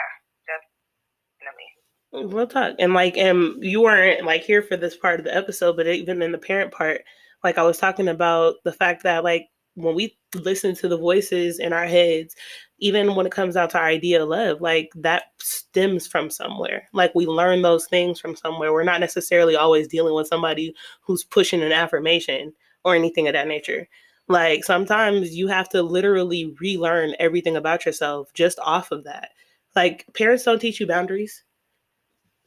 definitely. 2.11 2.29
Mm, 2.29 2.33
we'll 2.33 2.47
talk. 2.47 2.75
And 2.79 2.93
like, 2.93 3.17
and 3.17 3.63
you 3.63 3.81
weren't 3.81 4.25
like 4.25 4.43
here 4.43 4.61
for 4.61 4.77
this 4.77 4.97
part 4.97 5.19
of 5.19 5.25
the 5.25 5.35
episode, 5.35 5.77
but 5.77 5.87
even 5.87 6.21
in 6.21 6.31
the 6.31 6.37
parent 6.37 6.71
part, 6.71 7.03
like 7.43 7.57
I 7.57 7.63
was 7.63 7.77
talking 7.77 8.07
about 8.07 8.55
the 8.63 8.71
fact 8.73 9.03
that 9.03 9.23
like 9.23 9.47
when 9.77 9.93
we 9.93 10.17
listen 10.33 10.75
to 10.75 10.87
the 10.87 10.97
voices 10.97 11.59
in 11.59 11.71
our 11.71 11.85
heads, 11.85 12.35
even 12.79 13.15
when 13.15 13.27
it 13.27 13.31
comes 13.31 13.55
out 13.55 13.69
to 13.69 13.77
our 13.77 13.85
idea 13.85 14.21
of 14.21 14.29
love, 14.29 14.59
like 14.59 14.89
that 14.95 15.25
stems 15.39 16.07
from 16.07 16.31
somewhere. 16.31 16.87
Like 16.93 17.13
we 17.13 17.27
learn 17.27 17.61
those 17.61 17.85
things 17.85 18.19
from 18.19 18.35
somewhere. 18.35 18.73
We're 18.73 18.83
not 18.83 18.99
necessarily 18.99 19.55
always 19.55 19.87
dealing 19.87 20.15
with 20.15 20.27
somebody 20.27 20.73
who's 21.01 21.23
pushing 21.23 21.61
an 21.61 21.71
affirmation 21.71 22.53
or 22.83 22.95
anything 22.95 23.27
of 23.27 23.33
that 23.33 23.47
nature. 23.47 23.87
Like 24.27 24.63
sometimes 24.63 25.35
you 25.35 25.47
have 25.47 25.69
to 25.69 25.83
literally 25.83 26.55
relearn 26.59 27.13
everything 27.19 27.55
about 27.55 27.85
yourself 27.85 28.33
just 28.33 28.59
off 28.59 28.91
of 28.91 29.03
that. 29.03 29.29
Like 29.75 30.05
parents 30.15 30.43
don't 30.43 30.59
teach 30.59 30.79
you 30.79 30.87
boundaries 30.87 31.43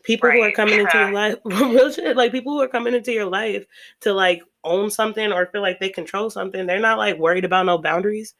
people 0.03 0.29
right. 0.29 0.37
who 0.37 0.43
are 0.43 0.53
coming 0.53 0.81
into 0.81 0.97
your 0.99 1.13
life 1.13 1.37
real 1.45 1.93
shit 1.93 2.17
like 2.17 2.33
people 2.33 2.55
who 2.55 2.63
are 2.63 2.69
coming 2.69 2.95
into 2.95 3.13
your 3.13 3.27
life 3.27 3.67
to 4.01 4.15
like 4.15 4.43
own 4.65 4.91
something 4.91 5.33
or 5.33 5.47
feel 5.47 5.63
like 5.63 5.81
they 5.81 5.89
control 5.89 6.31
something 6.31 6.67
they're 6.67 6.79
not 6.79 6.99
like 6.99 7.19
worried 7.19 7.45
about 7.45 7.67
no 7.67 7.79
boundaries. 7.79 8.35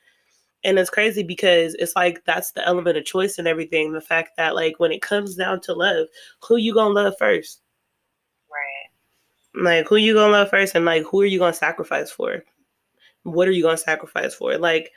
And 0.63 0.79
it's 0.79 0.91
crazy 0.91 1.23
because 1.23 1.75
it's 1.75 1.97
like 1.97 2.23
that's 2.27 2.53
the 2.53 2.67
element 2.67 2.99
of 2.99 3.05
choice 3.05 3.39
and 3.39 3.49
everything 3.49 3.93
the 3.93 4.01
fact 4.01 4.33
that 4.37 4.55
like 4.55 4.79
when 4.79 4.93
it 4.93 5.01
comes 5.01 5.35
down 5.35 5.61
to 5.63 5.73
love 5.73 6.09
who 6.47 6.57
you 6.57 6.75
gonna 6.75 6.95
love 6.95 7.15
first? 7.19 7.63
Right. 8.51 9.65
Like 9.65 9.89
who 9.89 9.97
you 9.97 10.15
gonna 10.15 10.33
love 10.33 10.51
first 10.51 10.75
and 10.75 10.85
like 10.85 11.05
who 11.05 11.23
are 11.23 11.27
you 11.27 11.39
gonna 11.39 11.55
sacrifice 11.55 12.11
for? 12.11 12.45
What 13.23 13.49
are 13.49 13.53
you 13.53 13.63
gonna 13.63 13.77
sacrifice 13.79 14.35
for? 14.35 14.59
Like 14.59 14.91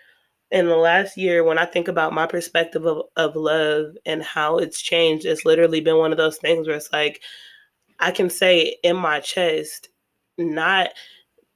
in 0.51 0.67
the 0.67 0.75
last 0.77 1.17
year, 1.17 1.43
when 1.43 1.57
I 1.57 1.65
think 1.65 1.87
about 1.87 2.13
my 2.13 2.27
perspective 2.27 2.85
of, 2.85 3.03
of 3.15 3.35
love 3.35 3.95
and 4.05 4.21
how 4.21 4.57
it's 4.57 4.81
changed, 4.81 5.25
it's 5.25 5.45
literally 5.45 5.81
been 5.81 5.97
one 5.97 6.11
of 6.11 6.17
those 6.17 6.37
things 6.37 6.67
where 6.67 6.75
it's 6.75 6.91
like 6.93 7.21
I 7.99 8.11
can 8.11 8.29
say 8.29 8.75
in 8.83 8.95
my 8.95 9.19
chest, 9.19 9.89
not 10.37 10.89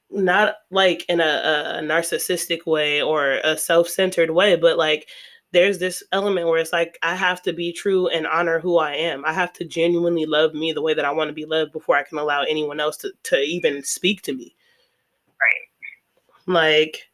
not 0.09 0.55
like 0.71 1.05
in 1.09 1.19
a, 1.19 1.79
a 1.79 1.81
narcissistic 1.83 2.65
way 2.65 3.01
or 3.01 3.33
a 3.43 3.57
self-centered 3.57 4.31
way, 4.31 4.55
but 4.55 4.77
like 4.77 5.09
there's 5.51 5.79
this 5.79 6.03
element 6.11 6.47
where 6.47 6.59
it's 6.59 6.73
like 6.73 6.97
I 7.01 7.15
have 7.15 7.41
to 7.43 7.53
be 7.53 7.73
true 7.73 8.07
and 8.07 8.27
honor 8.27 8.59
who 8.59 8.77
I 8.77 8.93
am. 8.93 9.25
I 9.25 9.33
have 9.33 9.53
to 9.53 9.65
genuinely 9.65 10.25
love 10.25 10.53
me 10.53 10.71
the 10.71 10.81
way 10.81 10.93
that 10.93 11.05
I 11.05 11.11
want 11.11 11.29
to 11.29 11.33
be 11.33 11.45
loved 11.45 11.71
before 11.71 11.95
I 11.95 12.03
can 12.03 12.17
allow 12.17 12.43
anyone 12.43 12.79
else 12.79 12.97
to, 12.97 13.11
to 13.23 13.39
even 13.39 13.83
speak 13.83 14.21
to 14.23 14.33
me. 14.33 14.55
Right. 15.27 16.53
Like 16.53 17.09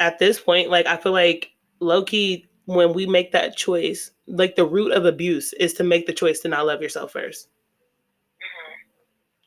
at 0.00 0.18
this 0.18 0.40
point, 0.40 0.70
like 0.70 0.86
I 0.86 0.96
feel 0.96 1.12
like 1.12 1.50
low 1.80 2.04
key, 2.04 2.48
when 2.66 2.92
we 2.92 3.06
make 3.06 3.32
that 3.32 3.56
choice, 3.56 4.10
like 4.26 4.56
the 4.56 4.66
root 4.66 4.92
of 4.92 5.04
abuse 5.04 5.52
is 5.54 5.74
to 5.74 5.84
make 5.84 6.06
the 6.06 6.12
choice 6.12 6.40
to 6.40 6.48
not 6.48 6.66
love 6.66 6.82
yourself 6.82 7.12
1st 7.12 7.18
mm-hmm. 7.18 7.51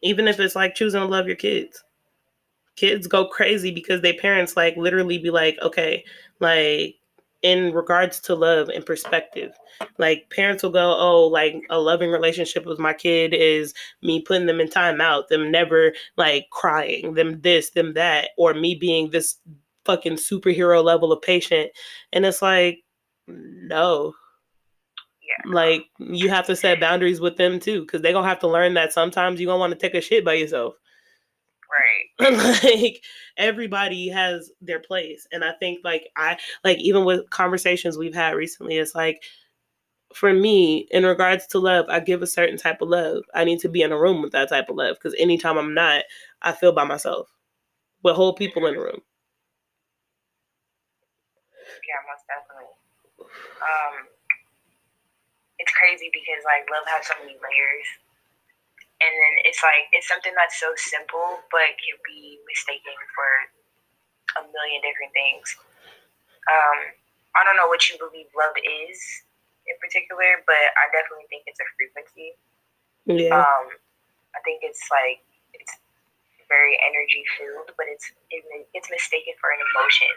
Even 0.06 0.28
if 0.28 0.40
it's 0.40 0.56
like 0.56 0.76
choosing 0.76 1.02
to 1.02 1.08
love 1.08 1.28
your 1.28 1.36
kids. 1.36 1.84
Kids 2.76 3.08
go 3.08 3.26
crazy 3.26 3.72
because 3.72 4.02
their 4.02 4.14
parents 4.14 4.56
like 4.56 4.78
literally 4.78 5.18
be 5.18 5.32
like, 5.32 5.58
okay, 5.62 6.06
like 6.40 6.96
in 7.42 7.74
regards 7.74 8.20
to 8.20 8.36
love 8.36 8.70
and 8.70 8.86
perspective. 8.86 9.54
Like 9.98 10.30
parents 10.30 10.64
will 10.64 10.72
go, 10.72 10.96
oh, 10.98 11.26
like 11.28 11.62
a 11.70 11.80
loving 11.80 12.12
relationship 12.12 12.66
with 12.66 12.80
my 12.80 12.94
kid 12.94 13.34
is 13.34 13.74
me 14.02 14.22
putting 14.22 14.46
them 14.46 14.60
in 14.60 14.68
timeout, 14.68 15.28
them 15.28 15.52
never 15.52 15.94
like 16.18 16.50
crying, 16.52 17.14
them 17.14 17.42
this, 17.42 17.72
them 17.72 17.94
that, 17.94 18.30
or 18.38 18.54
me 18.54 18.76
being 18.76 19.10
this 19.10 19.38
fucking 19.86 20.18
superhero 20.18 20.84
level 20.84 21.12
of 21.12 21.22
patient. 21.22 21.72
And 22.14 22.26
it's 22.26 22.42
like, 22.42 22.84
no. 23.28 24.14
Yeah. 25.46 25.52
Like 25.52 25.86
you 26.00 26.30
have 26.30 26.46
to 26.48 26.56
set 26.56 26.80
boundaries 26.80 27.20
with 27.20 27.38
them 27.38 27.60
too, 27.60 27.82
because 27.82 28.02
they're 28.02 28.14
gonna 28.14 28.28
have 28.28 28.40
to 28.40 28.48
learn 28.48 28.74
that 28.76 28.94
sometimes 28.94 29.40
you're 29.40 29.48
gonna 29.50 29.60
want 29.60 29.74
to 29.74 29.80
take 29.80 29.96
a 29.96 30.02
shit 30.02 30.26
by 30.26 30.34
yourself. 30.34 30.76
Right. 32.20 32.64
like 32.64 33.04
everybody 33.38 34.08
has 34.10 34.52
their 34.62 34.80
place. 34.80 35.28
And 35.32 35.44
I 35.44 35.54
think 35.60 35.80
like 35.84 36.08
I 36.16 36.38
like 36.64 36.78
even 36.80 37.06
with 37.06 37.30
conversations 37.30 37.98
we've 37.98 38.16
had 38.16 38.36
recently, 38.36 38.78
it's 38.78 38.96
like 38.96 39.24
for 40.14 40.34
me, 40.34 40.88
in 40.92 41.06
regards 41.06 41.48
to 41.48 41.60
love, 41.60 41.86
I 41.90 42.00
give 42.00 42.22
a 42.22 42.28
certain 42.28 42.58
type 42.58 42.82
of 42.82 42.90
love. 42.90 43.24
I 43.34 43.44
need 43.44 43.60
to 43.62 43.70
be 43.70 43.82
in 43.82 43.92
a 43.92 44.00
room 44.00 44.22
with 44.22 44.32
that 44.34 44.50
type 44.50 44.70
of 44.70 44.78
love 44.78 44.96
because 44.98 45.16
anytime 45.20 45.58
I'm 45.58 45.74
not, 45.74 46.04
I 46.42 46.54
feel 46.54 46.72
by 46.72 46.86
myself 46.86 47.30
with 48.04 48.16
whole 48.16 48.34
people 48.34 48.66
in 48.68 48.76
the 48.76 48.82
room. 48.82 49.02
Yeah, 51.88 52.02
most 52.08 52.26
definitely. 52.28 52.72
Um, 53.62 54.08
it's 55.66 55.74
crazy 55.74 56.14
because 56.14 56.46
like 56.46 56.70
love 56.70 56.86
has 56.86 57.10
so 57.10 57.18
many 57.18 57.34
layers, 57.42 57.88
and 59.02 59.10
then 59.10 59.34
it's 59.50 59.66
like 59.66 59.90
it's 59.98 60.06
something 60.06 60.32
that's 60.38 60.62
so 60.62 60.70
simple 60.78 61.42
but 61.50 61.74
can 61.82 61.98
be 62.06 62.38
mistaken 62.46 62.94
for 63.18 63.30
a 64.38 64.42
million 64.46 64.86
different 64.86 65.10
things. 65.18 65.58
Um, 66.46 66.94
I 67.34 67.42
don't 67.42 67.58
know 67.58 67.66
what 67.66 67.82
you 67.90 67.98
believe 67.98 68.30
love 68.38 68.54
is 68.62 69.02
in 69.66 69.74
particular, 69.82 70.46
but 70.46 70.70
I 70.78 70.86
definitely 70.94 71.26
think 71.34 71.50
it's 71.50 71.58
a 71.58 71.66
frequency. 71.74 72.38
Yeah. 73.10 73.42
Um, 73.42 73.74
I 74.38 74.40
think 74.46 74.62
it's 74.62 74.86
like 74.94 75.26
it's 75.58 75.74
very 76.46 76.78
energy 76.86 77.26
filled, 77.42 77.74
but 77.74 77.90
it's 77.90 78.06
it, 78.30 78.46
it's 78.78 78.94
mistaken 78.94 79.34
for 79.42 79.50
an 79.50 79.66
emotion, 79.74 80.14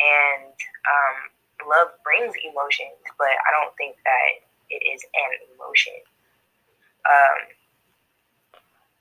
and 0.00 0.56
um, 0.88 1.16
love 1.64 1.94
brings 2.04 2.34
emotions, 2.44 3.00
but 3.16 3.32
I 3.32 3.48
don't 3.56 3.72
think 3.80 3.96
that 4.04 4.28
it 4.68 4.82
is 4.82 5.00
an 5.14 5.30
emotion. 5.54 5.96
Um, 7.06 7.38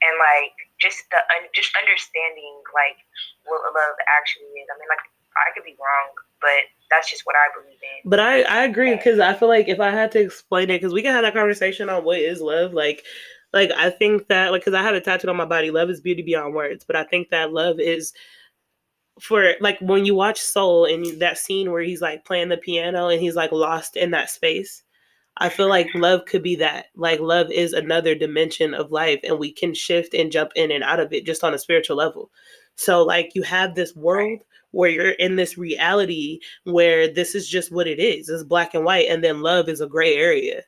and 0.06 0.16
like 0.22 0.53
just 0.80 1.03
the 1.10 1.20
just 1.56 1.74
understanding 1.76 2.62
like 2.76 2.99
what 3.45 3.64
love 3.74 3.97
actually 4.06 4.51
is. 4.60 4.68
I 4.70 4.76
mean, 4.78 4.89
like 4.89 5.03
I 5.36 5.51
could 5.56 5.66
be 5.66 5.76
wrong, 5.80 6.14
but 6.41 6.70
that's 6.91 7.10
just 7.10 7.26
what 7.26 7.36
I 7.36 7.47
believe 7.56 7.80
in. 7.82 8.10
But 8.10 8.20
I 8.20 8.43
I 8.43 8.64
agree 8.64 8.93
because 8.95 9.20
I 9.20 9.34
feel 9.34 9.49
like 9.49 9.68
if 9.68 9.80
I 9.80 9.91
had 9.91 10.12
to 10.14 10.20
explain 10.22 10.70
it, 10.70 10.80
because 10.80 10.93
we 10.93 11.01
can 11.01 11.14
have 11.14 11.24
that 11.24 11.34
conversation 11.34 11.89
on 11.89 12.03
what 12.03 12.20
is 12.20 12.41
love, 12.41 12.74
like. 12.74 13.03
Like 13.53 13.72
I 13.72 13.89
think 13.89 14.28
that 14.28 14.51
like 14.51 14.66
because 14.66 14.74
I 14.74 14.84
have 14.84 14.95
it 14.95 15.06
tattooed 15.06 15.30
on 15.30 15.38
my 15.38 15.45
body, 15.45 15.72
love 15.72 15.89
is 15.89 16.01
beauty 16.01 16.22
beyond 16.22 16.56
words. 16.56 16.84
But 16.84 16.97
I 16.97 17.06
think 17.06 17.30
that 17.30 17.53
love 17.53 17.80
is 17.80 18.12
for 19.20 19.53
like 19.61 19.80
when 19.80 20.05
you 20.05 20.16
watch 20.16 20.39
Soul 20.41 20.86
and 20.86 21.20
that 21.22 21.38
scene 21.38 21.72
where 21.72 21.82
he's 21.82 22.01
like 22.01 22.26
playing 22.26 22.49
the 22.49 22.57
piano 22.57 23.07
and 23.07 23.22
he's 23.22 23.36
like 23.36 23.51
lost 23.51 23.95
in 23.95 24.11
that 24.11 24.30
space. 24.30 24.84
I 25.38 25.49
feel 25.49 25.68
like 25.68 25.89
love 25.93 26.26
could 26.26 26.43
be 26.43 26.55
that. 26.57 26.88
Like 26.95 27.20
love 27.20 27.51
is 27.51 27.74
another 27.74 28.16
dimension 28.16 28.74
of 28.74 28.91
life 28.91 29.20
and 29.24 29.38
we 29.38 29.51
can 29.51 29.74
shift 29.74 30.13
and 30.13 30.32
jump 30.32 30.51
in 30.55 30.72
and 30.72 30.84
out 30.84 30.99
of 30.99 31.11
it 31.11 31.26
just 31.26 31.43
on 31.43 31.53
a 31.53 31.59
spiritual 31.59 31.97
level. 31.97 32.32
So 32.76 33.03
like 33.03 33.32
you 33.36 33.43
have 33.43 33.76
this 33.76 33.95
world 33.95 34.39
where 34.72 34.89
you're 34.89 35.11
in 35.11 35.36
this 35.36 35.57
reality 35.57 36.39
where 36.63 37.07
this 37.07 37.36
is 37.36 37.49
just 37.49 37.72
what 37.72 37.88
it 37.88 37.99
is. 37.99 38.30
It's 38.30 38.43
black 38.43 38.74
and 38.74 38.86
white 38.86 39.07
and 39.09 39.24
then 39.24 39.41
love 39.41 39.70
is 39.70 39.82
a 39.82 39.88
gray 39.88 40.16
area. 40.16 40.63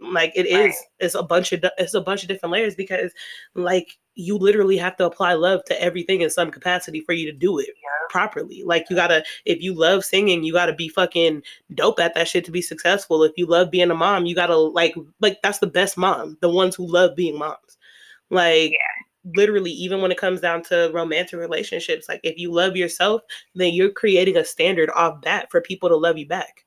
Like 0.00 0.32
it 0.34 0.46
is, 0.46 0.74
it's 0.98 1.14
a 1.14 1.22
bunch 1.22 1.52
of 1.52 1.62
it's 1.76 1.94
a 1.94 2.00
bunch 2.00 2.22
of 2.22 2.28
different 2.28 2.52
layers 2.52 2.74
because 2.74 3.12
like 3.54 3.98
you 4.14 4.36
literally 4.36 4.76
have 4.76 4.96
to 4.96 5.06
apply 5.06 5.34
love 5.34 5.64
to 5.64 5.80
everything 5.80 6.20
in 6.20 6.30
some 6.30 6.50
capacity 6.50 7.00
for 7.00 7.12
you 7.12 7.30
to 7.30 7.36
do 7.36 7.58
it 7.58 7.68
yeah. 7.68 8.06
properly. 8.10 8.62
Like 8.64 8.86
you 8.90 8.96
gotta, 8.96 9.24
if 9.44 9.62
you 9.62 9.72
love 9.72 10.04
singing, 10.04 10.42
you 10.42 10.52
gotta 10.52 10.74
be 10.74 10.88
fucking 10.88 11.42
dope 11.74 12.00
at 12.00 12.14
that 12.14 12.28
shit 12.28 12.44
to 12.46 12.50
be 12.50 12.62
successful. 12.62 13.22
If 13.22 13.32
you 13.36 13.46
love 13.46 13.70
being 13.70 13.90
a 13.90 13.94
mom, 13.94 14.26
you 14.26 14.34
gotta 14.34 14.56
like 14.56 14.94
like 15.20 15.40
that's 15.42 15.58
the 15.58 15.66
best 15.66 15.96
mom, 15.96 16.36
the 16.40 16.50
ones 16.50 16.74
who 16.74 16.86
love 16.86 17.16
being 17.16 17.38
moms. 17.38 17.78
Like 18.30 18.72
yeah. 18.72 19.32
literally, 19.36 19.72
even 19.72 20.00
when 20.00 20.12
it 20.12 20.18
comes 20.18 20.40
down 20.40 20.62
to 20.64 20.90
romantic 20.92 21.38
relationships, 21.38 22.08
like 22.08 22.20
if 22.22 22.36
you 22.38 22.52
love 22.52 22.76
yourself, 22.76 23.22
then 23.54 23.72
you're 23.72 23.92
creating 23.92 24.36
a 24.36 24.44
standard 24.44 24.90
off 24.94 25.20
bat 25.22 25.50
for 25.50 25.60
people 25.60 25.88
to 25.88 25.96
love 25.96 26.18
you 26.18 26.26
back 26.26 26.64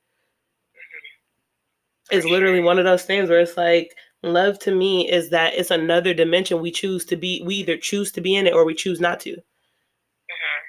mm-hmm. 0.74 2.18
It's 2.18 2.26
literally 2.26 2.62
one 2.62 2.80
of 2.80 2.86
those 2.86 3.04
things 3.04 3.30
where 3.30 3.40
it's 3.40 3.58
like 3.58 3.96
love 4.24 4.58
to 4.60 4.74
me 4.74 5.10
is 5.10 5.30
that 5.30 5.54
it's 5.54 5.72
another 5.72 6.14
dimension 6.14 6.62
we 6.62 6.72
choose 6.72 7.06
to 7.06 7.16
be 7.16 7.44
we 7.46 7.56
either 7.56 7.78
choose 7.78 8.12
to 8.12 8.22
be 8.22 8.36
in 8.36 8.48
it 8.48 8.54
or 8.54 8.66
we 8.66 8.74
choose 8.74 9.02
not 9.02 9.20
to 9.20 9.32
mm-hmm. 9.32 10.64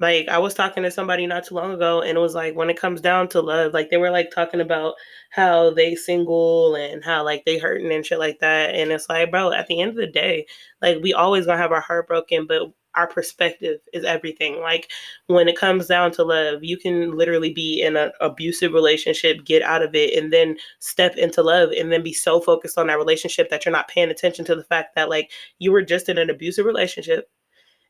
like 0.00 0.28
i 0.28 0.38
was 0.38 0.54
talking 0.54 0.82
to 0.82 0.90
somebody 0.90 1.26
not 1.26 1.44
too 1.44 1.54
long 1.54 1.72
ago 1.72 2.02
and 2.02 2.18
it 2.18 2.20
was 2.20 2.34
like 2.34 2.54
when 2.56 2.68
it 2.68 2.80
comes 2.80 3.00
down 3.00 3.28
to 3.28 3.40
love 3.40 3.72
like 3.72 3.90
they 3.90 3.96
were 3.96 4.10
like 4.10 4.30
talking 4.30 4.60
about 4.60 4.94
how 5.30 5.70
they 5.70 5.94
single 5.94 6.74
and 6.74 7.04
how 7.04 7.24
like 7.24 7.44
they 7.44 7.58
hurting 7.58 7.92
and 7.92 8.04
shit 8.04 8.18
like 8.18 8.40
that 8.40 8.74
and 8.74 8.90
it's 8.90 9.08
like 9.08 9.30
bro 9.30 9.52
at 9.52 9.68
the 9.68 9.80
end 9.80 9.90
of 9.90 9.96
the 9.96 10.06
day 10.08 10.44
like 10.82 10.98
we 11.00 11.14
always 11.14 11.46
gonna 11.46 11.58
have 11.58 11.72
our 11.72 11.80
heart 11.80 12.08
broken 12.08 12.46
but 12.46 12.72
our 12.94 13.06
perspective 13.06 13.80
is 13.92 14.04
everything. 14.04 14.60
Like 14.60 14.90
when 15.26 15.48
it 15.48 15.56
comes 15.56 15.86
down 15.86 16.12
to 16.12 16.24
love, 16.24 16.62
you 16.62 16.76
can 16.76 17.16
literally 17.16 17.52
be 17.52 17.82
in 17.82 17.96
an 17.96 18.10
abusive 18.20 18.72
relationship, 18.72 19.44
get 19.44 19.62
out 19.62 19.82
of 19.82 19.94
it, 19.94 20.16
and 20.16 20.32
then 20.32 20.56
step 20.80 21.16
into 21.16 21.42
love 21.42 21.70
and 21.70 21.92
then 21.92 22.02
be 22.02 22.12
so 22.12 22.40
focused 22.40 22.78
on 22.78 22.88
that 22.88 22.98
relationship 22.98 23.50
that 23.50 23.64
you're 23.64 23.72
not 23.72 23.88
paying 23.88 24.10
attention 24.10 24.44
to 24.44 24.54
the 24.54 24.64
fact 24.64 24.94
that 24.94 25.08
like 25.08 25.30
you 25.58 25.72
were 25.72 25.82
just 25.82 26.08
in 26.08 26.18
an 26.18 26.30
abusive 26.30 26.66
relationship 26.66 27.30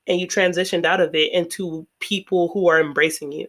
and 0.07 0.21
you 0.21 0.27
transitioned 0.27 0.85
out 0.85 1.01
of 1.01 1.15
it 1.15 1.33
into 1.33 1.87
people 2.01 2.49
who 2.53 2.69
are 2.69 2.81
embracing 2.81 3.33
you 3.33 3.47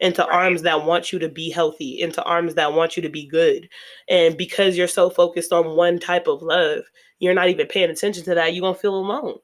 into 0.00 0.22
right. 0.22 0.32
arms 0.32 0.62
that 0.62 0.84
want 0.84 1.12
you 1.12 1.18
to 1.18 1.28
be 1.28 1.50
healthy, 1.50 2.00
into 2.00 2.22
arms 2.22 2.54
that 2.54 2.72
want 2.72 2.96
you 2.96 3.02
to 3.02 3.08
be 3.08 3.26
good. 3.26 3.68
And 4.08 4.36
because 4.36 4.76
you're 4.76 4.86
so 4.86 5.10
focused 5.10 5.52
on 5.52 5.76
one 5.76 5.98
type 5.98 6.26
of 6.26 6.42
love, 6.42 6.84
you're 7.18 7.34
not 7.34 7.48
even 7.48 7.66
paying 7.66 7.90
attention 7.90 8.24
to 8.24 8.34
that, 8.34 8.54
you're 8.54 8.62
going 8.62 8.74
to 8.74 8.80
feel 8.80 8.94
alone. 8.94 9.38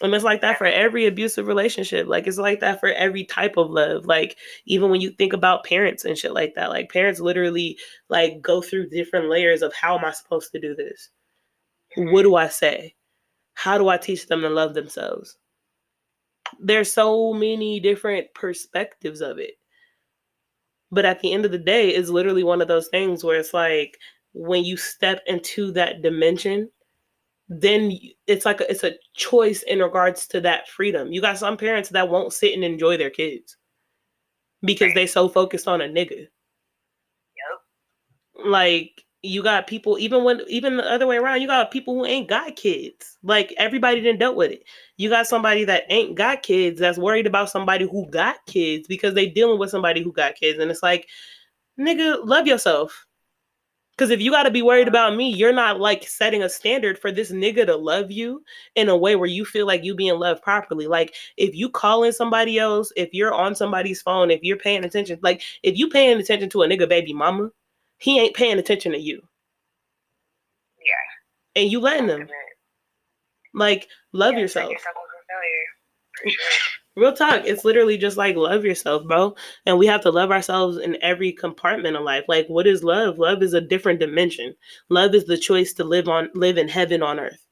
And 0.00 0.14
it's 0.14 0.24
like 0.24 0.40
that 0.40 0.58
for 0.58 0.66
every 0.66 1.06
abusive 1.06 1.46
relationship. 1.46 2.08
Like 2.08 2.26
it's 2.26 2.38
like 2.38 2.60
that 2.60 2.80
for 2.80 2.88
every 2.88 3.24
type 3.24 3.56
of 3.56 3.70
love. 3.70 4.06
Like 4.06 4.36
even 4.66 4.90
when 4.90 5.00
you 5.00 5.10
think 5.10 5.32
about 5.32 5.64
parents 5.64 6.04
and 6.04 6.16
shit 6.16 6.32
like 6.32 6.54
that, 6.54 6.70
like 6.70 6.90
parents 6.90 7.20
literally 7.20 7.78
like 8.08 8.40
go 8.40 8.62
through 8.62 8.88
different 8.88 9.28
layers 9.28 9.62
of 9.62 9.72
how 9.74 9.96
am 9.96 10.04
I 10.04 10.10
supposed 10.12 10.50
to 10.52 10.60
do 10.60 10.74
this? 10.74 11.10
What 11.96 12.22
do 12.22 12.34
I 12.36 12.48
say? 12.48 12.94
How 13.54 13.78
do 13.78 13.88
I 13.88 13.96
teach 13.96 14.26
them 14.26 14.40
to 14.40 14.48
love 14.48 14.74
themselves? 14.74 15.36
There's 16.58 16.92
so 16.92 17.32
many 17.32 17.78
different 17.78 18.32
perspectives 18.34 19.20
of 19.20 19.38
it. 19.38 19.54
But 20.90 21.04
at 21.04 21.20
the 21.20 21.32
end 21.32 21.44
of 21.44 21.52
the 21.52 21.58
day, 21.58 21.90
it's 21.90 22.10
literally 22.10 22.44
one 22.44 22.60
of 22.60 22.68
those 22.68 22.88
things 22.88 23.22
where 23.22 23.38
it's 23.38 23.54
like 23.54 23.98
when 24.34 24.64
you 24.64 24.76
step 24.76 25.22
into 25.26 25.70
that 25.72 26.02
dimension 26.02 26.70
then 27.60 27.92
it's 28.26 28.44
like 28.44 28.60
a, 28.60 28.70
it's 28.70 28.84
a 28.84 28.94
choice 29.14 29.62
in 29.62 29.80
regards 29.80 30.26
to 30.28 30.40
that 30.40 30.68
freedom. 30.68 31.12
You 31.12 31.20
got 31.20 31.38
some 31.38 31.56
parents 31.56 31.90
that 31.90 32.08
won't 32.08 32.32
sit 32.32 32.54
and 32.54 32.64
enjoy 32.64 32.96
their 32.96 33.10
kids 33.10 33.56
because 34.62 34.86
right. 34.88 34.94
they 34.94 35.06
so 35.06 35.28
focused 35.28 35.68
on 35.68 35.80
a 35.80 35.86
nigga. 35.86 36.28
Yep. 37.36 38.46
Like 38.46 39.04
you 39.22 39.42
got 39.42 39.66
people 39.66 39.98
even 39.98 40.24
when 40.24 40.40
even 40.48 40.76
the 40.76 40.90
other 40.90 41.06
way 41.06 41.16
around, 41.16 41.40
you 41.40 41.46
got 41.46 41.70
people 41.70 41.94
who 41.94 42.06
ain't 42.06 42.28
got 42.28 42.56
kids. 42.56 43.18
Like 43.22 43.54
everybody 43.58 44.00
didn't 44.00 44.18
dealt 44.18 44.36
with 44.36 44.52
it. 44.52 44.64
You 44.96 45.10
got 45.10 45.26
somebody 45.26 45.64
that 45.64 45.84
ain't 45.90 46.16
got 46.16 46.42
kids 46.42 46.80
that's 46.80 46.98
worried 46.98 47.26
about 47.26 47.50
somebody 47.50 47.86
who 47.86 48.08
got 48.10 48.36
kids 48.46 48.88
because 48.88 49.14
they 49.14 49.26
dealing 49.26 49.58
with 49.58 49.70
somebody 49.70 50.02
who 50.02 50.12
got 50.12 50.36
kids. 50.36 50.58
And 50.58 50.70
it's 50.70 50.82
like, 50.82 51.08
nigga, 51.78 52.18
love 52.24 52.46
yourself. 52.46 53.06
Because 54.02 54.10
if 54.10 54.20
you 54.20 54.32
got 54.32 54.42
to 54.42 54.50
be 54.50 54.62
worried 54.62 54.88
about 54.88 55.14
me, 55.14 55.32
you're 55.32 55.52
not 55.52 55.78
like 55.78 56.08
setting 56.08 56.42
a 56.42 56.48
standard 56.48 56.98
for 56.98 57.12
this 57.12 57.30
nigga 57.30 57.64
to 57.64 57.76
love 57.76 58.10
you 58.10 58.42
in 58.74 58.88
a 58.88 58.96
way 58.96 59.14
where 59.14 59.28
you 59.28 59.44
feel 59.44 59.64
like 59.64 59.84
you 59.84 59.94
being 59.94 60.18
loved 60.18 60.42
properly. 60.42 60.88
Like 60.88 61.14
if 61.36 61.54
you 61.54 61.70
calling 61.70 62.10
somebody 62.10 62.58
else, 62.58 62.92
if 62.96 63.10
you're 63.12 63.32
on 63.32 63.54
somebody's 63.54 64.02
phone, 64.02 64.32
if 64.32 64.40
you're 64.42 64.56
paying 64.56 64.84
attention, 64.84 65.20
like 65.22 65.42
if 65.62 65.78
you 65.78 65.88
paying 65.88 66.18
attention 66.18 66.50
to 66.50 66.62
a 66.62 66.66
nigga 66.68 66.88
baby 66.88 67.12
mama, 67.12 67.50
he 67.98 68.18
ain't 68.18 68.34
paying 68.34 68.58
attention 68.58 68.90
to 68.90 68.98
you. 68.98 69.22
Yeah. 70.80 71.62
And 71.62 71.70
you 71.70 71.78
letting 71.78 72.08
them. 72.08 72.26
Like 73.54 73.86
love 74.12 74.34
yeah, 74.34 74.40
yourself. 74.40 74.72
Real 76.94 77.14
talk. 77.14 77.42
It's 77.46 77.64
literally 77.64 77.96
just 77.96 78.18
like 78.18 78.36
love 78.36 78.64
yourself, 78.64 79.04
bro. 79.06 79.34
And 79.64 79.78
we 79.78 79.86
have 79.86 80.02
to 80.02 80.10
love 80.10 80.30
ourselves 80.30 80.76
in 80.76 80.98
every 81.00 81.32
compartment 81.32 81.96
of 81.96 82.02
life. 82.02 82.24
Like, 82.28 82.46
what 82.48 82.66
is 82.66 82.84
love? 82.84 83.18
Love 83.18 83.42
is 83.42 83.54
a 83.54 83.62
different 83.62 83.98
dimension. 83.98 84.54
Love 84.90 85.14
is 85.14 85.24
the 85.24 85.38
choice 85.38 85.72
to 85.74 85.84
live 85.84 86.08
on 86.08 86.28
live 86.34 86.58
in 86.58 86.68
heaven 86.68 87.02
on 87.02 87.18
earth. 87.18 87.46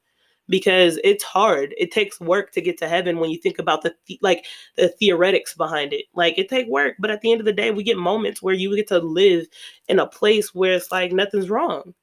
Because 0.47 0.99
it's 1.03 1.23
hard. 1.23 1.73
It 1.77 1.91
takes 1.91 2.19
work 2.19 2.51
to 2.51 2.61
get 2.61 2.77
to 2.79 2.87
heaven 2.87 3.19
when 3.19 3.31
you 3.31 3.37
think 3.37 3.57
about 3.57 3.81
the, 3.81 3.95
like 4.21 4.45
the 4.75 4.89
theoretics 4.89 5.55
behind 5.55 5.93
it. 5.93 6.05
Like 6.13 6.37
it 6.37 6.49
take 6.49 6.67
work, 6.67 6.95
but 6.99 7.09
at 7.09 7.21
the 7.21 7.31
end 7.31 7.41
of 7.41 7.45
the 7.45 7.53
day, 7.53 7.71
we 7.71 7.83
get 7.83 7.97
moments 7.97 8.41
where 8.43 8.53
you 8.53 8.75
get 8.75 8.87
to 8.89 8.99
live 8.99 9.47
in 9.87 9.97
a 9.99 10.07
place 10.07 10.53
where 10.53 10.73
it's 10.73 10.91
like 10.91 11.13
nothing's 11.13 11.49
wrong. 11.49 11.93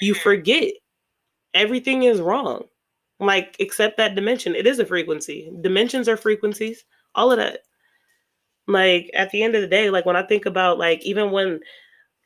You 0.00 0.14
mm-hmm. 0.14 0.22
forget 0.22 0.72
everything 1.54 2.02
is 2.02 2.20
wrong 2.20 2.64
like, 3.26 3.56
accept 3.60 3.96
that 3.98 4.14
dimension. 4.14 4.54
It 4.54 4.66
is 4.66 4.78
a 4.78 4.86
frequency. 4.86 5.52
Dimensions 5.60 6.08
are 6.08 6.16
frequencies. 6.16 6.84
All 7.14 7.30
of 7.30 7.38
that. 7.38 7.60
Like, 8.66 9.10
at 9.14 9.30
the 9.30 9.42
end 9.42 9.54
of 9.54 9.62
the 9.62 9.68
day, 9.68 9.90
like 9.90 10.06
when 10.06 10.16
I 10.16 10.22
think 10.22 10.46
about 10.46 10.78
like 10.78 11.04
even 11.04 11.30
when 11.30 11.60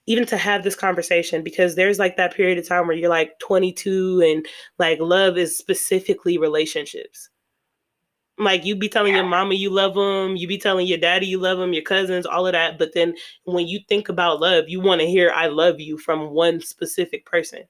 even 0.06 0.24
to 0.26 0.36
have 0.36 0.62
this 0.62 0.76
conversation 0.76 1.42
because 1.42 1.74
there's 1.74 1.98
like 1.98 2.16
that 2.16 2.34
period 2.34 2.58
of 2.58 2.66
time 2.66 2.86
where 2.86 2.96
you're 2.96 3.10
like 3.10 3.38
22 3.40 4.22
and 4.24 4.46
like 4.78 4.98
love 5.00 5.36
is 5.36 5.56
specifically 5.56 6.38
relationships 6.38 7.28
like 8.38 8.64
you 8.64 8.76
be 8.76 8.88
telling 8.88 9.14
your 9.14 9.24
mama 9.24 9.54
you 9.54 9.70
love 9.70 9.94
them 9.94 10.36
you 10.36 10.46
be 10.46 10.58
telling 10.58 10.86
your 10.86 10.98
daddy 10.98 11.26
you 11.26 11.38
love 11.38 11.58
them 11.58 11.72
your 11.72 11.82
cousins 11.82 12.26
all 12.26 12.46
of 12.46 12.52
that 12.52 12.78
but 12.78 12.92
then 12.94 13.14
when 13.44 13.66
you 13.66 13.80
think 13.88 14.08
about 14.08 14.40
love 14.40 14.64
you 14.68 14.80
want 14.80 15.00
to 15.00 15.06
hear 15.06 15.32
i 15.34 15.46
love 15.46 15.80
you 15.80 15.96
from 15.98 16.30
one 16.30 16.60
specific 16.60 17.24
person 17.24 17.62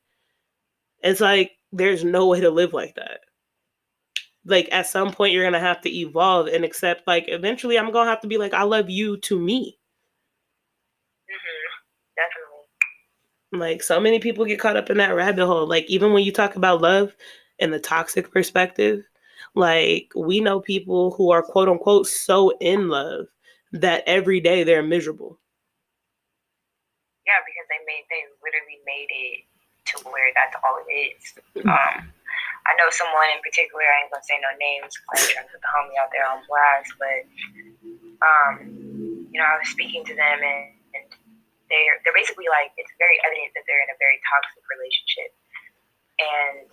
it's 1.03 1.20
like 1.20 1.53
there's 1.72 2.04
no 2.04 2.26
way 2.26 2.40
to 2.40 2.50
live 2.50 2.72
like 2.72 2.94
that. 2.96 3.20
Like 4.44 4.68
at 4.70 4.86
some 4.86 5.12
point 5.12 5.32
you're 5.32 5.44
gonna 5.44 5.58
have 5.60 5.80
to 5.82 5.90
evolve 5.90 6.46
and 6.46 6.64
accept 6.64 7.06
like 7.06 7.24
eventually 7.28 7.78
I'm 7.78 7.90
gonna 7.90 8.10
have 8.10 8.20
to 8.20 8.28
be 8.28 8.38
like, 8.38 8.54
I 8.54 8.62
love 8.62 8.88
you 8.88 9.16
to 9.18 9.38
me. 9.38 9.78
Mm-hmm. 11.28 11.66
Definitely. 12.16 13.66
Like 13.66 13.82
so 13.82 14.00
many 14.00 14.20
people 14.20 14.44
get 14.44 14.60
caught 14.60 14.76
up 14.76 14.90
in 14.90 14.98
that 14.98 15.14
rabbit 15.14 15.46
hole. 15.46 15.66
Like 15.66 15.84
even 15.90 16.12
when 16.12 16.22
you 16.22 16.32
talk 16.32 16.56
about 16.56 16.80
love 16.80 17.14
and 17.58 17.72
the 17.72 17.80
toxic 17.80 18.30
perspective, 18.30 19.02
like 19.54 20.12
we 20.14 20.40
know 20.40 20.60
people 20.60 21.12
who 21.12 21.30
are 21.32 21.42
quote 21.42 21.68
unquote 21.68 22.06
so 22.06 22.56
in 22.60 22.88
love 22.88 23.26
that 23.72 24.04
every 24.06 24.40
day 24.40 24.62
they're 24.62 24.82
miserable. 24.82 25.40
Yeah, 27.26 27.42
because 27.42 27.66
they 27.68 27.82
made 27.84 28.06
they 28.10 28.22
literally 28.44 28.78
made 28.86 29.08
it 29.10 29.45
to 29.93 29.95
where 30.11 30.30
that's 30.34 30.57
all 30.62 30.78
it 30.82 30.91
is. 30.91 31.22
Mm-hmm. 31.55 31.70
Um, 31.70 32.11
I 32.66 32.74
know 32.74 32.91
someone 32.91 33.30
in 33.30 33.39
particular. 33.47 33.87
I 33.87 34.03
ain't 34.03 34.11
gonna 34.11 34.26
say 34.26 34.39
no 34.43 34.51
names. 34.59 34.91
I'm 35.14 35.22
trying 35.22 35.47
to 35.47 35.53
put 35.55 35.62
the 35.62 35.70
homie 35.70 35.95
out 36.03 36.11
there 36.11 36.26
on 36.26 36.43
blast, 36.51 36.91
but 36.99 37.22
um, 38.22 38.55
you 39.30 39.39
know, 39.39 39.47
I 39.47 39.62
was 39.62 39.70
speaking 39.70 40.03
to 40.11 40.14
them, 40.18 40.39
and, 40.43 40.74
and 40.99 41.07
they're 41.70 42.03
they're 42.03 42.16
basically 42.16 42.51
like 42.51 42.74
it's 42.74 42.91
very 42.99 43.22
evident 43.22 43.55
that 43.55 43.62
they're 43.70 43.82
in 43.87 43.91
a 43.95 43.99
very 44.03 44.18
toxic 44.26 44.66
relationship, 44.66 45.30
and 46.18 46.66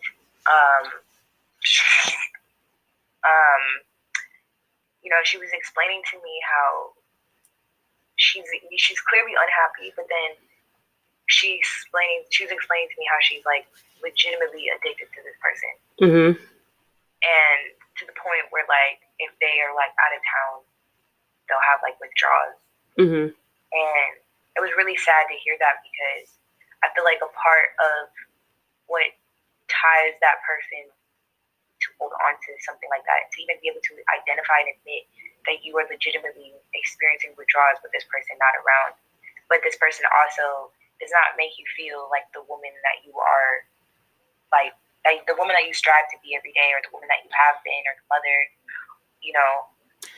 um, 0.49 0.85
um, 3.21 3.63
you 5.05 5.13
know, 5.13 5.21
she 5.21 5.37
was 5.37 5.53
explaining 5.53 6.01
to 6.09 6.17
me 6.25 6.33
how 6.41 6.97
she's 8.17 8.49
she's 8.81 9.01
clearly 9.05 9.37
unhappy, 9.37 9.93
but 9.93 10.09
then 10.09 10.41
she 11.27 11.55
explaining 11.55 12.27
she 12.31 12.43
was 12.43 12.51
explaining 12.51 12.91
to 12.91 12.97
me 12.99 13.05
how 13.07 13.19
she's 13.23 13.45
like 13.47 13.67
legitimately 14.03 14.67
addicted 14.71 15.07
to 15.15 15.19
this 15.23 15.37
person. 15.39 15.71
Mm-hmm. 16.03 16.31
And 17.23 17.59
to 17.99 18.03
the 18.03 18.15
point 18.19 18.51
where 18.51 18.67
like 18.67 18.99
if 19.23 19.31
they 19.39 19.63
are 19.63 19.71
like 19.75 19.95
out 20.03 20.11
of 20.11 20.21
town, 20.23 20.55
they'll 21.47 21.63
have 21.63 21.79
like 21.79 21.95
withdrawals. 22.03 22.59
Mm-hmm. 22.99 23.27
And 23.31 24.11
it 24.53 24.61
was 24.61 24.75
really 24.77 24.99
sad 24.99 25.25
to 25.31 25.35
hear 25.41 25.57
that 25.57 25.81
because 25.81 26.37
I 26.83 26.91
feel 26.93 27.07
like 27.07 27.23
a 27.23 27.31
part 27.31 27.73
of 27.79 28.11
what 28.91 29.07
ties 29.71 30.13
that 30.19 30.43
person 30.43 30.91
to 30.91 31.87
hold 31.99 32.13
on 32.27 32.35
to 32.35 32.51
something 32.63 32.87
like 32.91 33.03
that, 33.07 33.31
to 33.31 33.37
even 33.43 33.57
be 33.63 33.71
able 33.71 33.83
to 33.83 33.93
identify 34.11 34.63
and 34.63 34.71
admit 34.75 35.07
that 35.47 35.63
you 35.63 35.75
are 35.79 35.87
legitimately 35.87 36.55
experiencing 36.75 37.35
withdrawals 37.35 37.79
with 37.83 37.91
this 37.91 38.07
person 38.07 38.35
not 38.39 38.55
around. 38.63 38.95
But 39.51 39.59
this 39.63 39.75
person 39.75 40.07
also 40.07 40.71
does 41.03 41.11
not 41.11 41.35
make 41.35 41.59
you 41.59 41.67
feel 41.75 42.07
like 42.07 42.23
the 42.31 42.47
woman 42.47 42.71
that 42.87 43.03
you 43.03 43.11
are, 43.19 43.67
like, 44.55 44.71
like 45.03 45.27
the 45.27 45.35
woman 45.35 45.51
that 45.59 45.67
you 45.67 45.75
strive 45.75 46.07
to 46.15 46.17
be 46.23 46.31
every 46.31 46.55
day, 46.55 46.71
or 46.71 46.79
the 46.79 46.95
woman 46.95 47.11
that 47.11 47.19
you 47.27 47.31
have 47.35 47.59
been, 47.67 47.83
or 47.83 47.93
the 47.99 48.07
mother, 48.07 48.37
you 49.19 49.35
know, 49.35 49.67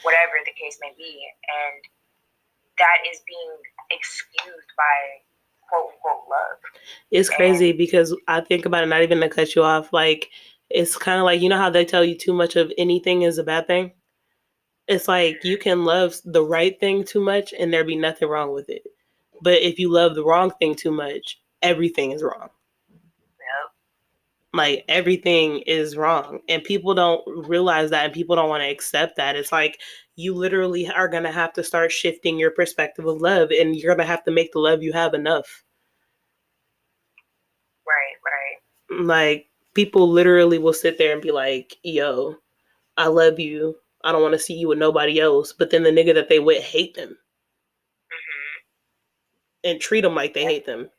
whatever 0.06 0.38
the 0.46 0.54
case 0.54 0.78
may 0.78 0.94
be. 0.94 1.26
And 1.50 1.82
that 2.78 3.02
is 3.10 3.26
being 3.26 3.58
excused 3.90 4.70
by 4.78 5.26
quote 5.68 5.90
unquote 5.94 6.30
love. 6.30 6.62
It's 7.12 7.30
crazy 7.30 7.74
because 7.74 8.16
I 8.28 8.42
think 8.42 8.66
about 8.66 8.84
it, 8.84 8.88
not 8.88 9.02
even 9.02 9.20
to 9.22 9.30
cut 9.30 9.56
you 9.56 9.64
off, 9.64 9.92
like 9.94 10.30
it's 10.70 10.98
kind 10.98 11.20
of 11.20 11.26
like 11.26 11.42
you 11.42 11.50
know 11.50 11.58
how 11.58 11.70
they 11.70 11.86
tell 11.86 12.04
you 12.04 12.16
too 12.16 12.34
much 12.34 12.56
of 12.56 12.72
anything 12.78 13.24
is 13.24 13.38
a 13.38 13.44
bad 13.44 13.68
thing? 13.68 13.92
It's 14.88 15.08
like 15.08 15.44
you 15.44 15.58
can 15.58 15.84
love 15.84 16.16
the 16.26 16.44
right 16.44 16.80
thing 16.80 17.04
too 17.04 17.22
much 17.22 17.54
and 17.58 17.74
there 17.74 17.84
be 17.84 17.96
nothing 17.96 18.30
wrong 18.30 18.54
with 18.54 18.70
it. 18.70 18.84
But 19.46 19.62
if 19.62 19.78
you 19.78 19.91
love 19.91 20.16
the 20.16 20.26
wrong 20.26 20.50
thing 20.60 20.74
too 20.74 20.89
much, 20.89 21.39
everything 21.62 22.12
is 22.12 22.24
wrong. 22.24 22.50
Yep. 22.89 23.72
Like 24.56 24.86
everything 24.89 25.60
is 25.68 25.96
wrong. 25.96 26.39
And 26.50 26.64
people 26.64 26.96
don't 26.96 27.22
realize 27.48 27.91
that 27.91 28.06
and 28.06 28.14
people 28.14 28.36
don't 28.36 28.50
want 28.50 28.64
to 28.64 28.72
accept 28.72 29.18
that. 29.18 29.36
It's 29.36 29.52
like 29.52 29.80
you 30.16 30.34
literally 30.34 30.89
are 30.89 31.08
going 31.08 31.26
to 31.26 31.32
have 31.32 31.54
to 31.54 31.64
start 31.64 31.91
shifting 31.91 32.39
your 32.39 32.50
perspective 32.50 33.06
of 33.06 33.22
love 33.22 33.52
and 33.52 33.76
you're 33.76 33.93
going 33.93 34.04
to 34.04 34.12
have 34.12 34.24
to 34.24 34.32
make 34.32 34.52
the 34.52 34.58
love 34.58 34.82
you 34.82 34.93
have 34.93 35.14
enough. 35.14 35.64
Right, 37.86 38.98
right. 38.98 39.06
Like 39.06 39.46
people 39.76 40.10
literally 40.10 40.58
will 40.58 40.74
sit 40.74 40.98
there 40.98 41.14
and 41.14 41.22
be 41.22 41.32
like, 41.32 41.78
yo, 41.84 42.34
I 42.98 43.10
love 43.10 43.39
you. 43.39 43.76
I 44.04 44.12
don't 44.12 44.24
want 44.24 44.34
to 44.34 44.39
see 44.39 44.56
you 44.56 44.70
with 44.70 44.80
nobody 44.80 45.20
else. 45.20 45.54
But 45.54 45.70
then 45.70 45.84
the 45.84 45.91
nigga 45.91 46.16
that 46.16 46.30
they 46.30 46.39
with 46.39 46.64
hate 46.64 46.96
them 46.96 47.16
and 49.66 49.82
treat 49.82 50.01
them 50.01 50.16
like 50.16 50.34
they 50.34 50.43
hate 50.43 50.66
them. 50.66 50.82
Yep. 50.82 50.89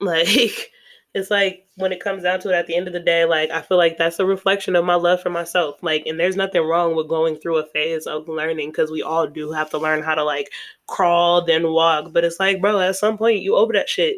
Like, 0.00 0.70
it's 1.14 1.30
like 1.30 1.66
when 1.76 1.92
it 1.92 2.00
comes 2.02 2.22
down 2.22 2.40
to 2.40 2.50
it 2.50 2.54
at 2.54 2.66
the 2.66 2.76
end 2.76 2.86
of 2.86 2.94
the 2.94 3.00
day, 3.00 3.24
like, 3.24 3.50
I 3.50 3.60
feel 3.60 3.76
like 3.76 3.98
that's 3.98 4.18
a 4.18 4.24
reflection 4.24 4.76
of 4.76 4.84
my 4.84 4.94
love 4.94 5.20
for 5.20 5.30
myself. 5.30 5.82
Like, 5.82 6.06
and 6.06 6.18
there's 6.18 6.36
nothing 6.36 6.62
wrong 6.62 6.96
with 6.96 7.08
going 7.08 7.36
through 7.36 7.58
a 7.58 7.66
phase 7.66 8.06
of 8.06 8.28
learning 8.28 8.70
because 8.70 8.90
we 8.90 9.02
all 9.02 9.26
do 9.26 9.52
have 9.52 9.68
to 9.70 9.78
learn 9.78 10.02
how 10.02 10.14
to, 10.14 10.24
like, 10.24 10.50
crawl, 10.86 11.44
then 11.44 11.72
walk. 11.72 12.12
But 12.12 12.24
it's 12.24 12.40
like, 12.40 12.60
bro, 12.60 12.80
at 12.80 12.96
some 12.96 13.18
point, 13.18 13.42
you 13.42 13.56
over 13.56 13.72
that 13.74 13.88
shit. 13.88 14.16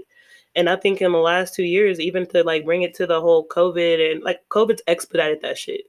And 0.57 0.69
I 0.71 0.77
think 0.77 1.03
in 1.03 1.11
the 1.11 1.19
last 1.19 1.55
two 1.55 1.65
years, 1.65 1.99
even 1.99 2.27
to 2.27 2.45
like 2.45 2.65
bring 2.65 2.83
it 2.83 2.95
to 2.95 3.09
the 3.09 3.21
whole 3.21 3.49
COVID 3.49 4.13
and 4.13 4.23
like 4.23 4.41
COVID's 4.51 4.83
expedited 4.87 5.43
that 5.43 5.59
shit 5.59 5.81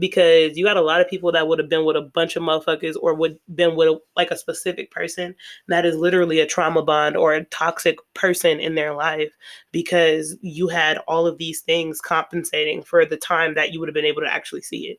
because 0.00 0.56
you 0.56 0.64
got 0.64 0.78
a 0.78 0.82
lot 0.82 1.00
of 1.00 1.08
people 1.08 1.30
that 1.30 1.46
would 1.46 1.58
have 1.58 1.68
been 1.68 1.84
with 1.84 1.96
a 1.96 2.00
bunch 2.00 2.34
of 2.34 2.42
motherfuckers 2.42 2.96
or 3.00 3.14
would 3.14 3.38
been 3.54 3.76
with 3.76 3.88
a, 3.88 4.00
like 4.16 4.30
a 4.30 4.36
specific 4.36 4.90
person 4.90 5.34
that 5.68 5.84
is 5.84 5.94
literally 5.94 6.40
a 6.40 6.46
trauma 6.46 6.82
bond 6.82 7.16
or 7.16 7.34
a 7.34 7.44
toxic 7.44 7.98
person 8.14 8.58
in 8.58 8.74
their 8.74 8.94
life 8.94 9.32
because 9.70 10.36
you 10.40 10.68
had 10.68 10.98
all 11.06 11.26
of 11.26 11.38
these 11.38 11.60
things 11.60 12.00
compensating 12.00 12.82
for 12.82 13.04
the 13.04 13.16
time 13.16 13.54
that 13.54 13.72
you 13.72 13.78
would 13.78 13.88
have 13.88 13.94
been 13.94 14.04
able 14.04 14.22
to 14.22 14.32
actually 14.32 14.62
see 14.62 14.88
it. 14.88 14.98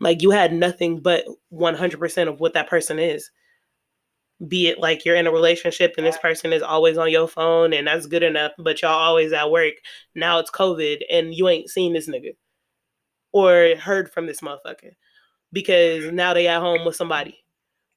Like 0.00 0.22
you 0.22 0.30
had 0.30 0.52
nothing 0.52 1.00
but 1.00 1.24
100% 1.52 2.28
of 2.28 2.40
what 2.40 2.52
that 2.54 2.68
person 2.68 2.98
is 2.98 3.30
be 4.48 4.66
it 4.66 4.80
like 4.80 5.04
you're 5.04 5.14
in 5.14 5.28
a 5.28 5.32
relationship 5.32 5.94
and 5.96 6.04
this 6.04 6.18
person 6.18 6.52
is 6.52 6.60
always 6.60 6.98
on 6.98 7.10
your 7.10 7.28
phone 7.28 7.72
and 7.72 7.86
that's 7.86 8.06
good 8.06 8.24
enough, 8.24 8.50
but 8.58 8.82
y'all 8.82 8.90
always 8.90 9.32
at 9.32 9.50
work. 9.50 9.74
Now 10.14 10.40
it's 10.40 10.50
COVID 10.50 11.02
and 11.08 11.32
you 11.32 11.48
ain't 11.48 11.70
seen 11.70 11.92
this 11.92 12.08
nigga 12.08 12.34
or 13.34 13.76
heard 13.76 14.10
from 14.10 14.26
this 14.26 14.40
motherfucker 14.40 14.92
because 15.52 16.12
now 16.12 16.34
they 16.34 16.48
at 16.48 16.60
home 16.60 16.86
with 16.86 16.96
somebody. 16.96 17.44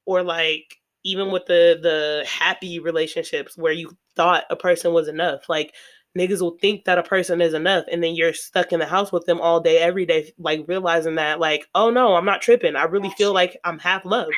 Or 0.06 0.22
like 0.22 0.76
even 1.04 1.30
with 1.32 1.46
the 1.46 1.78
the 1.82 2.24
happy 2.28 2.80
relationships 2.80 3.56
where 3.58 3.72
you 3.72 3.96
thought 4.16 4.44
a 4.50 4.56
person 4.56 4.92
was 4.94 5.08
enough. 5.08 5.48
Like 5.48 5.74
niggas 6.18 6.42
will 6.42 6.58
think 6.60 6.84
that 6.86 6.98
a 6.98 7.04
person 7.04 7.40
is 7.40 7.54
enough 7.54 7.84
and 7.92 8.02
then 8.02 8.16
you're 8.16 8.34
stuck 8.34 8.72
in 8.72 8.80
the 8.80 8.86
house 8.86 9.12
with 9.12 9.26
them 9.26 9.40
all 9.40 9.60
day 9.60 9.78
every 9.78 10.06
day 10.06 10.32
like 10.38 10.64
realizing 10.66 11.14
that 11.16 11.38
like 11.40 11.68
oh 11.76 11.90
no 11.90 12.16
i'm 12.16 12.24
not 12.24 12.42
tripping 12.42 12.76
i 12.76 12.84
really 12.84 13.10
feel 13.10 13.32
like 13.34 13.56
i'm 13.64 13.78
half 13.78 14.04
loved 14.04 14.32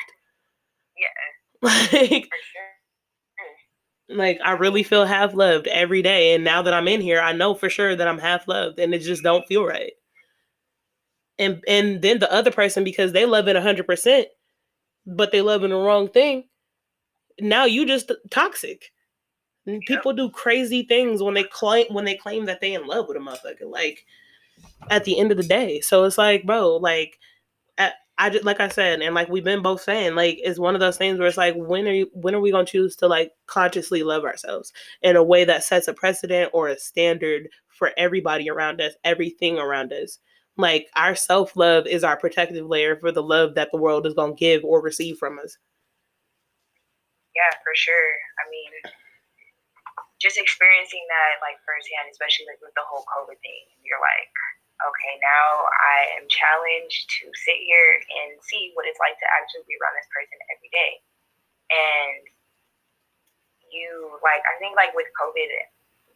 Yeah, 1.61 1.69
like 1.93 2.27
like 4.09 4.39
I 4.43 4.51
really 4.51 4.83
feel 4.83 5.05
half 5.05 5.33
loved 5.33 5.67
every 5.67 6.01
day 6.01 6.33
and 6.35 6.43
now 6.43 6.61
that 6.61 6.73
I'm 6.73 6.87
in 6.87 7.01
here 7.01 7.21
I 7.21 7.33
know 7.33 7.53
for 7.55 7.69
sure 7.69 7.95
that 7.95 8.07
I'm 8.07 8.19
half 8.19 8.47
loved 8.47 8.79
and 8.79 8.93
it 8.93 8.99
just 8.99 9.23
don't 9.23 9.47
feel 9.47 9.65
right. 9.65 9.93
And 11.41 11.61
and 11.67 12.01
then 12.01 12.19
the 12.19 12.31
other 12.31 12.51
person 12.51 12.85
because 12.85 13.11
they 13.11 13.25
love 13.25 13.49
it 13.49 13.57
100% 13.57 14.25
but 15.05 15.31
they 15.31 15.41
love 15.41 15.63
in 15.63 15.71
the 15.71 15.75
wrong 15.75 16.09
thing. 16.09 16.45
Now 17.39 17.65
you 17.65 17.85
just 17.85 18.11
toxic. 18.29 18.91
And 19.65 19.81
People 19.81 20.13
do 20.13 20.29
crazy 20.29 20.83
things 20.83 21.21
when 21.21 21.33
they 21.33 21.43
claim 21.43 21.87
when 21.89 22.05
they 22.05 22.15
claim 22.15 22.45
that 22.45 22.61
they 22.61 22.73
in 22.73 22.87
love 22.87 23.07
with 23.07 23.17
a 23.17 23.19
motherfucker 23.19 23.69
like 23.69 24.05
at 24.89 25.03
the 25.03 25.19
end 25.19 25.31
of 25.31 25.37
the 25.37 25.43
day. 25.43 25.81
So 25.81 26.03
it's 26.03 26.17
like, 26.17 26.45
bro, 26.45 26.77
like 26.77 27.19
at, 27.77 27.93
I 28.17 28.29
just 28.31 28.43
like 28.43 28.59
I 28.59 28.69
said, 28.69 29.01
and 29.01 29.13
like 29.13 29.29
we've 29.29 29.43
been 29.43 29.61
both 29.61 29.81
saying, 29.81 30.15
like 30.15 30.39
it's 30.43 30.59
one 30.59 30.73
of 30.75 30.81
those 30.81 30.97
things 30.97 31.19
where 31.19 31.27
it's 31.27 31.37
like, 31.37 31.55
when 31.55 31.87
are 31.87 31.93
you, 31.93 32.09
when 32.13 32.33
are 32.35 32.41
we 32.41 32.51
gonna 32.51 32.65
choose 32.65 32.95
to 32.97 33.07
like 33.07 33.31
consciously 33.45 34.03
love 34.03 34.23
ourselves 34.23 34.73
in 35.01 35.15
a 35.15 35.23
way 35.23 35.43
that 35.45 35.63
sets 35.63 35.87
a 35.87 35.93
precedent 35.93 36.49
or 36.53 36.67
a 36.67 36.77
standard 36.77 37.49
for 37.67 37.91
everybody 37.97 38.49
around 38.49 38.81
us, 38.81 38.93
everything 39.03 39.59
around 39.59 39.93
us? 39.93 40.19
Like 40.61 40.87
our 40.95 41.15
self 41.15 41.57
love 41.57 41.87
is 41.87 42.03
our 42.03 42.15
protective 42.15 42.65
layer 42.65 42.95
for 42.95 43.11
the 43.11 43.23
love 43.23 43.55
that 43.55 43.69
the 43.71 43.81
world 43.81 44.05
is 44.05 44.13
gonna 44.13 44.33
give 44.33 44.63
or 44.63 44.81
receive 44.81 45.17
from 45.17 45.39
us. 45.39 45.57
Yeah, 47.35 47.51
for 47.63 47.73
sure. 47.75 48.11
I 48.37 48.45
mean, 48.51 48.71
just 50.21 50.37
experiencing 50.37 51.01
that 51.09 51.41
like 51.41 51.57
firsthand, 51.65 52.13
especially 52.13 52.45
like 52.45 52.61
with 52.61 52.75
the 52.77 52.85
whole 52.85 53.03
COVID 53.09 53.41
thing, 53.41 53.65
you're 53.81 53.99
like, 53.99 54.29
okay, 54.85 55.13
now 55.21 55.65
I 55.65 56.21
am 56.21 56.29
challenged 56.29 57.09
to 57.21 57.33
sit 57.33 57.57
here 57.57 57.91
and 58.21 58.37
see 58.45 58.73
what 58.77 58.85
it's 58.85 59.01
like 59.01 59.17
to 59.17 59.27
actually 59.33 59.65
be 59.65 59.77
around 59.81 59.97
this 59.97 60.09
person 60.13 60.37
every 60.53 60.69
day. 60.69 61.01
And 61.73 62.21
you 63.73 64.19
like, 64.21 64.45
I 64.45 64.57
think 64.61 64.77
like 64.77 64.93
with 64.93 65.09
COVID, 65.17 65.49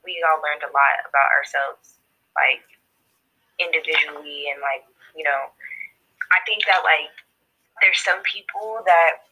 we 0.06 0.22
all 0.30 0.43
learned 0.46 0.62
a 0.66 0.74
lot 0.74 1.02
about 1.10 1.34
ourselves, 1.34 1.98
like 2.38 2.62
individually 3.60 4.51
and 4.51 4.60
like, 4.60 4.84
you 5.16 5.24
know, 5.24 5.51
I 6.34 6.39
think 6.43 6.66
that 6.68 6.84
like 6.84 7.12
there's 7.84 7.99
some 8.01 8.20
people 8.24 8.84
that 8.88 9.28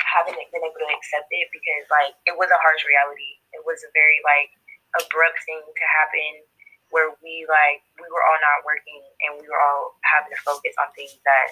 haven't 0.00 0.36
been 0.52 0.64
able 0.64 0.80
to 0.80 0.90
accept 0.92 1.28
it 1.32 1.48
because 1.52 1.84
like 1.88 2.16
it 2.28 2.36
was 2.36 2.52
a 2.52 2.60
harsh 2.60 2.84
reality. 2.84 3.40
It 3.56 3.64
was 3.64 3.80
a 3.84 3.90
very 3.96 4.20
like 4.24 4.52
abrupt 5.00 5.40
thing 5.44 5.64
to 5.64 5.84
happen 5.88 6.44
where 6.94 7.12
we 7.20 7.44
like 7.50 7.82
we 7.98 8.06
were 8.08 8.22
all 8.22 8.40
not 8.40 8.62
working 8.62 9.02
and 9.26 9.40
we 9.40 9.46
were 9.48 9.58
all 9.58 9.98
having 10.06 10.30
to 10.32 10.40
focus 10.44 10.72
on 10.78 10.88
things 10.94 11.18
that 11.26 11.48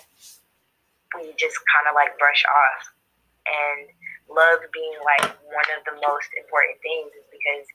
we 1.19 1.35
just 1.37 1.59
kind 1.71 1.87
of 1.91 1.95
like 1.97 2.15
brush 2.21 2.45
off. 2.47 2.93
And 3.45 3.93
love 4.31 4.65
being 4.73 4.97
like 5.05 5.37
one 5.53 5.69
of 5.77 5.85
the 5.85 5.97
most 6.01 6.33
important 6.33 6.81
things 6.81 7.13
is 7.13 7.27
because 7.29 7.67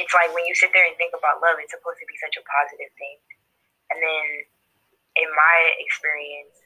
it's 0.00 0.14
like 0.16 0.32
when 0.32 0.48
you 0.48 0.56
sit 0.56 0.72
there 0.72 0.88
and 0.88 0.96
think 0.96 1.12
about 1.12 1.44
love, 1.44 1.60
it's 1.60 1.70
supposed 1.70 2.00
to 2.00 2.08
be 2.08 2.16
such 2.18 2.34
a 2.40 2.42
positive 2.48 2.90
thing. 2.96 3.16
And 3.94 4.02
then 4.02 4.26
in 5.22 5.30
my 5.30 5.58
experience, 5.78 6.58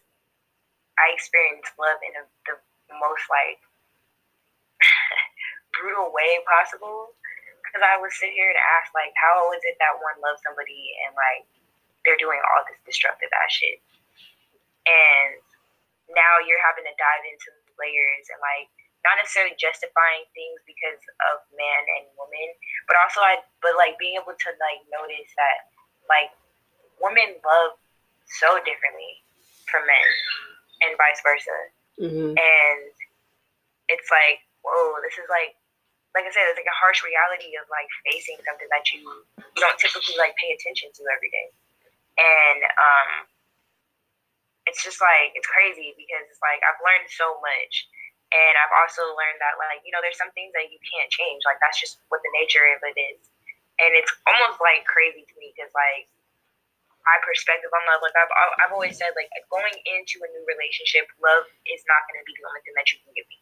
I 0.97 1.12
experienced 1.12 1.76
love 1.76 2.01
in 2.01 2.16
a, 2.16 2.24
the 2.49 2.97
most 2.97 3.24
like 3.29 3.61
brutal 5.76 6.09
way 6.16 6.41
possible. 6.49 7.12
Because 7.61 7.85
I 7.85 8.01
would 8.01 8.16
sit 8.16 8.33
here 8.33 8.49
and 8.49 8.57
ask 8.81 8.97
like, 8.97 9.12
how 9.20 9.53
is 9.53 9.61
it 9.68 9.76
that 9.76 10.01
one 10.01 10.16
loves 10.24 10.41
somebody 10.41 10.97
and 11.05 11.12
like 11.12 11.45
they're 12.09 12.16
doing 12.16 12.41
all 12.41 12.64
this 12.64 12.81
destructive 12.89 13.29
ass 13.29 13.53
shit, 13.53 13.76
and 14.89 15.37
now 16.09 16.41
you're 16.49 16.64
having 16.64 16.89
to 16.89 16.97
dive 16.97 17.29
into 17.29 17.53
layers 17.76 18.33
and 18.33 18.41
like 18.41 18.72
not 19.05 19.20
necessarily 19.20 19.53
justifying 19.61 20.24
things 20.33 20.64
because 20.64 20.97
of 21.29 21.45
man 21.53 21.83
and 22.01 22.09
woman, 22.16 22.49
but 22.89 22.97
also 22.97 23.20
I 23.20 23.45
but 23.61 23.76
like 23.76 24.01
being 24.01 24.16
able 24.16 24.33
to 24.33 24.51
like 24.57 24.81
notice 24.89 25.29
that 25.37 25.68
like 26.09 26.33
women 27.01 27.39
love 27.43 27.79
so 28.27 28.61
differently 28.63 29.23
from 29.67 29.85
men 29.85 30.09
and 30.85 30.93
vice 30.97 31.21
versa. 31.25 31.59
Mm-hmm. 31.99 32.37
And 32.37 32.81
it's 33.89 34.09
like, 34.13 34.45
whoa, 34.63 35.01
this 35.03 35.17
is 35.19 35.27
like 35.29 35.57
like 36.17 36.25
I 36.25 36.33
said, 36.33 36.49
it's 36.51 36.59
like 36.59 36.67
a 36.67 36.81
harsh 36.83 37.05
reality 37.05 37.53
of 37.61 37.69
like 37.69 37.87
facing 38.09 38.41
something 38.43 38.67
that 38.73 38.85
you 38.91 39.05
you 39.39 39.61
don't 39.61 39.77
typically 39.79 40.17
like 40.17 40.35
pay 40.41 40.51
attention 40.57 40.91
to 40.97 41.03
every 41.13 41.31
day. 41.31 41.49
And 42.19 42.61
um 42.75 43.11
it's 44.69 44.85
just 44.85 45.01
like 45.01 45.33
it's 45.37 45.49
crazy 45.49 45.97
because 45.97 46.25
it's 46.29 46.43
like 46.45 46.61
I've 46.65 46.81
learned 46.81 47.09
so 47.13 47.41
much. 47.41 47.89
And 48.29 48.55
I've 48.61 48.75
also 48.77 49.01
learned 49.17 49.41
that 49.41 49.57
like, 49.57 49.81
you 49.89 49.93
know, 49.93 50.05
there's 50.05 50.21
some 50.21 50.29
things 50.37 50.53
that 50.53 50.69
you 50.69 50.77
can't 50.85 51.09
change. 51.09 51.49
Like 51.49 51.57
that's 51.65 51.81
just 51.81 52.05
what 52.13 52.21
the 52.21 52.29
nature 52.37 52.65
of 52.77 52.85
it 52.85 52.97
is. 53.01 53.21
And 53.81 53.97
it's 53.97 54.13
almost 54.29 54.61
like 54.61 54.85
crazy 54.85 55.25
to 55.25 55.35
me 55.41 55.57
because 55.57 55.73
like 55.73 56.11
my 57.09 57.17
perspective 57.25 57.73
on 57.73 57.83
love, 57.89 58.05
like 58.05 58.13
I've 58.13 58.29
I've 58.61 58.75
always 58.77 59.01
said, 59.01 59.17
like 59.17 59.33
going 59.49 59.73
into 59.89 60.21
a 60.21 60.29
new 60.29 60.45
relationship, 60.45 61.09
love 61.25 61.49
is 61.65 61.81
not 61.89 62.05
going 62.05 62.21
to 62.21 62.27
be 62.29 62.37
the 62.37 62.45
only 62.45 62.61
thing 62.69 62.77
that 62.77 62.93
you 62.93 63.01
can 63.01 63.17
give 63.17 63.25
me 63.33 63.41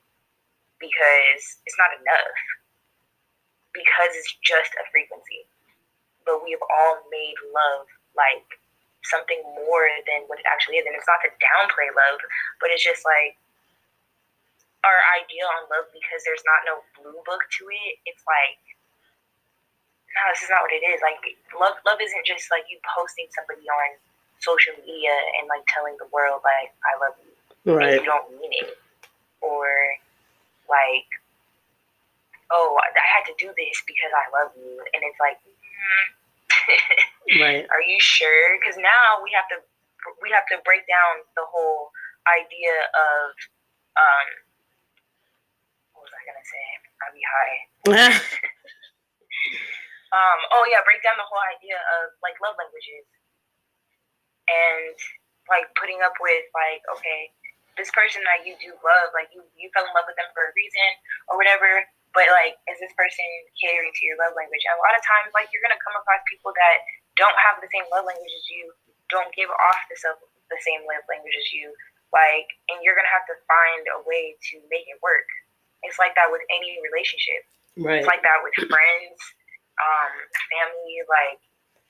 because 0.78 1.42
it's 1.66 1.74
not 1.74 1.90
enough. 1.98 2.38
Because 3.74 4.14
it's 4.14 4.30
just 4.40 4.72
a 4.78 4.84
frequency. 4.88 5.50
But 6.24 6.46
we 6.46 6.54
have 6.54 6.64
all 6.64 7.02
made 7.10 7.36
love 7.50 7.90
like 8.14 8.46
something 9.04 9.42
more 9.58 9.86
than 10.08 10.30
what 10.30 10.38
it 10.38 10.46
actually 10.46 10.78
is. 10.80 10.86
And 10.86 10.94
it's 10.94 11.10
not 11.10 11.20
to 11.26 11.30
downplay 11.42 11.90
love, 11.90 12.22
but 12.62 12.70
it's 12.70 12.86
just 12.86 13.02
like 13.02 13.34
our 14.86 15.02
idea 15.18 15.42
on 15.58 15.66
love 15.68 15.90
because 15.90 16.22
there's 16.22 16.46
not 16.46 16.62
no 16.62 16.86
blue 16.94 17.18
book 17.26 17.42
to 17.58 17.62
it. 17.66 17.98
It's 18.06 18.22
like 18.22 18.62
no, 20.16 20.22
this 20.32 20.48
is 20.48 20.50
not 20.50 20.64
what 20.64 20.72
it 20.72 20.80
is. 20.80 21.04
Like 21.04 21.20
love, 21.52 21.76
love 21.84 22.00
isn't 22.00 22.24
just 22.24 22.48
like 22.48 22.64
you 22.72 22.80
posting 22.88 23.28
somebody 23.36 23.68
on 23.68 24.00
social 24.40 24.72
media 24.80 25.12
and 25.36 25.44
like 25.52 25.60
telling 25.68 25.96
the 26.00 26.08
world 26.08 26.40
like 26.40 26.72
I 26.80 26.92
love 27.04 27.16
you, 27.20 27.32
right? 27.76 28.00
And 28.00 28.00
you 28.00 28.08
don't 28.08 28.32
mean 28.32 28.52
it, 28.64 28.80
or 29.44 29.68
like, 30.72 31.08
oh, 32.48 32.80
I 32.80 33.06
had 33.12 33.28
to 33.28 33.36
do 33.36 33.52
this 33.52 33.76
because 33.84 34.12
I 34.16 34.24
love 34.32 34.56
you, 34.56 34.80
and 34.96 35.00
it's 35.04 35.20
like, 35.20 35.36
mm, 35.44 36.04
right? 37.44 37.64
Are 37.74 37.84
you 37.84 38.00
sure? 38.00 38.56
Because 38.56 38.80
now 38.80 39.20
we 39.20 39.36
have 39.36 39.48
to 39.52 39.60
we 40.24 40.32
have 40.32 40.48
to 40.48 40.64
break 40.64 40.88
down 40.88 41.28
the 41.36 41.44
whole 41.44 41.92
idea 42.24 42.88
of 42.88 43.36
um, 44.00 44.26
what 45.92 46.08
was 46.08 46.14
I 46.16 46.24
gonna 46.24 46.46
say? 46.48 46.64
I'll 47.04 47.12
be 47.12 47.24
high. 47.28 47.60
Um, 50.16 50.40
oh 50.56 50.64
yeah, 50.64 50.80
break 50.88 51.04
down 51.04 51.20
the 51.20 51.28
whole 51.28 51.44
idea 51.44 51.76
of 52.00 52.16
like 52.24 52.40
love 52.40 52.56
languages 52.56 53.04
and 54.48 54.96
like 55.52 55.68
putting 55.76 56.00
up 56.00 56.16
with 56.24 56.48
like, 56.56 56.80
okay, 56.96 57.28
this 57.76 57.92
person 57.92 58.24
that 58.24 58.48
you 58.48 58.56
do 58.56 58.72
love, 58.80 59.12
like 59.12 59.28
you 59.36 59.44
you 59.52 59.68
fell 59.76 59.84
in 59.84 59.92
love 59.92 60.08
with 60.08 60.16
them 60.16 60.32
for 60.32 60.48
a 60.48 60.52
reason 60.56 60.88
or 61.28 61.36
whatever, 61.36 61.84
but 62.16 62.24
like 62.32 62.56
is 62.64 62.80
this 62.80 62.96
person 62.96 63.28
catering 63.60 63.92
to 63.92 64.02
your 64.08 64.16
love 64.16 64.32
language? 64.32 64.64
And 64.64 64.80
a 64.80 64.80
lot 64.80 64.96
of 64.96 65.04
times 65.04 65.36
like 65.36 65.52
you're 65.52 65.60
gonna 65.60 65.78
come 65.84 65.94
across 66.00 66.24
people 66.24 66.56
that 66.56 66.80
don't 67.20 67.36
have 67.36 67.60
the 67.60 67.68
same 67.68 67.84
love 67.92 68.08
language 68.08 68.32
as 68.32 68.46
you, 68.48 68.72
don't 69.12 69.28
give 69.36 69.52
off 69.52 69.80
the 69.92 69.96
self 70.00 70.16
the 70.48 70.60
same 70.64 70.80
love 70.88 71.04
language 71.12 71.36
as 71.36 71.52
you, 71.52 71.68
like 72.16 72.48
and 72.72 72.80
you're 72.80 72.96
gonna 72.96 73.12
have 73.12 73.28
to 73.28 73.36
find 73.44 73.84
a 73.92 74.00
way 74.08 74.32
to 74.48 74.64
make 74.72 74.88
it 74.88 74.96
work. 75.04 75.28
It's 75.84 76.00
like 76.00 76.16
that 76.16 76.32
with 76.32 76.42
any 76.48 76.80
relationship. 76.80 77.44
Right. 77.76 78.00
It's 78.00 78.08
like 78.08 78.24
that 78.24 78.40
with 78.40 78.56
friends 78.72 79.20
um, 79.80 80.12
family, 80.50 81.04
like 81.08 81.40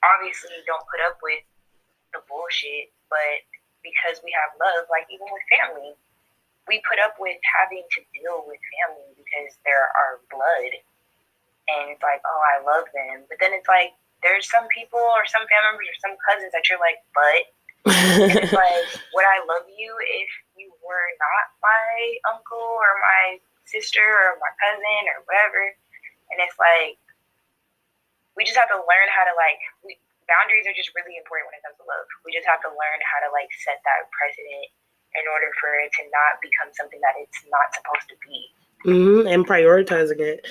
obviously 0.03 0.53
don't 0.67 0.83
put 0.87 1.01
up 1.03 1.17
with 1.23 1.43
the 2.13 2.21
bullshit, 2.29 2.93
but 3.09 3.43
because 3.83 4.19
we 4.21 4.31
have 4.35 4.55
love, 4.59 4.87
like 4.91 5.07
even 5.07 5.27
with 5.31 5.43
family, 5.47 5.95
we 6.67 6.83
put 6.83 6.99
up 6.99 7.15
with 7.17 7.39
having 7.47 7.83
to 7.95 7.99
deal 8.11 8.43
with 8.43 8.59
family 8.83 9.15
because 9.15 9.55
they're 9.63 9.87
our 9.95 10.19
blood. 10.27 10.73
And 11.67 11.91
it's 11.91 12.03
like, 12.03 12.23
oh, 12.23 12.41
I 12.43 12.63
love 12.63 12.87
them. 12.91 13.27
But 13.27 13.39
then 13.39 13.55
it's 13.55 13.67
like, 13.67 13.95
there's 14.23 14.47
some 14.47 14.67
people 14.71 14.99
or 14.99 15.23
some 15.27 15.47
family 15.47 15.79
members 15.79 15.87
or 15.91 15.99
some 16.03 16.15
cousins 16.23 16.51
that 16.51 16.67
you're 16.67 16.81
like, 16.81 16.99
but 17.15 17.41
it's 17.87 18.55
like, 18.63 18.87
would 19.15 19.27
I 19.27 19.39
love 19.47 19.67
you 19.71 19.91
if 19.99 20.29
you 20.59 20.71
were 20.83 21.07
not 21.19 21.45
my 21.63 21.87
uncle 22.35 22.59
or 22.59 22.91
my 22.99 23.39
sister 23.67 24.03
or 24.03 24.39
my 24.39 24.51
cousin 24.59 25.03
or 25.11 25.23
whatever? 25.27 25.63
And 26.31 26.43
it's 26.43 26.59
like, 26.59 26.99
we 28.37 28.45
just 28.45 28.55
have 28.55 28.69
to 28.69 28.77
learn 28.77 29.09
how 29.09 29.25
to 29.25 29.33
like 29.33 29.59
we, 29.81 29.97
boundaries 30.29 30.69
are 30.69 30.77
just 30.77 30.93
really 30.93 31.17
important 31.17 31.49
when 31.49 31.57
it 31.57 31.63
comes 31.65 31.75
to 31.81 31.85
love. 31.89 32.05
We 32.21 32.31
just 32.31 32.45
have 32.45 32.61
to 32.61 32.71
learn 32.71 32.99
how 33.01 33.19
to 33.25 33.29
like 33.33 33.49
set 33.65 33.81
that 33.81 34.05
precedent 34.13 34.69
in 35.17 35.25
order 35.25 35.49
for 35.57 35.73
it 35.81 35.89
to 35.97 36.03
not 36.13 36.37
become 36.43 36.69
something 36.77 37.01
that 37.01 37.17
it's 37.17 37.41
not 37.49 37.67
supposed 37.73 38.07
to 38.13 38.17
be. 38.21 38.37
Mm-hmm. 38.85 39.27
And 39.27 39.41
prioritizing 39.41 40.21
it. 40.21 40.45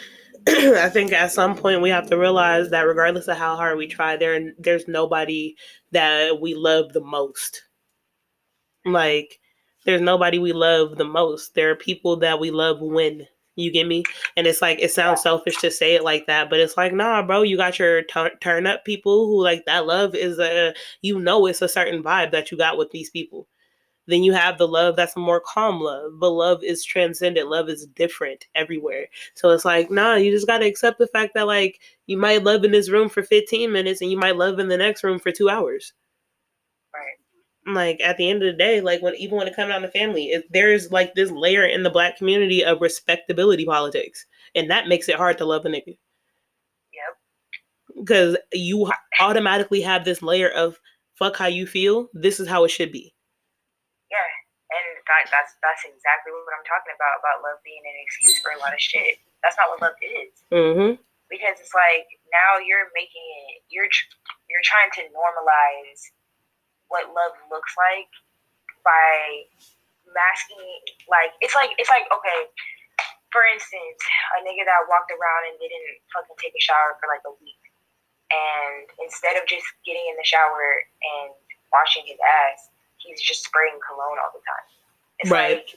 I 0.82 0.88
think 0.90 1.12
at 1.12 1.30
some 1.30 1.54
point 1.54 1.80
we 1.80 1.90
have 1.90 2.08
to 2.10 2.18
realize 2.18 2.70
that 2.70 2.90
regardless 2.90 3.28
of 3.28 3.36
how 3.36 3.54
hard 3.54 3.78
we 3.78 3.86
try, 3.86 4.16
there 4.16 4.52
there's 4.58 4.88
nobody 4.88 5.54
that 5.92 6.40
we 6.40 6.54
love 6.54 6.92
the 6.92 7.00
most. 7.00 7.62
Like 8.84 9.38
there's 9.84 10.00
nobody 10.00 10.38
we 10.38 10.52
love 10.52 10.96
the 10.96 11.04
most. 11.04 11.54
There 11.54 11.70
are 11.70 11.76
people 11.76 12.16
that 12.16 12.40
we 12.40 12.50
love 12.50 12.80
when 12.80 13.26
you 13.56 13.72
get 13.72 13.86
me? 13.86 14.04
And 14.36 14.46
it's 14.46 14.62
like 14.62 14.78
it 14.80 14.92
sounds 14.92 15.22
selfish 15.22 15.56
to 15.58 15.70
say 15.70 15.94
it 15.94 16.04
like 16.04 16.26
that, 16.26 16.50
but 16.50 16.60
it's 16.60 16.76
like, 16.76 16.92
nah, 16.92 17.22
bro, 17.22 17.42
you 17.42 17.56
got 17.56 17.78
your 17.78 18.02
t- 18.02 18.28
turn 18.40 18.66
up 18.66 18.84
people 18.84 19.26
who 19.26 19.42
like 19.42 19.64
that 19.66 19.86
love 19.86 20.14
is 20.14 20.38
a 20.38 20.74
you 21.02 21.18
know 21.18 21.46
it's 21.46 21.62
a 21.62 21.68
certain 21.68 22.02
vibe 22.02 22.32
that 22.32 22.50
you 22.50 22.58
got 22.58 22.78
with 22.78 22.90
these 22.90 23.10
people. 23.10 23.48
Then 24.08 24.22
you 24.22 24.32
have 24.34 24.58
the 24.58 24.68
love 24.68 24.96
that's 24.96 25.16
a 25.16 25.20
more 25.20 25.40
calm 25.40 25.80
love, 25.80 26.12
but 26.20 26.30
love 26.30 26.62
is 26.62 26.84
transcendent. 26.84 27.48
Love 27.48 27.68
is 27.68 27.86
different 27.86 28.46
everywhere. 28.54 29.06
So 29.34 29.50
it's 29.50 29.64
like, 29.64 29.90
nah, 29.90 30.14
you 30.14 30.30
just 30.30 30.46
gotta 30.46 30.66
accept 30.66 30.98
the 30.98 31.08
fact 31.08 31.34
that 31.34 31.46
like 31.46 31.80
you 32.06 32.16
might 32.16 32.44
love 32.44 32.64
in 32.64 32.72
this 32.72 32.90
room 32.90 33.08
for 33.08 33.22
15 33.22 33.72
minutes 33.72 34.00
and 34.00 34.10
you 34.10 34.18
might 34.18 34.36
love 34.36 34.58
in 34.60 34.68
the 34.68 34.76
next 34.76 35.02
room 35.04 35.18
for 35.18 35.32
two 35.32 35.48
hours 35.48 35.92
like 37.66 38.00
at 38.00 38.16
the 38.16 38.30
end 38.30 38.42
of 38.42 38.52
the 38.52 38.56
day, 38.56 38.80
like 38.80 39.02
when 39.02 39.14
even 39.16 39.36
when 39.36 39.48
it 39.48 39.56
comes 39.56 39.70
down 39.70 39.82
to 39.82 39.88
family, 39.88 40.26
if 40.26 40.44
there's 40.50 40.90
like 40.92 41.14
this 41.14 41.30
layer 41.30 41.64
in 41.64 41.82
the 41.82 41.90
black 41.90 42.16
community 42.16 42.64
of 42.64 42.80
respectability 42.80 43.64
politics, 43.64 44.24
and 44.54 44.70
that 44.70 44.88
makes 44.88 45.08
it 45.08 45.16
hard 45.16 45.38
to 45.38 45.44
love 45.44 45.64
a 45.66 45.68
nigga. 45.68 45.98
Yep. 46.94 47.12
Because 47.98 48.36
you 48.52 48.90
automatically 49.20 49.80
have 49.80 50.04
this 50.04 50.22
layer 50.22 50.50
of 50.50 50.78
fuck 51.18 51.36
how 51.36 51.46
you 51.46 51.66
feel. 51.66 52.08
This 52.14 52.38
is 52.38 52.46
how 52.46 52.64
it 52.64 52.70
should 52.70 52.92
be. 52.92 53.12
Yeah, 54.10 54.30
and 54.70 55.02
that, 55.02 55.26
that's 55.34 55.58
that's 55.58 55.82
exactly 55.82 56.30
what 56.30 56.54
I'm 56.54 56.66
talking 56.70 56.94
about 56.94 57.18
about 57.18 57.42
love 57.42 57.58
being 57.66 57.82
an 57.82 57.98
excuse 58.06 58.38
for 58.38 58.54
a 58.54 58.60
lot 58.62 58.74
of 58.74 58.80
shit. 58.80 59.18
That's 59.42 59.56
not 59.58 59.74
what 59.74 59.82
love 59.82 59.98
is. 59.98 60.32
Mm-hmm. 60.54 61.02
Because 61.26 61.58
it's 61.58 61.74
like 61.74 62.06
now 62.30 62.62
you're 62.62 62.86
making 62.94 63.26
it. 63.50 63.66
You're 63.74 63.90
you're 64.46 64.62
trying 64.62 64.94
to 65.02 65.10
normalize 65.10 66.14
what 66.88 67.10
love 67.10 67.34
looks 67.50 67.74
like 67.76 68.10
by 68.86 69.46
masking 70.06 70.62
like 71.10 71.34
it's 71.42 71.54
like 71.58 71.74
it's 71.76 71.90
like 71.90 72.06
okay 72.14 72.46
for 73.34 73.42
instance 73.50 74.00
a 74.38 74.46
nigga 74.46 74.62
that 74.62 74.86
walked 74.86 75.10
around 75.10 75.42
and 75.50 75.58
didn't 75.58 75.98
fucking 76.14 76.38
take 76.38 76.54
a 76.54 76.62
shower 76.62 76.94
for 77.02 77.10
like 77.10 77.22
a 77.26 77.34
week 77.42 77.62
and 78.30 78.86
instead 79.02 79.34
of 79.34 79.44
just 79.50 79.66
getting 79.82 80.02
in 80.06 80.16
the 80.18 80.26
shower 80.26 80.86
and 81.02 81.34
washing 81.74 82.06
his 82.06 82.18
ass 82.22 82.70
he's 83.02 83.18
just 83.18 83.42
spraying 83.42 83.76
cologne 83.82 84.18
all 84.22 84.30
the 84.30 84.42
time 84.46 84.66
it's 85.18 85.32
right. 85.34 85.66
like 85.66 85.74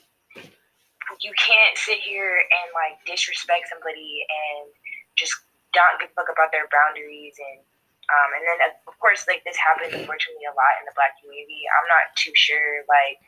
you 1.26 1.34
can't 1.42 1.74
sit 1.74 1.98
here 2.06 2.46
and 2.46 2.68
like 2.78 3.02
disrespect 3.10 3.66
somebody 3.66 4.24
and 4.30 4.70
just 5.18 5.34
don't 5.74 5.98
give 5.98 6.10
a 6.10 6.16
fuck 6.16 6.30
about 6.30 6.54
their 6.54 6.70
boundaries 6.70 7.34
and 7.38 7.66
um, 8.10 8.30
and 8.34 8.42
then, 8.42 8.60
of 8.90 8.96
course, 8.98 9.30
like 9.30 9.46
this 9.46 9.58
happens 9.58 9.94
unfortunately 9.94 10.50
a 10.50 10.56
lot 10.58 10.82
in 10.82 10.90
the 10.90 10.96
black 10.98 11.14
community. 11.22 11.70
I'm 11.70 11.86
not 11.86 12.10
too 12.18 12.34
sure. 12.34 12.82
Like, 12.90 13.22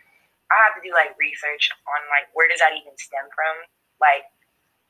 I 0.49 0.57
have 0.65 0.73
to 0.73 0.82
do 0.82 0.89
like 0.91 1.13
research 1.21 1.69
on 1.86 2.01
like 2.09 2.27
where 2.34 2.49
does 2.49 2.59
that 2.65 2.73
even 2.73 2.97
stem 2.97 3.29
from? 3.32 3.55
Like, 4.01 4.25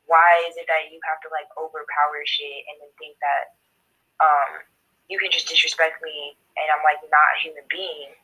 why 0.08 0.48
is 0.48 0.56
it 0.56 0.66
that 0.72 0.90
you 0.90 0.98
have 1.04 1.20
to 1.28 1.30
like 1.30 1.48
overpower 1.60 2.24
shit 2.24 2.66
and 2.72 2.80
then 2.80 2.92
think 2.96 3.20
that 3.20 3.46
um, 4.24 4.64
you 5.12 5.20
can 5.20 5.30
just 5.30 5.52
disrespect 5.52 6.00
me 6.00 6.40
and 6.56 6.68
I'm 6.72 6.82
like 6.88 7.04
not 7.12 7.28
a 7.36 7.40
human 7.44 7.68
being? 7.68 8.16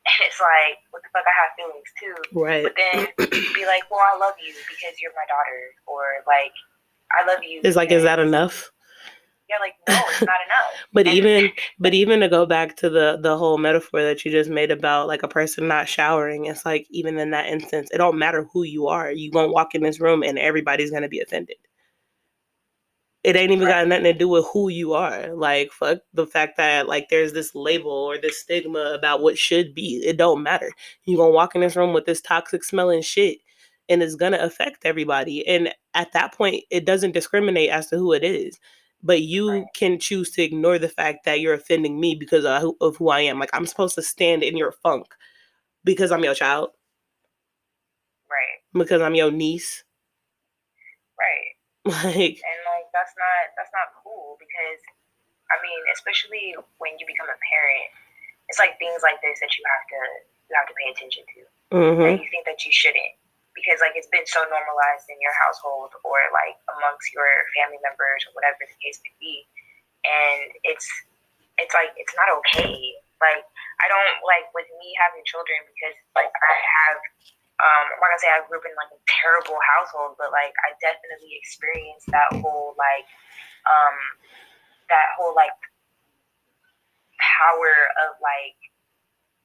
And 0.00 0.16
it's 0.24 0.40
like, 0.40 0.80
what 0.96 1.04
the 1.04 1.12
fuck? 1.12 1.28
I 1.28 1.34
have 1.36 1.52
feelings 1.60 1.92
too. 2.00 2.16
Right. 2.32 2.64
But 2.64 2.72
then 2.72 3.04
be 3.52 3.68
like, 3.68 3.84
well, 3.92 4.00
I 4.00 4.16
love 4.16 4.32
you 4.40 4.56
because 4.64 4.96
you're 4.96 5.12
my 5.12 5.28
daughter, 5.28 5.76
or 5.84 6.24
like, 6.24 6.56
I 7.12 7.28
love 7.28 7.44
you. 7.44 7.60
It's 7.62 7.76
like, 7.76 7.92
is 7.92 8.02
that 8.04 8.18
enough? 8.18 8.72
Yeah, 9.50 9.56
like 9.60 9.74
no, 9.88 10.04
it's 10.08 10.20
not 10.20 10.36
enough. 10.46 10.86
but 10.92 11.06
even 11.06 11.50
but 11.78 11.94
even 11.94 12.20
to 12.20 12.28
go 12.28 12.46
back 12.46 12.76
to 12.76 12.88
the 12.88 13.18
the 13.20 13.36
whole 13.36 13.58
metaphor 13.58 14.02
that 14.02 14.24
you 14.24 14.30
just 14.30 14.48
made 14.48 14.70
about 14.70 15.08
like 15.08 15.22
a 15.22 15.28
person 15.28 15.66
not 15.66 15.88
showering, 15.88 16.46
it's 16.46 16.64
like 16.64 16.86
even 16.90 17.18
in 17.18 17.30
that 17.32 17.46
instance, 17.46 17.90
it 17.92 17.98
don't 17.98 18.18
matter 18.18 18.46
who 18.52 18.62
you 18.62 18.86
are. 18.86 19.10
You 19.10 19.30
gonna 19.30 19.52
walk 19.52 19.74
in 19.74 19.82
this 19.82 20.00
room 20.00 20.22
and 20.22 20.38
everybody's 20.38 20.90
gonna 20.90 21.08
be 21.08 21.20
offended. 21.20 21.56
It 23.22 23.36
ain't 23.36 23.52
even 23.52 23.66
right. 23.66 23.82
got 23.82 23.88
nothing 23.88 24.04
to 24.04 24.14
do 24.14 24.28
with 24.28 24.46
who 24.52 24.68
you 24.70 24.94
are. 24.94 25.34
Like 25.34 25.72
fuck 25.72 25.98
the 26.14 26.26
fact 26.26 26.56
that 26.56 26.86
like 26.86 27.08
there's 27.08 27.32
this 27.32 27.54
label 27.54 27.90
or 27.90 28.18
this 28.18 28.40
stigma 28.40 28.92
about 28.94 29.20
what 29.20 29.36
should 29.36 29.74
be. 29.74 30.02
It 30.06 30.16
don't 30.16 30.42
matter. 30.42 30.70
You 31.04 31.16
gonna 31.16 31.32
walk 31.32 31.54
in 31.54 31.60
this 31.60 31.76
room 31.76 31.92
with 31.92 32.06
this 32.06 32.20
toxic 32.20 32.62
smelling 32.62 33.02
shit 33.02 33.38
and 33.88 34.02
it's 34.02 34.14
gonna 34.14 34.38
affect 34.38 34.86
everybody. 34.86 35.46
And 35.46 35.74
at 35.94 36.12
that 36.12 36.32
point, 36.32 36.64
it 36.70 36.86
doesn't 36.86 37.12
discriminate 37.12 37.70
as 37.70 37.88
to 37.88 37.98
who 37.98 38.12
it 38.12 38.22
is 38.22 38.58
but 39.02 39.22
you 39.22 39.50
right. 39.50 39.66
can 39.74 39.98
choose 39.98 40.30
to 40.32 40.42
ignore 40.42 40.78
the 40.78 40.88
fact 40.88 41.24
that 41.24 41.40
you're 41.40 41.54
offending 41.54 42.00
me 42.00 42.14
because 42.14 42.44
of 42.44 42.60
who, 42.60 42.76
of 42.80 42.96
who 42.96 43.08
I 43.08 43.20
am. 43.20 43.38
Like 43.38 43.50
I'm 43.52 43.66
supposed 43.66 43.94
to 43.96 44.02
stand 44.02 44.42
in 44.42 44.56
your 44.56 44.72
funk 44.72 45.06
because 45.84 46.12
I'm 46.12 46.24
your 46.24 46.34
child. 46.34 46.70
Right. 48.28 48.60
Because 48.72 49.00
I'm 49.00 49.14
your 49.14 49.30
niece. 49.30 49.84
Right. 51.18 51.56
Like 52.04 52.36
and 52.44 52.60
like 52.68 52.92
that's 52.92 53.16
not 53.16 53.56
that's 53.56 53.72
not 53.72 53.88
cool 54.04 54.36
because 54.36 54.80
I 55.48 55.56
mean, 55.64 55.80
especially 55.96 56.54
when 56.76 56.92
you 57.00 57.08
become 57.08 57.26
a 57.26 57.40
parent, 57.40 57.88
it's 58.52 58.60
like 58.60 58.76
things 58.78 59.00
like 59.02 59.16
this 59.24 59.40
that 59.40 59.50
you 59.56 59.64
have 59.64 59.84
to 59.88 60.00
you 60.50 60.54
have 60.60 60.68
to 60.68 60.76
pay 60.76 60.88
attention 60.92 61.24
to. 61.24 61.40
mm-hmm. 61.72 62.04
And 62.04 62.14
you 62.20 62.28
think 62.28 62.44
that 62.44 62.60
you 62.68 62.70
shouldn't 62.70 63.16
because 63.54 63.82
like 63.82 63.98
it's 63.98 64.10
been 64.10 64.26
so 64.26 64.42
normalized 64.46 65.06
in 65.10 65.18
your 65.18 65.34
household 65.36 65.90
or 66.06 66.18
like 66.30 66.56
amongst 66.70 67.10
your 67.10 67.26
family 67.58 67.80
members 67.82 68.22
or 68.28 68.32
whatever 68.38 68.62
the 68.62 68.78
case 68.78 68.98
may 69.02 69.14
be. 69.18 69.46
And 70.06 70.54
it's 70.64 70.86
it's 71.60 71.74
like 71.74 71.92
it's 71.98 72.14
not 72.16 72.30
okay. 72.42 72.72
Like 73.20 73.44
I 73.82 73.86
don't 73.90 74.22
like 74.24 74.48
with 74.56 74.70
me 74.80 74.96
having 74.96 75.26
children 75.28 75.60
because 75.68 75.96
like 76.16 76.32
I 76.32 76.54
have 76.56 76.98
um 77.60 77.86
I'm 77.92 78.00
not 78.00 78.08
gonna 78.16 78.22
say 78.22 78.32
I 78.32 78.40
grew 78.48 78.62
up 78.62 78.64
in 78.64 78.72
like 78.78 78.94
a 78.94 79.00
terrible 79.06 79.60
household, 79.60 80.16
but 80.16 80.32
like 80.32 80.56
I 80.64 80.72
definitely 80.80 81.36
experienced 81.36 82.08
that 82.14 82.30
whole 82.40 82.78
like 82.80 83.08
um 83.68 83.96
that 84.88 85.12
whole 85.18 85.36
like 85.36 85.52
power 87.20 87.74
of 88.08 88.16
like 88.24 88.56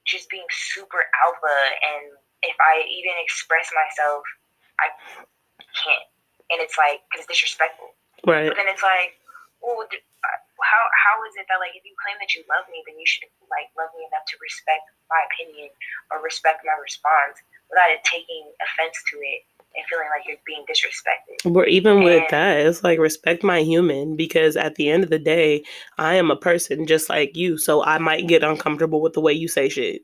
just 0.08 0.30
being 0.30 0.46
super 0.48 1.04
alpha 1.20 1.58
and 1.82 2.16
if 2.46 2.56
I 2.62 2.86
even 2.86 3.14
express 3.20 3.68
myself 3.74 4.22
I 4.78 4.92
can't 5.74 6.06
and 6.50 6.62
it's 6.62 6.78
like 6.78 7.02
because 7.10 7.26
it's 7.26 7.30
disrespectful 7.30 7.92
Right. 8.24 8.48
but 8.48 8.56
then 8.56 8.66
it's 8.70 8.82
like 8.82 9.18
well 9.62 9.82
uh, 9.82 10.38
how 10.62 10.82
how 10.94 11.16
is 11.28 11.34
it 11.38 11.46
that 11.50 11.60
like 11.60 11.74
if 11.76 11.84
you 11.84 11.94
claim 12.00 12.16
that 12.18 12.32
you 12.34 12.42
love 12.48 12.66
me 12.70 12.82
then 12.86 12.96
you 12.98 13.06
should 13.06 13.28
like 13.50 13.70
love 13.78 13.92
me 13.94 14.06
enough 14.08 14.24
to 14.30 14.36
respect 14.40 14.86
my 15.10 15.20
opinion 15.30 15.70
or 16.10 16.22
respect 16.22 16.64
my 16.64 16.74
response 16.80 17.38
without 17.70 17.90
it 17.90 18.02
taking 18.06 18.46
offense 18.62 18.96
to 19.10 19.18
it 19.22 19.42
and 19.76 19.84
feeling 19.90 20.06
like 20.10 20.26
you're 20.26 20.40
being 20.46 20.64
disrespected 20.70 21.36
Or 21.54 21.66
even 21.66 22.02
with 22.02 22.28
that, 22.30 22.58
it's 22.60 22.82
like 22.82 22.98
respect 22.98 23.42
my 23.44 23.60
human 23.60 24.16
because 24.16 24.56
at 24.56 24.76
the 24.76 24.88
end 24.90 25.04
of 25.04 25.10
the 25.10 25.18
day, 25.18 25.64
I 25.98 26.14
am 26.14 26.30
a 26.30 26.36
person 26.36 26.86
just 26.86 27.08
like 27.08 27.36
you. 27.36 27.58
So 27.58 27.84
I 27.84 27.98
might 27.98 28.26
get 28.26 28.42
uncomfortable 28.42 29.00
with 29.02 29.12
the 29.12 29.20
way 29.20 29.32
you 29.32 29.48
say 29.48 29.68
shit. 29.68 30.02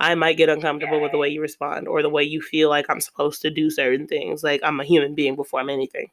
I 0.00 0.14
might 0.14 0.36
get 0.36 0.48
uncomfortable 0.48 1.00
with 1.00 1.12
the 1.12 1.18
way 1.18 1.28
you 1.28 1.40
respond 1.40 1.86
or 1.86 2.02
the 2.02 2.10
way 2.10 2.24
you 2.24 2.42
feel 2.42 2.68
like 2.68 2.86
I'm 2.90 3.00
supposed 3.00 3.42
to 3.42 3.50
do 3.50 3.70
certain 3.70 4.06
things. 4.06 4.42
Like 4.42 4.60
I'm 4.62 4.80
a 4.80 4.84
human 4.84 5.14
being 5.14 5.36
before 5.36 5.60
I'm 5.60 5.70
anything. 5.70 6.10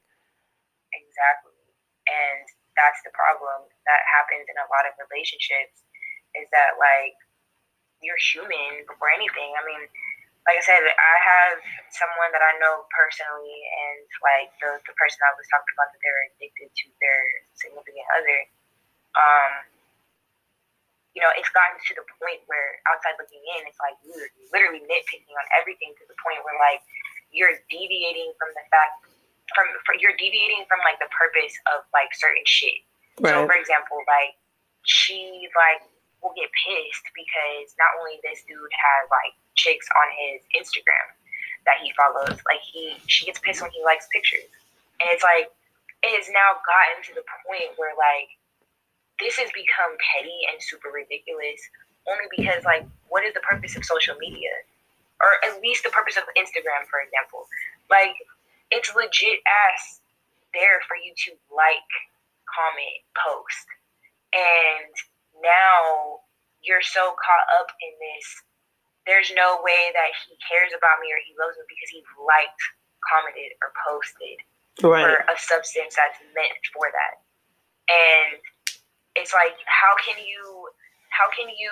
Exactly. 0.94 1.58
And 2.06 2.46
that's 2.78 3.02
the 3.02 3.12
problem 3.12 3.68
that 3.90 4.02
happens 4.06 4.46
in 4.46 4.58
a 4.58 4.70
lot 4.70 4.86
of 4.86 4.94
relationships 5.02 5.82
is 6.38 6.48
that 6.54 6.78
like 6.78 7.18
you're 8.06 8.22
human 8.22 8.86
before 8.86 9.10
anything. 9.10 9.54
I 9.58 9.64
mean, 9.66 9.82
like 10.46 10.58
I 10.58 10.64
said, 10.66 10.82
I 10.82 11.16
have 11.22 11.58
someone 11.94 12.34
that 12.34 12.42
I 12.42 12.58
know 12.58 12.86
personally 12.90 13.62
and 13.86 14.06
like 14.26 14.50
the, 14.58 14.82
the 14.90 14.96
person 14.98 15.22
I 15.22 15.34
was 15.38 15.46
talking 15.50 15.74
about 15.78 15.94
that 15.94 16.02
they're 16.02 16.26
addicted 16.34 16.70
to 16.70 16.86
their 16.98 17.22
significant 17.58 18.08
other. 18.14 18.40
Um, 19.18 19.52
you 21.12 21.20
know, 21.20 21.32
it's 21.36 21.52
gotten 21.52 21.76
to 21.76 21.94
the 22.00 22.06
point 22.20 22.40
where 22.48 22.80
outside 22.88 23.20
looking 23.20 23.44
in, 23.58 23.68
it's 23.68 23.80
like 23.84 24.00
you're 24.00 24.32
literally 24.56 24.80
nitpicking 24.88 25.36
on 25.36 25.46
everything 25.60 25.92
to 26.00 26.06
the 26.08 26.16
point 26.24 26.40
where 26.48 26.56
like 26.56 26.80
you're 27.36 27.60
deviating 27.68 28.32
from 28.40 28.52
the 28.56 28.64
fact 28.72 29.04
from, 29.52 29.68
from 29.84 30.00
you're 30.00 30.16
deviating 30.16 30.64
from 30.72 30.80
like 30.88 31.00
the 31.04 31.12
purpose 31.12 31.52
of 31.68 31.84
like 31.92 32.16
certain 32.16 32.44
shit. 32.48 32.80
So 33.20 33.44
for 33.44 33.58
example, 33.60 34.00
like 34.08 34.40
she 34.88 35.52
like 35.54 35.84
will 36.24 36.34
get 36.34 36.48
pissed 36.56 37.06
because 37.12 37.76
not 37.76 37.92
only 38.00 38.24
this 38.24 38.42
dude 38.48 38.72
has 38.72 39.04
like 39.12 39.36
chicks 39.60 39.86
on 39.92 40.08
his 40.16 40.40
Instagram 40.56 41.12
that 41.68 41.84
he 41.84 41.92
follows, 41.94 42.40
like 42.48 42.64
he 42.64 42.96
she 43.12 43.28
gets 43.28 43.44
pissed 43.44 43.60
when 43.60 43.70
he 43.76 43.84
likes 43.84 44.08
pictures. 44.16 44.48
And 45.04 45.12
it's 45.12 45.28
like 45.28 45.52
it 46.02 46.16
has 46.16 46.32
now 46.32 46.58
gotten 46.64 47.04
to 47.10 47.14
the 47.20 47.26
point 47.44 47.76
where 47.76 47.94
like 48.00 48.32
this 49.22 49.38
has 49.38 49.54
become 49.54 49.94
petty 50.02 50.50
and 50.52 50.58
super 50.58 50.90
ridiculous 50.90 51.62
only 52.10 52.26
because 52.34 52.66
like 52.66 52.86
what 53.08 53.24
is 53.24 53.34
the 53.34 53.46
purpose 53.46 53.78
of 53.78 53.86
social 53.86 54.18
media? 54.18 54.52
Or 55.22 55.38
at 55.46 55.62
least 55.62 55.86
the 55.86 55.94
purpose 55.94 56.18
of 56.18 56.26
Instagram, 56.34 56.90
for 56.90 56.98
example. 57.06 57.46
Like 57.90 58.18
it's 58.74 58.90
legit 58.98 59.46
ass 59.46 60.02
there 60.58 60.82
for 60.90 60.98
you 60.98 61.14
to 61.30 61.38
like, 61.54 61.92
comment, 62.50 63.00
post. 63.14 63.68
And 64.34 64.92
now 65.40 66.24
you're 66.64 66.84
so 66.84 67.14
caught 67.20 67.48
up 67.60 67.70
in 67.84 67.94
this. 68.00 68.26
There's 69.06 69.34
no 69.34 69.60
way 69.66 69.92
that 69.94 70.12
he 70.26 70.38
cares 70.46 70.74
about 70.74 71.02
me 71.02 71.10
or 71.10 71.20
he 71.26 71.34
loves 71.38 71.58
me 71.58 71.66
because 71.68 71.90
he 71.90 72.02
liked, 72.22 72.62
commented, 73.02 73.54
or 73.66 73.74
posted 73.82 74.38
right. 74.86 75.02
for 75.02 75.26
a 75.26 75.36
substance 75.38 75.98
that's 75.98 76.22
meant 76.38 76.62
for 76.70 76.86
that. 76.86 77.16
And 77.90 78.40
it's 79.16 79.34
like, 79.34 79.58
how 79.68 79.94
can 80.04 80.16
you, 80.22 80.70
how 81.12 81.28
can 81.36 81.50
you 81.52 81.72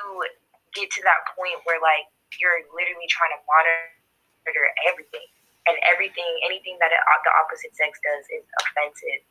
get 0.76 0.92
to 0.92 1.02
that 1.08 1.26
point 1.34 1.58
where 1.66 1.80
like 1.82 2.06
you're 2.38 2.62
literally 2.76 3.08
trying 3.10 3.34
to 3.34 3.42
monitor 3.48 4.66
everything 4.86 5.26
and 5.68 5.78
everything, 5.86 6.28
anything 6.46 6.78
that 6.82 6.90
the 6.94 7.32
opposite 7.38 7.74
sex 7.76 7.98
does 8.02 8.26
is 8.34 8.46
offensive 8.62 9.22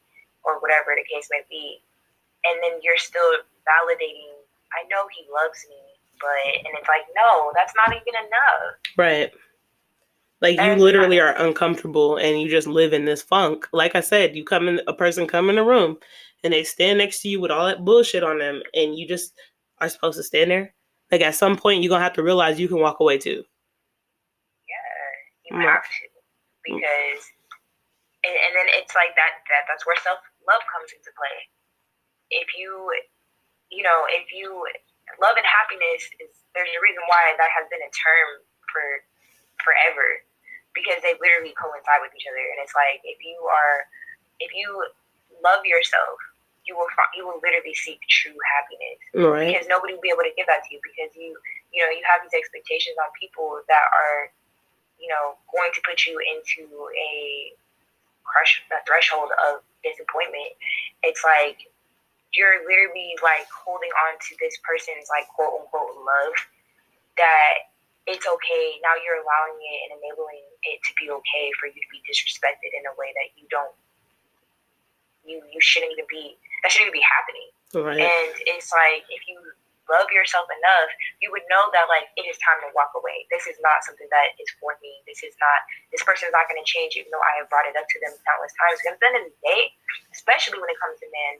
or 0.47 0.59
whatever 0.63 0.95
the 0.95 1.05
case 1.07 1.27
may 1.31 1.43
be, 1.51 1.83
and 2.47 2.63
then 2.63 2.79
you're 2.83 2.99
still 3.01 3.43
validating. 3.67 4.39
I 4.75 4.87
know 4.89 5.09
he 5.11 5.27
loves 5.31 5.67
me, 5.69 5.81
but 6.21 6.43
and 6.65 6.75
it's 6.79 6.89
like, 6.89 7.07
no, 7.17 7.51
that's 7.55 7.75
not 7.75 7.91
even 7.91 8.15
enough. 8.15 8.79
Right. 8.97 9.31
Like 10.41 10.55
you 10.57 10.63
And- 10.63 10.81
literally 10.81 11.21
are 11.21 11.35
uncomfortable 11.35 12.17
and 12.17 12.41
you 12.41 12.49
just 12.49 12.69
live 12.69 12.93
in 12.93 13.05
this 13.05 13.23
funk. 13.23 13.67
Like 13.73 13.97
I 13.97 14.01
said, 14.01 14.37
you 14.37 14.45
come 14.45 14.69
in 14.69 14.81
a 14.87 14.95
person 14.95 15.27
come 15.27 15.51
in 15.51 15.57
the 15.57 15.65
room 15.65 15.99
and 16.45 16.53
they 16.53 16.65
stand 16.65 16.99
next 16.99 17.21
to 17.23 17.29
you 17.29 17.41
with 17.41 17.51
all 17.51 17.67
that 17.67 17.85
bullshit 17.85 18.23
on 18.23 18.39
them 18.39 18.63
and 18.75 18.97
you 18.97 19.07
just 19.07 19.33
are 19.81 19.89
supposed 19.89 20.17
to 20.19 20.23
stand 20.23 20.51
there. 20.51 20.75
Like 21.11 21.23
at 21.23 21.35
some 21.35 21.57
point 21.57 21.83
you're 21.83 21.91
gonna 21.91 22.05
have 22.05 22.15
to 22.15 22.23
realize 22.23 22.61
you 22.61 22.69
can 22.69 22.81
walk 22.81 23.01
away 23.01 23.19
too. 23.19 23.43
Yeah, 24.69 25.57
you 25.57 25.67
have 25.67 25.83
to 25.83 26.05
because, 26.65 27.23
and, 28.25 28.37
and 28.37 28.53
then 28.53 28.69
it's 28.77 28.93
like 28.93 29.17
that. 29.17 29.41
That 29.49 29.65
that's 29.67 29.89
where 29.89 29.97
self 30.05 30.21
love 30.45 30.61
comes 30.69 30.93
into 30.93 31.09
play. 31.17 31.37
If 32.29 32.53
you, 32.61 32.93
you 33.73 33.81
know, 33.81 34.05
if 34.13 34.29
you 34.29 34.53
love 35.17 35.41
and 35.41 35.49
happiness 35.49 36.05
is 36.21 36.45
there's 36.53 36.69
a 36.69 36.83
reason 36.85 37.01
why 37.09 37.33
that 37.41 37.49
has 37.57 37.65
been 37.73 37.81
a 37.81 37.93
term 37.97 38.29
for 38.69 38.85
forever 39.65 40.21
because 40.77 41.01
they 41.01 41.17
literally 41.19 41.57
coincide 41.57 42.05
with 42.05 42.13
each 42.13 42.29
other. 42.29 42.45
And 42.55 42.61
it's 42.61 42.77
like 42.77 43.01
if 43.03 43.19
you 43.25 43.39
are, 43.49 43.89
if 44.45 44.53
you 44.53 44.69
love 45.41 45.65
yourself, 45.65 46.21
you 46.69 46.77
will 46.77 46.93
find, 46.93 47.09
you 47.17 47.25
will 47.25 47.41
literally 47.41 47.73
seek 47.73 47.99
true 48.13 48.37
happiness. 48.37 49.01
Right. 49.17 49.51
because 49.51 49.67
nobody 49.67 49.97
will 49.97 50.05
be 50.05 50.13
able 50.13 50.29
to 50.29 50.35
give 50.37 50.45
that 50.47 50.69
to 50.69 50.71
you 50.71 50.81
because 50.85 51.17
you 51.17 51.33
you 51.73 51.81
know 51.81 51.89
you 51.89 52.05
have 52.05 52.21
these 52.21 52.37
expectations 52.37 53.01
on 53.01 53.09
people 53.17 53.65
that 53.73 53.89
are 53.89 54.29
you 55.01 55.09
know 55.09 55.41
going 55.49 55.73
to 55.73 55.81
put 55.83 56.05
you 56.05 56.21
into 56.21 56.69
a 56.93 57.57
crush 58.29 58.61
a 58.69 58.85
threshold 58.85 59.33
of 59.49 59.65
disappointment. 59.81 60.53
It's 61.01 61.25
like 61.25 61.65
you're 62.37 62.61
literally 62.69 63.17
like 63.25 63.49
holding 63.49 63.91
on 64.05 64.21
to 64.21 64.37
this 64.37 64.61
person's 64.61 65.09
like 65.09 65.25
quote 65.33 65.65
unquote 65.65 65.97
love 65.97 66.37
that 67.17 67.73
it's 68.05 68.25
okay. 68.25 68.67
Now 68.85 68.97
you're 69.01 69.21
allowing 69.21 69.57
it 69.57 69.79
and 69.89 69.91
enabling 70.01 70.45
it 70.65 70.81
to 70.85 70.93
be 71.01 71.09
okay 71.09 71.53
for 71.57 71.69
you 71.69 71.77
to 71.77 71.91
be 71.93 72.01
disrespected 72.05 72.73
in 72.77 72.85
a 72.89 72.95
way 73.01 73.13
that 73.17 73.33
you 73.37 73.49
don't 73.49 73.73
you 75.29 75.45
you 75.53 75.61
shouldn't 75.61 75.93
even 75.93 76.09
be 76.09 76.37
that 76.63 76.73
shouldn't 76.73 76.91
even 76.91 76.99
be 76.99 77.07
happening 77.07 77.49
Right. 77.77 78.01
and 78.01 78.31
it's 78.49 78.73
like 78.73 79.05
if 79.13 79.23
you 79.29 79.39
love 79.89 80.13
yourself 80.13 80.45
enough, 80.53 80.93
you 81.25 81.33
would 81.33 81.49
know 81.49 81.73
that 81.73 81.89
like 81.89 82.13
it 82.21 82.29
is 82.29 82.37
time 82.45 82.61
to 82.61 82.69
walk 82.77 82.93
away. 82.93 83.25
This 83.33 83.49
is 83.49 83.57
not 83.65 83.81
something 83.89 84.05
that 84.13 84.37
is 84.37 84.49
for 84.61 84.77
me. 84.85 84.93
This 85.09 85.25
is 85.25 85.33
not 85.41 85.65
this 85.89 86.05
person 86.05 86.29
is 86.29 86.35
not 86.37 86.45
going 86.45 86.61
to 86.61 86.69
change 86.69 86.93
even 87.01 87.09
though 87.09 87.25
I 87.25 87.41
have 87.41 87.49
brought 87.49 87.65
it 87.65 87.73
up 87.73 87.89
to 87.89 87.97
them 88.05 88.13
countless 88.29 88.53
times. 88.61 88.77
Because 88.85 88.97
at 88.97 89.01
the 89.01 89.09
end 89.09 89.17
of 89.25 89.25
the 89.33 89.37
day, 89.41 89.73
especially 90.13 90.61
when 90.61 90.69
it 90.69 90.77
comes 90.77 91.01
to 91.01 91.09
men, 91.09 91.35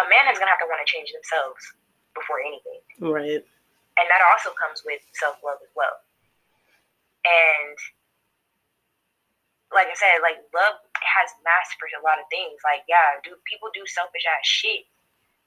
a 0.00 0.06
man 0.12 0.28
is 0.28 0.36
going 0.36 0.48
to 0.48 0.52
have 0.52 0.60
to 0.60 0.68
want 0.68 0.84
to 0.84 0.88
change 0.88 1.16
themselves 1.16 1.64
before 2.12 2.44
anything 2.44 2.80
Right. 3.00 3.40
and 3.40 4.06
that 4.12 4.20
also 4.28 4.52
comes 4.52 4.84
with 4.84 5.00
self 5.16 5.40
love 5.40 5.56
as 5.64 5.72
well. 5.72 5.96
And 7.24 7.76
like 9.74 9.88
I 9.90 9.96
said, 9.96 10.20
like 10.24 10.40
love 10.54 10.78
has 11.00 11.30
masked 11.44 11.76
for 11.80 11.88
a 11.92 12.02
lot 12.04 12.20
of 12.20 12.26
things. 12.32 12.60
Like, 12.64 12.84
yeah, 12.88 13.18
do 13.24 13.34
people 13.48 13.72
do 13.74 13.84
selfish 13.88 14.24
ass 14.28 14.44
shit, 14.46 14.86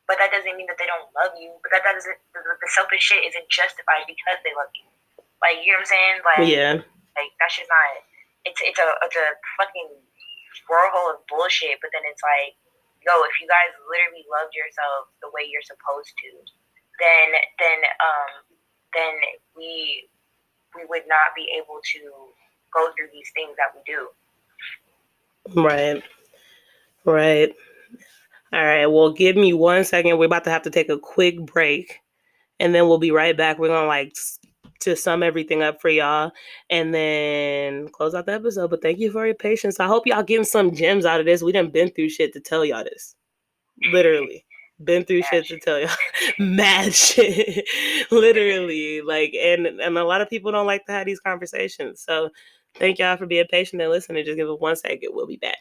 but 0.09 0.17
that 0.21 0.33
doesn't 0.33 0.53
mean 0.57 0.67
that 0.69 0.77
they 0.81 0.89
don't 0.89 1.09
love 1.13 1.33
you. 1.37 1.53
But 1.65 1.73
that 1.77 1.83
that 1.85 1.95
doesn't 1.97 2.19
the, 2.33 2.41
the 2.41 2.69
selfish 2.73 3.01
shit 3.05 3.23
isn't 3.25 3.47
justified 3.49 4.05
because 4.09 4.37
they 4.43 4.53
love 4.57 4.71
you. 4.77 4.87
Like, 5.41 5.61
you 5.61 5.73
know 5.73 5.81
what 5.81 5.89
I'm 5.89 5.93
saying? 5.93 6.15
Like, 6.25 6.45
Yeah. 6.49 6.73
like 7.17 7.31
that's 7.41 7.55
just 7.57 7.69
not. 7.69 8.03
It's 8.45 8.61
it's 8.61 8.81
a 8.81 8.87
it's 9.05 9.17
a 9.17 9.27
fucking 9.57 9.89
whirlhole 10.69 11.17
of 11.17 11.25
bullshit. 11.29 11.81
But 11.81 11.93
then 11.93 12.05
it's 12.09 12.21
like, 12.25 12.57
yo, 13.05 13.21
if 13.25 13.35
you 13.41 13.47
guys 13.49 13.73
literally 13.89 14.25
loved 14.29 14.53
yourselves 14.57 15.09
the 15.21 15.29
way 15.33 15.45
you're 15.45 15.65
supposed 15.65 16.13
to, 16.13 16.29
then 17.01 17.27
then 17.61 17.79
um 18.01 18.31
then 18.93 19.13
we 19.57 20.07
we 20.77 20.83
would 20.89 21.07
not 21.07 21.31
be 21.35 21.47
able 21.55 21.79
to 21.95 22.01
go 22.75 22.91
through 22.97 23.07
these 23.13 23.31
things 23.33 23.55
that 23.57 23.71
we 23.75 23.81
do. 23.85 25.61
Right. 25.61 26.03
Right. 27.05 27.53
All 28.53 28.63
right. 28.63 28.85
Well, 28.85 29.11
give 29.11 29.35
me 29.35 29.53
one 29.53 29.83
second. 29.83 30.17
We're 30.17 30.25
about 30.25 30.43
to 30.45 30.49
have 30.49 30.63
to 30.63 30.69
take 30.69 30.89
a 30.89 30.97
quick 30.97 31.45
break 31.45 31.99
and 32.59 32.73
then 32.73 32.87
we'll 32.87 32.97
be 32.97 33.11
right 33.11 33.35
back. 33.35 33.59
We're 33.59 33.67
going 33.67 33.83
to 33.83 33.87
like 33.87 34.15
to 34.81 34.95
sum 34.95 35.23
everything 35.23 35.63
up 35.63 35.81
for 35.81 35.89
y'all 35.89 36.31
and 36.69 36.93
then 36.93 37.87
close 37.89 38.13
out 38.13 38.25
the 38.25 38.33
episode. 38.33 38.69
But 38.69 38.81
thank 38.81 38.99
you 38.99 39.11
for 39.11 39.25
your 39.25 39.35
patience. 39.35 39.79
I 39.79 39.87
hope 39.87 40.07
y'all 40.07 40.23
getting 40.23 40.45
some 40.45 40.73
gems 40.73 41.05
out 41.05 41.19
of 41.19 41.25
this. 41.25 41.41
We 41.41 41.51
done 41.51 41.69
been 41.69 41.91
through 41.91 42.09
shit 42.09 42.33
to 42.33 42.39
tell 42.39 42.63
y'all 42.63 42.83
this. 42.83 43.15
Literally. 43.91 44.45
Been 44.83 45.05
through 45.05 45.23
shit 45.23 45.45
to 45.47 45.59
tell 45.59 45.79
y'all. 45.79 45.89
Mad 46.39 46.93
shit. 46.93 47.65
Literally. 48.11 49.01
Like 49.01 49.33
and 49.33 49.67
and 49.67 49.97
a 49.97 50.03
lot 50.03 50.21
of 50.21 50.29
people 50.29 50.51
don't 50.51 50.67
like 50.67 50.85
to 50.85 50.91
have 50.91 51.05
these 51.05 51.19
conversations. 51.19 52.01
So 52.01 52.29
thank 52.79 52.99
y'all 52.99 53.17
for 53.17 53.25
being 53.25 53.45
patient 53.49 53.81
and 53.81 53.91
listening. 53.91 54.25
Just 54.25 54.37
give 54.37 54.47
it 54.47 54.59
one 54.61 54.75
second. 54.75 55.09
We'll 55.13 55.27
be 55.27 55.37
back. 55.37 55.57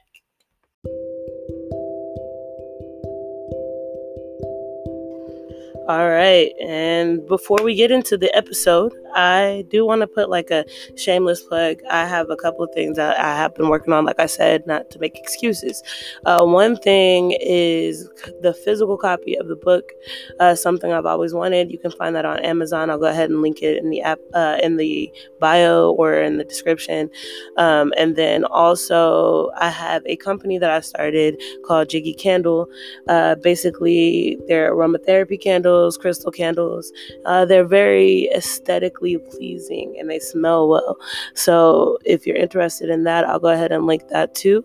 All 5.87 6.09
right. 6.09 6.51
And 6.63 7.27
before 7.27 7.59
we 7.63 7.75
get 7.75 7.91
into 7.91 8.17
the 8.17 8.35
episode, 8.35 8.95
I 9.15 9.67
do 9.69 9.85
want 9.85 10.01
to 10.01 10.07
put 10.07 10.31
like 10.31 10.51
a 10.51 10.65
shameless 10.97 11.43
plug. 11.43 11.81
I 11.91 12.07
have 12.07 12.31
a 12.31 12.37
couple 12.37 12.65
of 12.65 12.73
things 12.73 12.97
that 12.97 13.21
I 13.21 13.37
have 13.37 13.55
been 13.55 13.69
working 13.69 13.93
on, 13.93 14.07
like 14.07 14.19
I 14.19 14.25
said, 14.25 14.67
not 14.67 14.91
to 14.93 14.99
make 14.99 15.19
excuses. 15.19 15.83
Uh, 16.25 16.43
one 16.47 16.77
thing 16.77 17.37
is 17.39 18.09
the 18.41 18.55
physical 18.55 18.97
copy 18.97 19.37
of 19.37 19.49
the 19.49 19.57
book, 19.57 19.93
uh, 20.41 20.55
something 20.55 20.91
I've 20.91 21.05
always 21.05 21.35
wanted. 21.35 21.71
You 21.71 21.79
can 21.79 21.91
find 21.91 22.17
that 22.17 22.25
on 22.25 22.39
Amazon. 22.39 22.89
I'll 22.89 22.99
go 22.99 23.05
ahead 23.05 23.29
and 23.29 23.43
link 23.43 23.61
it 23.61 23.77
in 23.77 23.91
the 23.91 24.01
app, 24.01 24.21
uh, 24.33 24.57
in 24.63 24.79
the 24.79 25.13
bio 25.39 25.93
or 25.93 26.15
in 26.15 26.39
the 26.39 26.45
description. 26.45 27.11
Um, 27.59 27.93
and 27.99 28.17
then 28.17 28.47
also, 28.47 29.51
I 29.59 29.69
have 29.69 30.03
a 30.07 30.17
company 30.17 30.57
that 30.57 30.71
I 30.71 30.81
started 30.81 31.39
called 31.67 31.91
Jiggy 31.91 32.15
Candle. 32.15 32.69
Uh, 33.07 33.35
basically, 33.35 34.39
they're 34.49 34.75
aromatherapy 34.75 35.39
candles 35.39 35.74
candles, 35.75 35.97
crystal 35.97 36.31
candles. 36.31 36.93
Uh, 37.27 37.45
they're 37.45 37.67
very 37.67 38.29
aesthetically 38.35 39.19
pleasing 39.19 39.97
and 39.99 40.09
they 40.09 40.19
smell 40.19 40.69
well. 40.69 40.97
So 41.35 41.99
if 42.05 42.27
you're 42.27 42.37
interested 42.37 42.91
in 42.91 43.05
that, 43.05 43.25
I'll 43.25 43.41
go 43.41 43.49
ahead 43.49 43.73
and 43.73 43.87
link 43.87 44.09
that 44.09 44.35
too. 44.35 44.65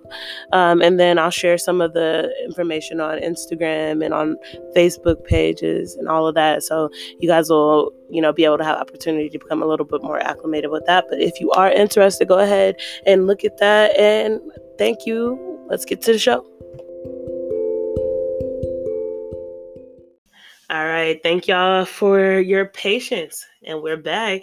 Um, 0.54 0.82
and 0.82 1.00
then 1.00 1.18
I'll 1.18 1.32
share 1.32 1.58
some 1.58 1.82
of 1.82 1.94
the 1.94 2.32
information 2.46 3.00
on 3.00 3.20
Instagram 3.20 4.04
and 4.06 4.14
on 4.14 4.38
Facebook 4.76 5.24
pages 5.26 5.96
and 5.96 6.08
all 6.08 6.28
of 6.28 6.36
that. 6.36 6.64
So 6.64 6.90
you 7.20 7.28
guys 7.28 7.50
will, 7.50 7.92
you 8.10 8.22
know, 8.22 8.34
be 8.34 8.46
able 8.46 8.58
to 8.58 8.64
have 8.64 8.78
opportunity 8.78 9.30
to 9.30 9.40
become 9.40 9.64
a 9.64 9.66
little 9.66 9.86
bit 9.86 10.04
more 10.04 10.20
acclimated 10.20 10.70
with 10.70 10.86
that. 10.86 11.06
But 11.10 11.20
if 11.20 11.40
you 11.40 11.52
are 11.52 11.72
interested, 11.72 12.28
go 12.28 12.40
ahead 12.40 12.76
and 13.06 13.28
look 13.28 13.44
at 13.44 13.58
that. 13.58 13.98
And 13.98 14.40
thank 14.78 15.06
you. 15.06 15.38
Let's 15.70 15.86
get 15.86 16.02
to 16.04 16.14
the 16.14 16.20
show. 16.20 16.46
All 20.70 20.86
right. 20.86 21.20
Thank 21.24 21.48
y'all 21.48 21.84
for 21.84 22.40
your 22.40 22.68
patience. 22.68 23.46
And 23.66 23.82
we're 23.82 23.98
back. 23.98 24.42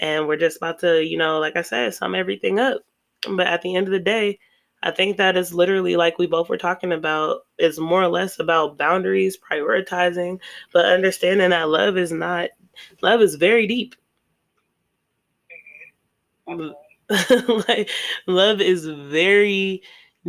And 0.00 0.26
we're 0.26 0.36
just 0.36 0.56
about 0.56 0.80
to, 0.80 1.04
you 1.04 1.16
know, 1.16 1.38
like 1.38 1.56
I 1.56 1.62
said, 1.62 1.94
sum 1.94 2.14
everything 2.14 2.58
up. 2.58 2.82
But 3.28 3.46
at 3.46 3.62
the 3.62 3.76
end 3.76 3.86
of 3.86 3.92
the 3.92 4.00
day, 4.00 4.38
I 4.82 4.90
think 4.90 5.16
that 5.16 5.36
is 5.36 5.52
literally 5.54 5.94
like 5.94 6.18
we 6.18 6.26
both 6.26 6.48
were 6.48 6.56
talking 6.58 6.90
about, 6.92 7.42
is 7.58 7.78
more 7.78 8.02
or 8.02 8.08
less 8.08 8.40
about 8.40 8.78
boundaries, 8.78 9.38
prioritizing, 9.38 10.40
but 10.72 10.86
understanding 10.86 11.50
that 11.50 11.68
love 11.68 11.96
is 11.98 12.10
not, 12.10 12.50
love 13.02 13.20
is 13.20 13.34
very 13.36 13.66
deep. 13.66 13.94
like, 17.68 17.90
love 18.26 18.60
is 18.60 18.86
very 18.86 19.82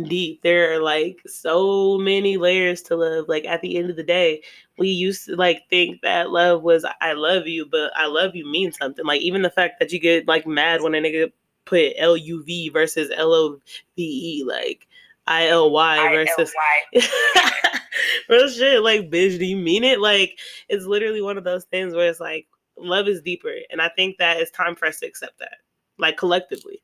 deep. 0.04 0.42
There 0.42 0.74
are 0.74 0.78
like 0.82 1.20
so 1.26 1.98
many 1.98 2.36
layers 2.36 2.82
to 2.82 2.96
love. 2.96 3.26
Like 3.28 3.44
at 3.44 3.60
the 3.62 3.76
end 3.76 3.90
of 3.90 3.96
the 3.96 4.02
day, 4.02 4.42
we 4.82 4.88
used 4.88 5.26
to 5.26 5.36
like 5.36 5.62
think 5.70 6.00
that 6.02 6.30
love 6.30 6.62
was 6.62 6.84
I 7.00 7.12
love 7.12 7.46
you, 7.46 7.66
but 7.70 7.92
I 7.94 8.06
love 8.06 8.34
you 8.34 8.50
means 8.50 8.76
something. 8.76 9.06
Like 9.06 9.20
even 9.20 9.42
the 9.42 9.50
fact 9.50 9.78
that 9.78 9.92
you 9.92 10.00
get 10.00 10.26
like 10.26 10.44
mad 10.44 10.82
when 10.82 10.96
a 10.96 10.98
nigga 10.98 11.30
put 11.66 11.92
L 11.96 12.16
U 12.16 12.42
V 12.42 12.68
versus 12.70 13.08
L 13.14 13.32
O 13.32 13.60
V 13.96 14.02
E, 14.02 14.44
like 14.44 14.88
I 15.28 15.46
L 15.46 15.70
Y 15.70 16.08
versus 16.08 16.52
real 18.28 18.48
shit. 18.48 18.82
Like, 18.82 19.02
bitch, 19.08 19.38
do 19.38 19.44
you 19.44 19.56
mean 19.56 19.84
it? 19.84 20.00
Like, 20.00 20.36
it's 20.68 20.84
literally 20.84 21.22
one 21.22 21.38
of 21.38 21.44
those 21.44 21.64
things 21.66 21.94
where 21.94 22.08
it's 22.08 22.18
like 22.18 22.48
love 22.76 23.06
is 23.06 23.22
deeper, 23.22 23.54
and 23.70 23.80
I 23.80 23.88
think 23.88 24.18
that 24.18 24.38
it's 24.38 24.50
time 24.50 24.74
for 24.74 24.86
us 24.86 24.98
to 24.98 25.06
accept 25.06 25.38
that, 25.38 25.58
like 25.96 26.16
collectively. 26.16 26.82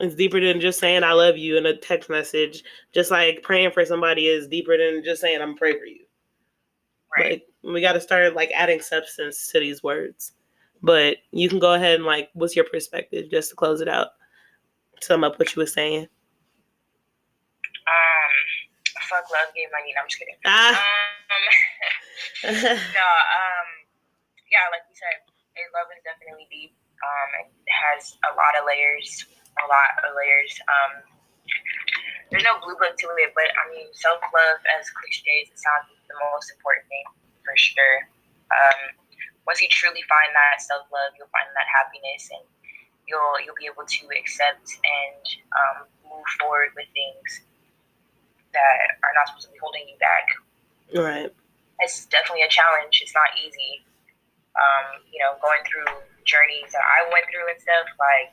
It's 0.00 0.14
deeper 0.14 0.40
than 0.40 0.62
just 0.62 0.80
saying 0.80 1.04
I 1.04 1.12
love 1.12 1.36
you 1.36 1.58
in 1.58 1.66
a 1.66 1.76
text 1.76 2.08
message. 2.08 2.64
Just 2.92 3.10
like 3.10 3.42
praying 3.42 3.72
for 3.72 3.84
somebody 3.84 4.28
is 4.28 4.48
deeper 4.48 4.78
than 4.78 5.04
just 5.04 5.20
saying 5.20 5.42
I'm 5.42 5.56
pray 5.56 5.78
for 5.78 5.84
you. 5.84 6.06
Right. 7.16 7.42
Like 7.62 7.74
we 7.74 7.80
got 7.80 7.92
to 7.92 8.00
start 8.00 8.34
like 8.34 8.50
adding 8.54 8.80
substance 8.80 9.48
to 9.48 9.60
these 9.60 9.82
words. 9.82 10.32
But 10.82 11.18
you 11.30 11.48
can 11.48 11.60
go 11.60 11.74
ahead 11.74 11.96
and 11.96 12.04
like, 12.04 12.30
what's 12.34 12.56
your 12.56 12.64
perspective, 12.64 13.30
just 13.30 13.50
to 13.50 13.56
close 13.56 13.80
it 13.80 13.88
out? 13.88 14.08
Sum 15.00 15.22
up 15.22 15.38
what 15.38 15.54
you 15.54 15.60
were 15.60 15.66
saying. 15.66 16.08
Um, 17.86 18.32
fuck 19.08 19.30
love, 19.30 19.54
gave 19.54 19.68
money. 19.70 19.94
No, 19.94 20.02
I'm 20.02 20.08
just 20.08 20.18
kidding. 20.18 20.34
Ah. 20.44 20.74
Um, 20.74 22.54
no, 22.58 23.08
um, 23.30 23.68
yeah, 24.50 24.66
like 24.74 24.82
you 24.90 24.96
said, 24.98 25.22
love 25.70 25.86
is 25.94 26.02
definitely 26.02 26.48
deep. 26.50 26.74
Um, 26.98 27.46
it 27.46 27.70
has 27.70 28.18
a 28.26 28.34
lot 28.34 28.58
of 28.58 28.66
layers 28.66 29.26
a 29.60 29.66
lot 29.68 29.90
of 30.06 30.16
layers. 30.16 30.52
Um, 30.68 30.92
there's 32.30 32.46
no 32.46 32.56
blue 32.64 32.76
book 32.80 32.96
to 32.96 33.06
it, 33.20 33.36
but 33.36 33.48
I 33.52 33.64
mean, 33.68 33.92
self 33.92 34.22
love, 34.32 34.60
as 34.78 34.88
cliche 34.88 35.44
as 35.44 35.52
it 35.52 35.60
sounds, 35.60 35.92
the 36.12 36.20
most 36.30 36.52
important 36.52 36.84
thing 36.92 37.06
for 37.42 37.56
sure. 37.56 37.96
Um, 38.52 38.92
once 39.48 39.58
you 39.58 39.68
truly 39.72 40.04
find 40.06 40.30
that 40.36 40.62
self 40.62 40.86
love, 40.92 41.16
you'll 41.18 41.32
find 41.32 41.48
that 41.56 41.66
happiness, 41.66 42.30
and 42.30 42.44
you'll 43.08 43.40
you'll 43.42 43.58
be 43.58 43.66
able 43.66 43.88
to 43.88 44.02
accept 44.14 44.68
and 44.84 45.24
um, 45.56 45.76
move 46.06 46.28
forward 46.38 46.70
with 46.76 46.86
things 46.94 47.42
that 48.52 49.00
are 49.02 49.14
not 49.16 49.32
supposed 49.32 49.48
to 49.48 49.52
be 49.52 49.58
holding 49.58 49.88
you 49.88 49.98
back. 49.98 50.26
Right. 50.92 51.32
It's 51.80 52.06
definitely 52.06 52.44
a 52.44 52.52
challenge. 52.52 53.00
It's 53.00 53.16
not 53.16 53.32
easy. 53.40 53.82
Um, 54.54 55.00
you 55.08 55.18
know, 55.24 55.40
going 55.40 55.64
through 55.64 55.88
journeys 56.28 56.70
that 56.76 56.84
I 56.84 57.08
went 57.08 57.24
through 57.32 57.48
and 57.48 57.58
stuff, 57.58 57.88
like 57.96 58.30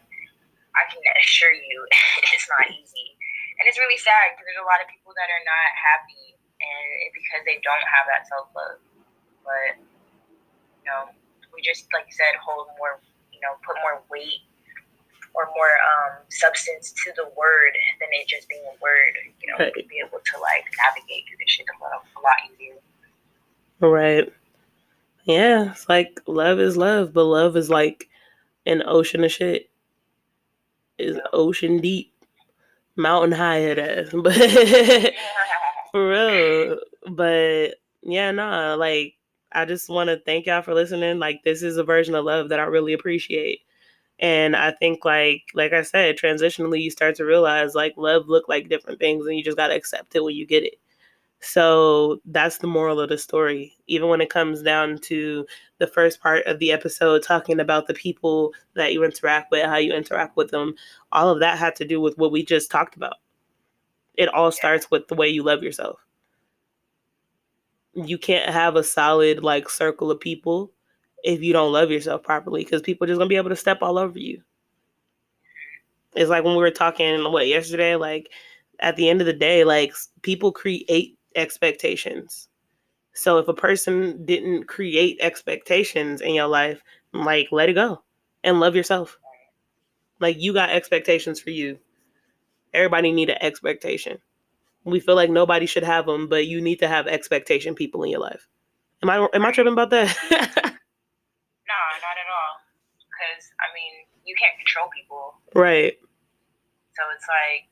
I 0.76 0.84
can 0.92 1.02
assure 1.18 1.56
you 1.56 1.88
it's 2.36 2.48
not 2.52 2.68
easy. 2.70 3.16
And 3.60 3.68
it's 3.68 3.80
really 3.80 4.00
sad 4.00 4.36
because 4.36 4.46
there's 4.48 4.62
a 4.62 4.68
lot 4.68 4.80
of 4.80 4.88
people 4.88 5.12
that 5.16 5.28
are 5.28 5.44
not 5.44 5.70
happy 5.76 6.39
and 6.60 6.86
because 7.16 7.42
they 7.48 7.60
don't 7.64 7.88
have 7.88 8.06
that 8.12 8.28
self 8.28 8.52
love. 8.56 8.80
But, 9.44 9.80
you 9.80 10.86
know, 10.86 11.10
we 11.56 11.64
just, 11.64 11.88
like 11.96 12.06
you 12.06 12.16
said, 12.16 12.36
hold 12.38 12.68
more, 12.78 13.00
you 13.32 13.40
know, 13.42 13.56
put 13.66 13.80
more 13.82 14.04
weight 14.12 14.44
or 15.34 15.48
more 15.56 15.74
um, 15.96 16.22
substance 16.30 16.92
to 16.92 17.12
the 17.16 17.26
word 17.36 17.74
than 18.00 18.10
it 18.12 18.28
just 18.28 18.50
being 18.50 18.64
a 18.68 18.76
word. 18.82 19.14
You 19.42 19.48
know, 19.52 19.58
right. 19.60 19.74
be 19.74 20.02
able 20.04 20.20
to 20.20 20.36
like 20.42 20.66
navigate 20.78 21.26
through 21.28 21.40
this 21.40 21.50
shit 21.50 21.66
a 21.68 21.76
lot, 21.82 22.04
a 22.04 22.22
lot 22.22 22.40
easier. 22.52 22.78
Right. 23.80 24.34
Yeah, 25.24 25.72
it's 25.72 25.88
like 25.88 26.22
love 26.28 26.60
is 26.60 26.76
love, 26.76 27.14
but 27.14 27.26
love 27.26 27.56
is 27.56 27.70
like 27.70 28.10
an 28.66 28.84
ocean 28.86 29.24
of 29.24 29.32
shit 29.32 29.70
is 30.98 31.20
ocean 31.32 31.80
deep, 31.80 32.14
mountain 32.96 33.32
high 33.32 33.60
it 33.60 33.78
is. 33.80 34.10
But 34.12 34.36
for 35.92 36.10
real. 36.10 36.80
But 37.12 37.76
yeah, 38.04 38.32
nah, 38.32 38.76
like 38.76 39.16
I 39.52 39.66
just 39.66 39.90
want 39.90 40.10
to 40.10 40.20
thank 40.26 40.46
y'all 40.46 40.62
for 40.62 40.74
listening. 40.74 41.20
Like 41.20 41.44
this 41.44 41.64
is 41.64 41.78
a 41.78 41.84
version 41.84 42.16
of 42.16 42.26
love 42.26 42.50
that 42.50 42.60
I 42.60 42.64
really 42.64 42.94
appreciate. 42.94 43.62
And 44.20 44.56
I 44.56 44.72
think 44.72 45.06
like 45.06 45.44
like 45.54 45.74
I 45.74 45.84
said, 45.84 46.18
transitionally 46.18 46.82
you 46.82 46.92
start 46.92 47.16
to 47.16 47.26
realize 47.26 47.76
like 47.76 47.94
love 47.98 48.28
look 48.28 48.50
like 48.50 48.70
different 48.70 49.00
things 49.00 49.26
and 49.26 49.38
you 49.38 49.44
just 49.44 49.58
gotta 49.58 49.76
accept 49.76 50.16
it 50.16 50.24
when 50.24 50.36
you 50.36 50.46
get 50.46 50.64
it. 50.64 50.76
So 51.42 52.20
that's 52.26 52.58
the 52.58 52.68
moral 52.68 53.00
of 53.00 53.10
the 53.10 53.18
story. 53.18 53.74
Even 53.88 54.10
when 54.10 54.22
it 54.22 54.30
comes 54.30 54.62
down 54.62 54.98
to 55.04 55.46
the 55.78 55.88
first 55.88 56.22
part 56.22 56.46
of 56.46 56.60
the 56.60 56.72
episode, 56.72 57.24
talking 57.24 57.60
about 57.62 57.88
the 57.88 57.94
people 57.94 58.54
that 58.76 58.94
you 58.94 59.04
interact 59.06 59.50
with, 59.52 59.66
how 59.66 59.78
you 59.78 59.94
interact 59.94 60.36
with 60.36 60.52
them, 60.52 60.76
all 61.14 61.30
of 61.30 61.40
that 61.40 61.58
had 61.58 61.76
to 61.78 61.86
do 61.86 62.02
with 62.02 62.18
what 62.18 62.32
we 62.34 62.44
just 62.44 62.70
talked 62.70 62.98
about. 62.98 63.16
It 64.20 64.30
all 64.30 64.52
starts 64.52 64.92
with 64.92 65.08
the 65.10 65.16
way 65.16 65.30
you 65.30 65.44
love 65.44 65.64
yourself. 65.64 66.00
You 67.96 68.18
can't 68.20 68.50
have 68.54 68.76
a 68.78 68.84
solid 68.84 69.44
like 69.44 69.70
circle 69.70 70.12
of 70.12 70.20
people 70.22 70.72
if 71.24 71.42
you 71.44 71.54
don't 71.54 71.74
love 71.74 71.92
yourself 71.92 72.24
properly 72.24 72.64
because 72.64 72.82
people 72.82 73.06
are 73.06 73.10
just 73.10 73.20
gonna 73.20 73.30
be 73.30 73.38
able 73.38 73.50
to 73.50 73.58
step 73.58 73.80
all 73.82 73.98
over 74.00 74.20
you. 74.20 74.44
It's 76.16 76.30
like 76.30 76.44
when 76.44 76.56
we 76.56 76.62
were 76.62 76.72
talking 76.72 77.32
what 77.32 77.48
yesterday, 77.48 77.96
like 77.96 78.32
at 78.80 78.96
the 78.98 79.10
end 79.10 79.22
of 79.22 79.28
the 79.28 79.34
day, 79.34 79.64
like 79.66 79.94
people 80.24 80.52
create 80.52 81.18
expectations. 81.36 82.50
So 83.14 83.38
if 83.40 83.48
a 83.50 83.54
person 83.54 84.26
didn't 84.26 84.66
create 84.68 85.18
expectations 85.22 86.22
in 86.22 86.34
your 86.36 86.48
life, 86.48 86.82
like 87.14 87.50
let 87.52 87.70
it 87.70 87.76
go. 87.76 88.04
and 88.44 88.60
love 88.60 88.76
yourself. 88.76 89.18
Like 90.20 90.38
you 90.40 90.54
got 90.54 90.70
expectations 90.70 91.40
for 91.42 91.52
you. 91.52 91.80
Everybody 92.74 93.12
need 93.12 93.30
an 93.30 93.38
expectation. 93.42 94.20
We 94.84 95.00
feel 95.00 95.16
like 95.16 95.30
nobody 95.30 95.66
should 95.66 95.84
have 95.84 96.06
them, 96.06 96.28
but 96.30 96.48
you 96.48 96.62
need 96.62 96.80
to 96.80 96.88
have 96.88 97.08
expectation 97.08 97.76
people 97.76 98.04
in 98.04 98.12
your 98.12 98.22
life. 98.22 98.48
Am 99.04 99.10
I 99.10 99.28
am 99.34 99.46
I 99.46 99.52
tripping 99.52 99.74
about 99.74 99.90
that? 99.92 100.08
no, 100.32 101.80
not 102.04 102.16
at 102.20 102.30
all. 102.30 102.54
Because 103.00 103.44
I 103.60 103.68
mean, 103.76 103.94
you 104.24 104.36
can't 104.36 104.56
control 104.60 104.88
people. 104.92 105.40
Right. 105.56 105.96
So 106.96 107.02
it's 107.16 107.28
like 107.28 107.68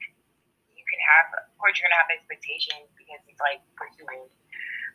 you 0.71 0.83
can 0.87 1.01
have, 1.03 1.27
of 1.51 1.55
course, 1.59 1.75
you're 1.77 1.87
gonna 1.87 1.99
have 1.99 2.11
expectations 2.11 2.87
because 2.95 3.19
it's 3.27 3.43
like 3.43 3.59
we're 3.75 3.91
human. 3.95 4.27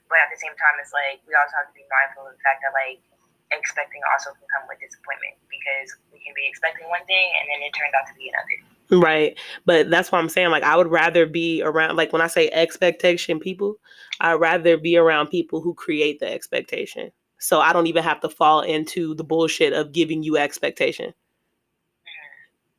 But 0.08 0.24
at 0.24 0.32
the 0.32 0.40
same 0.40 0.52
time, 0.56 0.76
it's 0.80 0.92
like 0.92 1.20
we 1.24 1.32
also 1.36 1.56
have 1.60 1.68
to 1.72 1.76
be 1.76 1.84
mindful 1.88 2.28
of 2.28 2.36
the 2.36 2.42
fact 2.44 2.64
that 2.64 2.72
like 2.76 3.00
expecting 3.52 4.00
also 4.12 4.32
can 4.32 4.48
come 4.48 4.64
with 4.68 4.80
disappointment 4.80 5.36
because 5.52 5.92
we 6.08 6.20
can 6.24 6.32
be 6.32 6.48
expecting 6.48 6.88
one 6.88 7.04
thing 7.04 7.28
and 7.40 7.44
then 7.52 7.60
it 7.60 7.72
turns 7.76 7.92
out 7.92 8.08
to 8.08 8.16
be 8.16 8.32
another. 8.32 8.71
Right. 8.92 9.38
But 9.64 9.90
that's 9.90 10.12
what 10.12 10.18
I'm 10.18 10.28
saying. 10.28 10.50
Like, 10.50 10.62
I 10.64 10.76
would 10.76 10.90
rather 10.90 11.24
be 11.26 11.62
around, 11.62 11.96
like, 11.96 12.12
when 12.12 12.20
I 12.20 12.26
say 12.26 12.50
expectation 12.50 13.40
people, 13.40 13.76
I'd 14.20 14.34
rather 14.34 14.76
be 14.76 14.96
around 14.98 15.28
people 15.28 15.62
who 15.62 15.72
create 15.74 16.20
the 16.20 16.30
expectation. 16.30 17.10
So 17.38 17.60
I 17.60 17.72
don't 17.72 17.86
even 17.86 18.02
have 18.04 18.20
to 18.20 18.28
fall 18.28 18.60
into 18.60 19.14
the 19.14 19.24
bullshit 19.24 19.72
of 19.72 19.92
giving 19.92 20.22
you 20.22 20.36
expectation. 20.36 21.14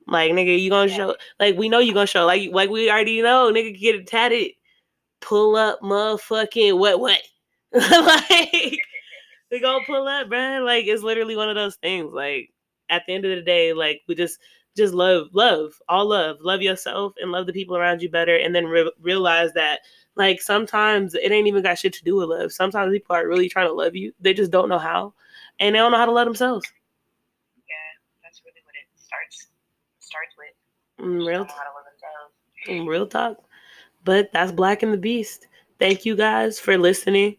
Like, 0.08 0.32
nigga, 0.34 0.60
you 0.62 0.70
gonna 0.70 0.90
show, 0.90 1.16
like, 1.40 1.58
we 1.58 1.70
know 1.70 1.80
you 1.80 1.94
gonna 1.94 2.08
show, 2.08 2.26
like, 2.26 2.52
like 2.52 2.70
we 2.70 2.92
already 2.92 3.22
know, 3.22 3.52
nigga, 3.52 3.78
get 3.80 3.96
it 3.96 4.06
tatted, 4.08 4.52
pull 5.22 5.56
up, 5.56 5.80
motherfucking, 5.82 6.78
what, 6.78 7.00
what? 7.00 7.22
like, 7.74 8.78
we 9.52 9.60
gonna 9.62 9.84
pull 9.86 10.08
up, 10.08 10.30
bro. 10.30 10.62
Like, 10.64 10.86
it's 10.86 11.04
literally 11.04 11.36
one 11.36 11.50
of 11.50 11.56
those 11.56 11.76
things. 11.78 12.12
Like, 12.14 12.50
at 12.90 13.04
the 13.08 13.14
end 13.14 13.26
of 13.26 13.36
the 13.36 13.42
day, 13.42 13.74
like, 13.74 14.02
we 14.08 14.16
just, 14.16 14.40
just 14.76 14.94
love, 14.94 15.28
love, 15.34 15.74
all 15.90 16.08
love, 16.08 16.38
love 16.42 16.62
yourself 16.62 17.14
and 17.22 17.32
love 17.32 17.46
the 17.46 17.54
people 17.54 17.76
around 17.78 18.02
you 18.02 18.10
better. 18.10 18.36
And 18.38 18.56
then 18.56 18.66
re- 18.66 18.92
realize 19.02 19.54
that, 19.54 19.82
like, 20.16 20.42
sometimes 20.42 21.14
it 21.16 21.32
ain't 21.32 21.48
even 21.48 21.64
got 21.64 21.78
shit 21.78 21.94
to 21.94 22.04
do 22.04 22.16
with 22.16 22.30
love. 22.30 22.52
Sometimes 22.52 22.92
people 22.94 23.16
are 23.16 23.28
really 23.28 23.50
trying 23.50 23.68
to 23.68 23.74
love 23.74 23.96
you, 23.96 24.14
they 24.20 24.34
just 24.34 24.52
don't 24.52 24.70
know 24.70 24.80
how, 24.80 25.14
and 25.60 25.76
they 25.76 25.80
don't 25.80 25.92
know 25.92 25.98
how 25.98 26.06
to 26.06 26.12
love 26.12 26.26
themselves. 26.26 26.66
Yeah, 27.68 27.76
that's 28.24 28.42
really 28.46 28.62
what 28.66 28.76
it 28.76 28.88
starts 29.00 29.48
starts 30.00 30.36
with. 30.38 31.06
Mm, 31.06 31.28
real, 31.28 31.40
Don't 31.40 31.50
how 31.50 31.56
to 31.56 31.70
love 31.70 31.86
themselves. 32.66 32.86
mm, 32.86 32.88
real 32.88 33.08
talk. 33.08 33.38
But 34.04 34.32
that's 34.34 34.52
Black 34.52 34.84
and 34.84 34.94
the 34.94 34.98
Beast. 34.98 35.48
Thank 35.80 36.06
you 36.06 36.16
guys 36.16 36.60
for 36.60 36.78
listening. 36.78 37.38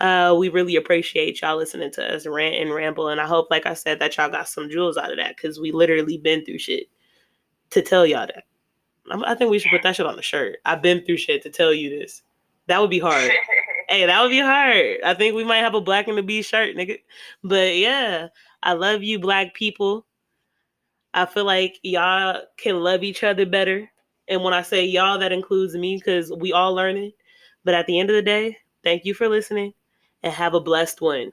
Uh, 0.00 0.34
we 0.38 0.48
really 0.48 0.76
appreciate 0.76 1.40
y'all 1.40 1.56
listening 1.56 1.90
to 1.92 2.14
us 2.14 2.26
rant 2.26 2.56
and 2.56 2.74
ramble, 2.74 3.08
and 3.08 3.20
I 3.20 3.26
hope, 3.26 3.48
like 3.50 3.66
I 3.66 3.74
said, 3.74 3.98
that 4.00 4.16
y'all 4.16 4.28
got 4.28 4.48
some 4.48 4.70
jewels 4.70 4.96
out 4.96 5.10
of 5.10 5.18
that 5.18 5.36
because 5.36 5.60
we 5.60 5.72
literally 5.72 6.18
been 6.18 6.44
through 6.44 6.58
shit 6.58 6.88
to 7.70 7.82
tell 7.82 8.06
y'all 8.06 8.26
that. 8.26 8.44
I 9.10 9.32
I 9.32 9.34
think 9.34 9.50
we 9.50 9.58
should 9.58 9.70
put 9.70 9.82
that 9.82 9.96
shit 9.96 10.06
on 10.06 10.16
the 10.16 10.22
shirt. 10.22 10.58
I've 10.64 10.82
been 10.82 11.04
through 11.04 11.18
shit 11.18 11.42
to 11.42 11.50
tell 11.50 11.72
you 11.72 11.90
this. 11.90 12.22
That 12.66 12.80
would 12.80 12.90
be 12.90 12.98
hard. 12.98 13.30
hey, 13.88 14.06
that 14.06 14.22
would 14.22 14.30
be 14.30 14.40
hard. 14.40 14.98
I 15.04 15.14
think 15.14 15.34
we 15.34 15.44
might 15.44 15.58
have 15.58 15.74
a 15.74 15.80
black 15.80 16.08
and 16.08 16.16
the 16.16 16.22
beast 16.22 16.50
shirt, 16.50 16.76
nigga. 16.76 16.98
But 17.42 17.76
yeah, 17.76 18.28
I 18.62 18.72
love 18.72 19.02
you, 19.02 19.18
black 19.18 19.54
people. 19.54 20.06
I 21.12 21.26
feel 21.26 21.44
like 21.44 21.78
y'all 21.82 22.42
can 22.56 22.80
love 22.80 23.04
each 23.04 23.22
other 23.22 23.46
better. 23.46 23.88
And 24.26 24.42
when 24.42 24.54
I 24.54 24.62
say 24.62 24.84
y'all, 24.84 25.18
that 25.18 25.32
includes 25.32 25.74
me 25.76 25.96
because 25.96 26.32
we 26.32 26.52
all 26.52 26.74
learning. 26.74 27.12
But 27.62 27.74
at 27.74 27.86
the 27.86 27.98
end 27.98 28.10
of 28.10 28.16
the 28.16 28.22
day, 28.22 28.58
thank 28.84 29.04
you 29.04 29.14
for 29.14 29.28
listening 29.28 29.74
and 30.22 30.32
have 30.32 30.54
a 30.54 30.60
blessed 30.60 31.00
one. 31.00 31.32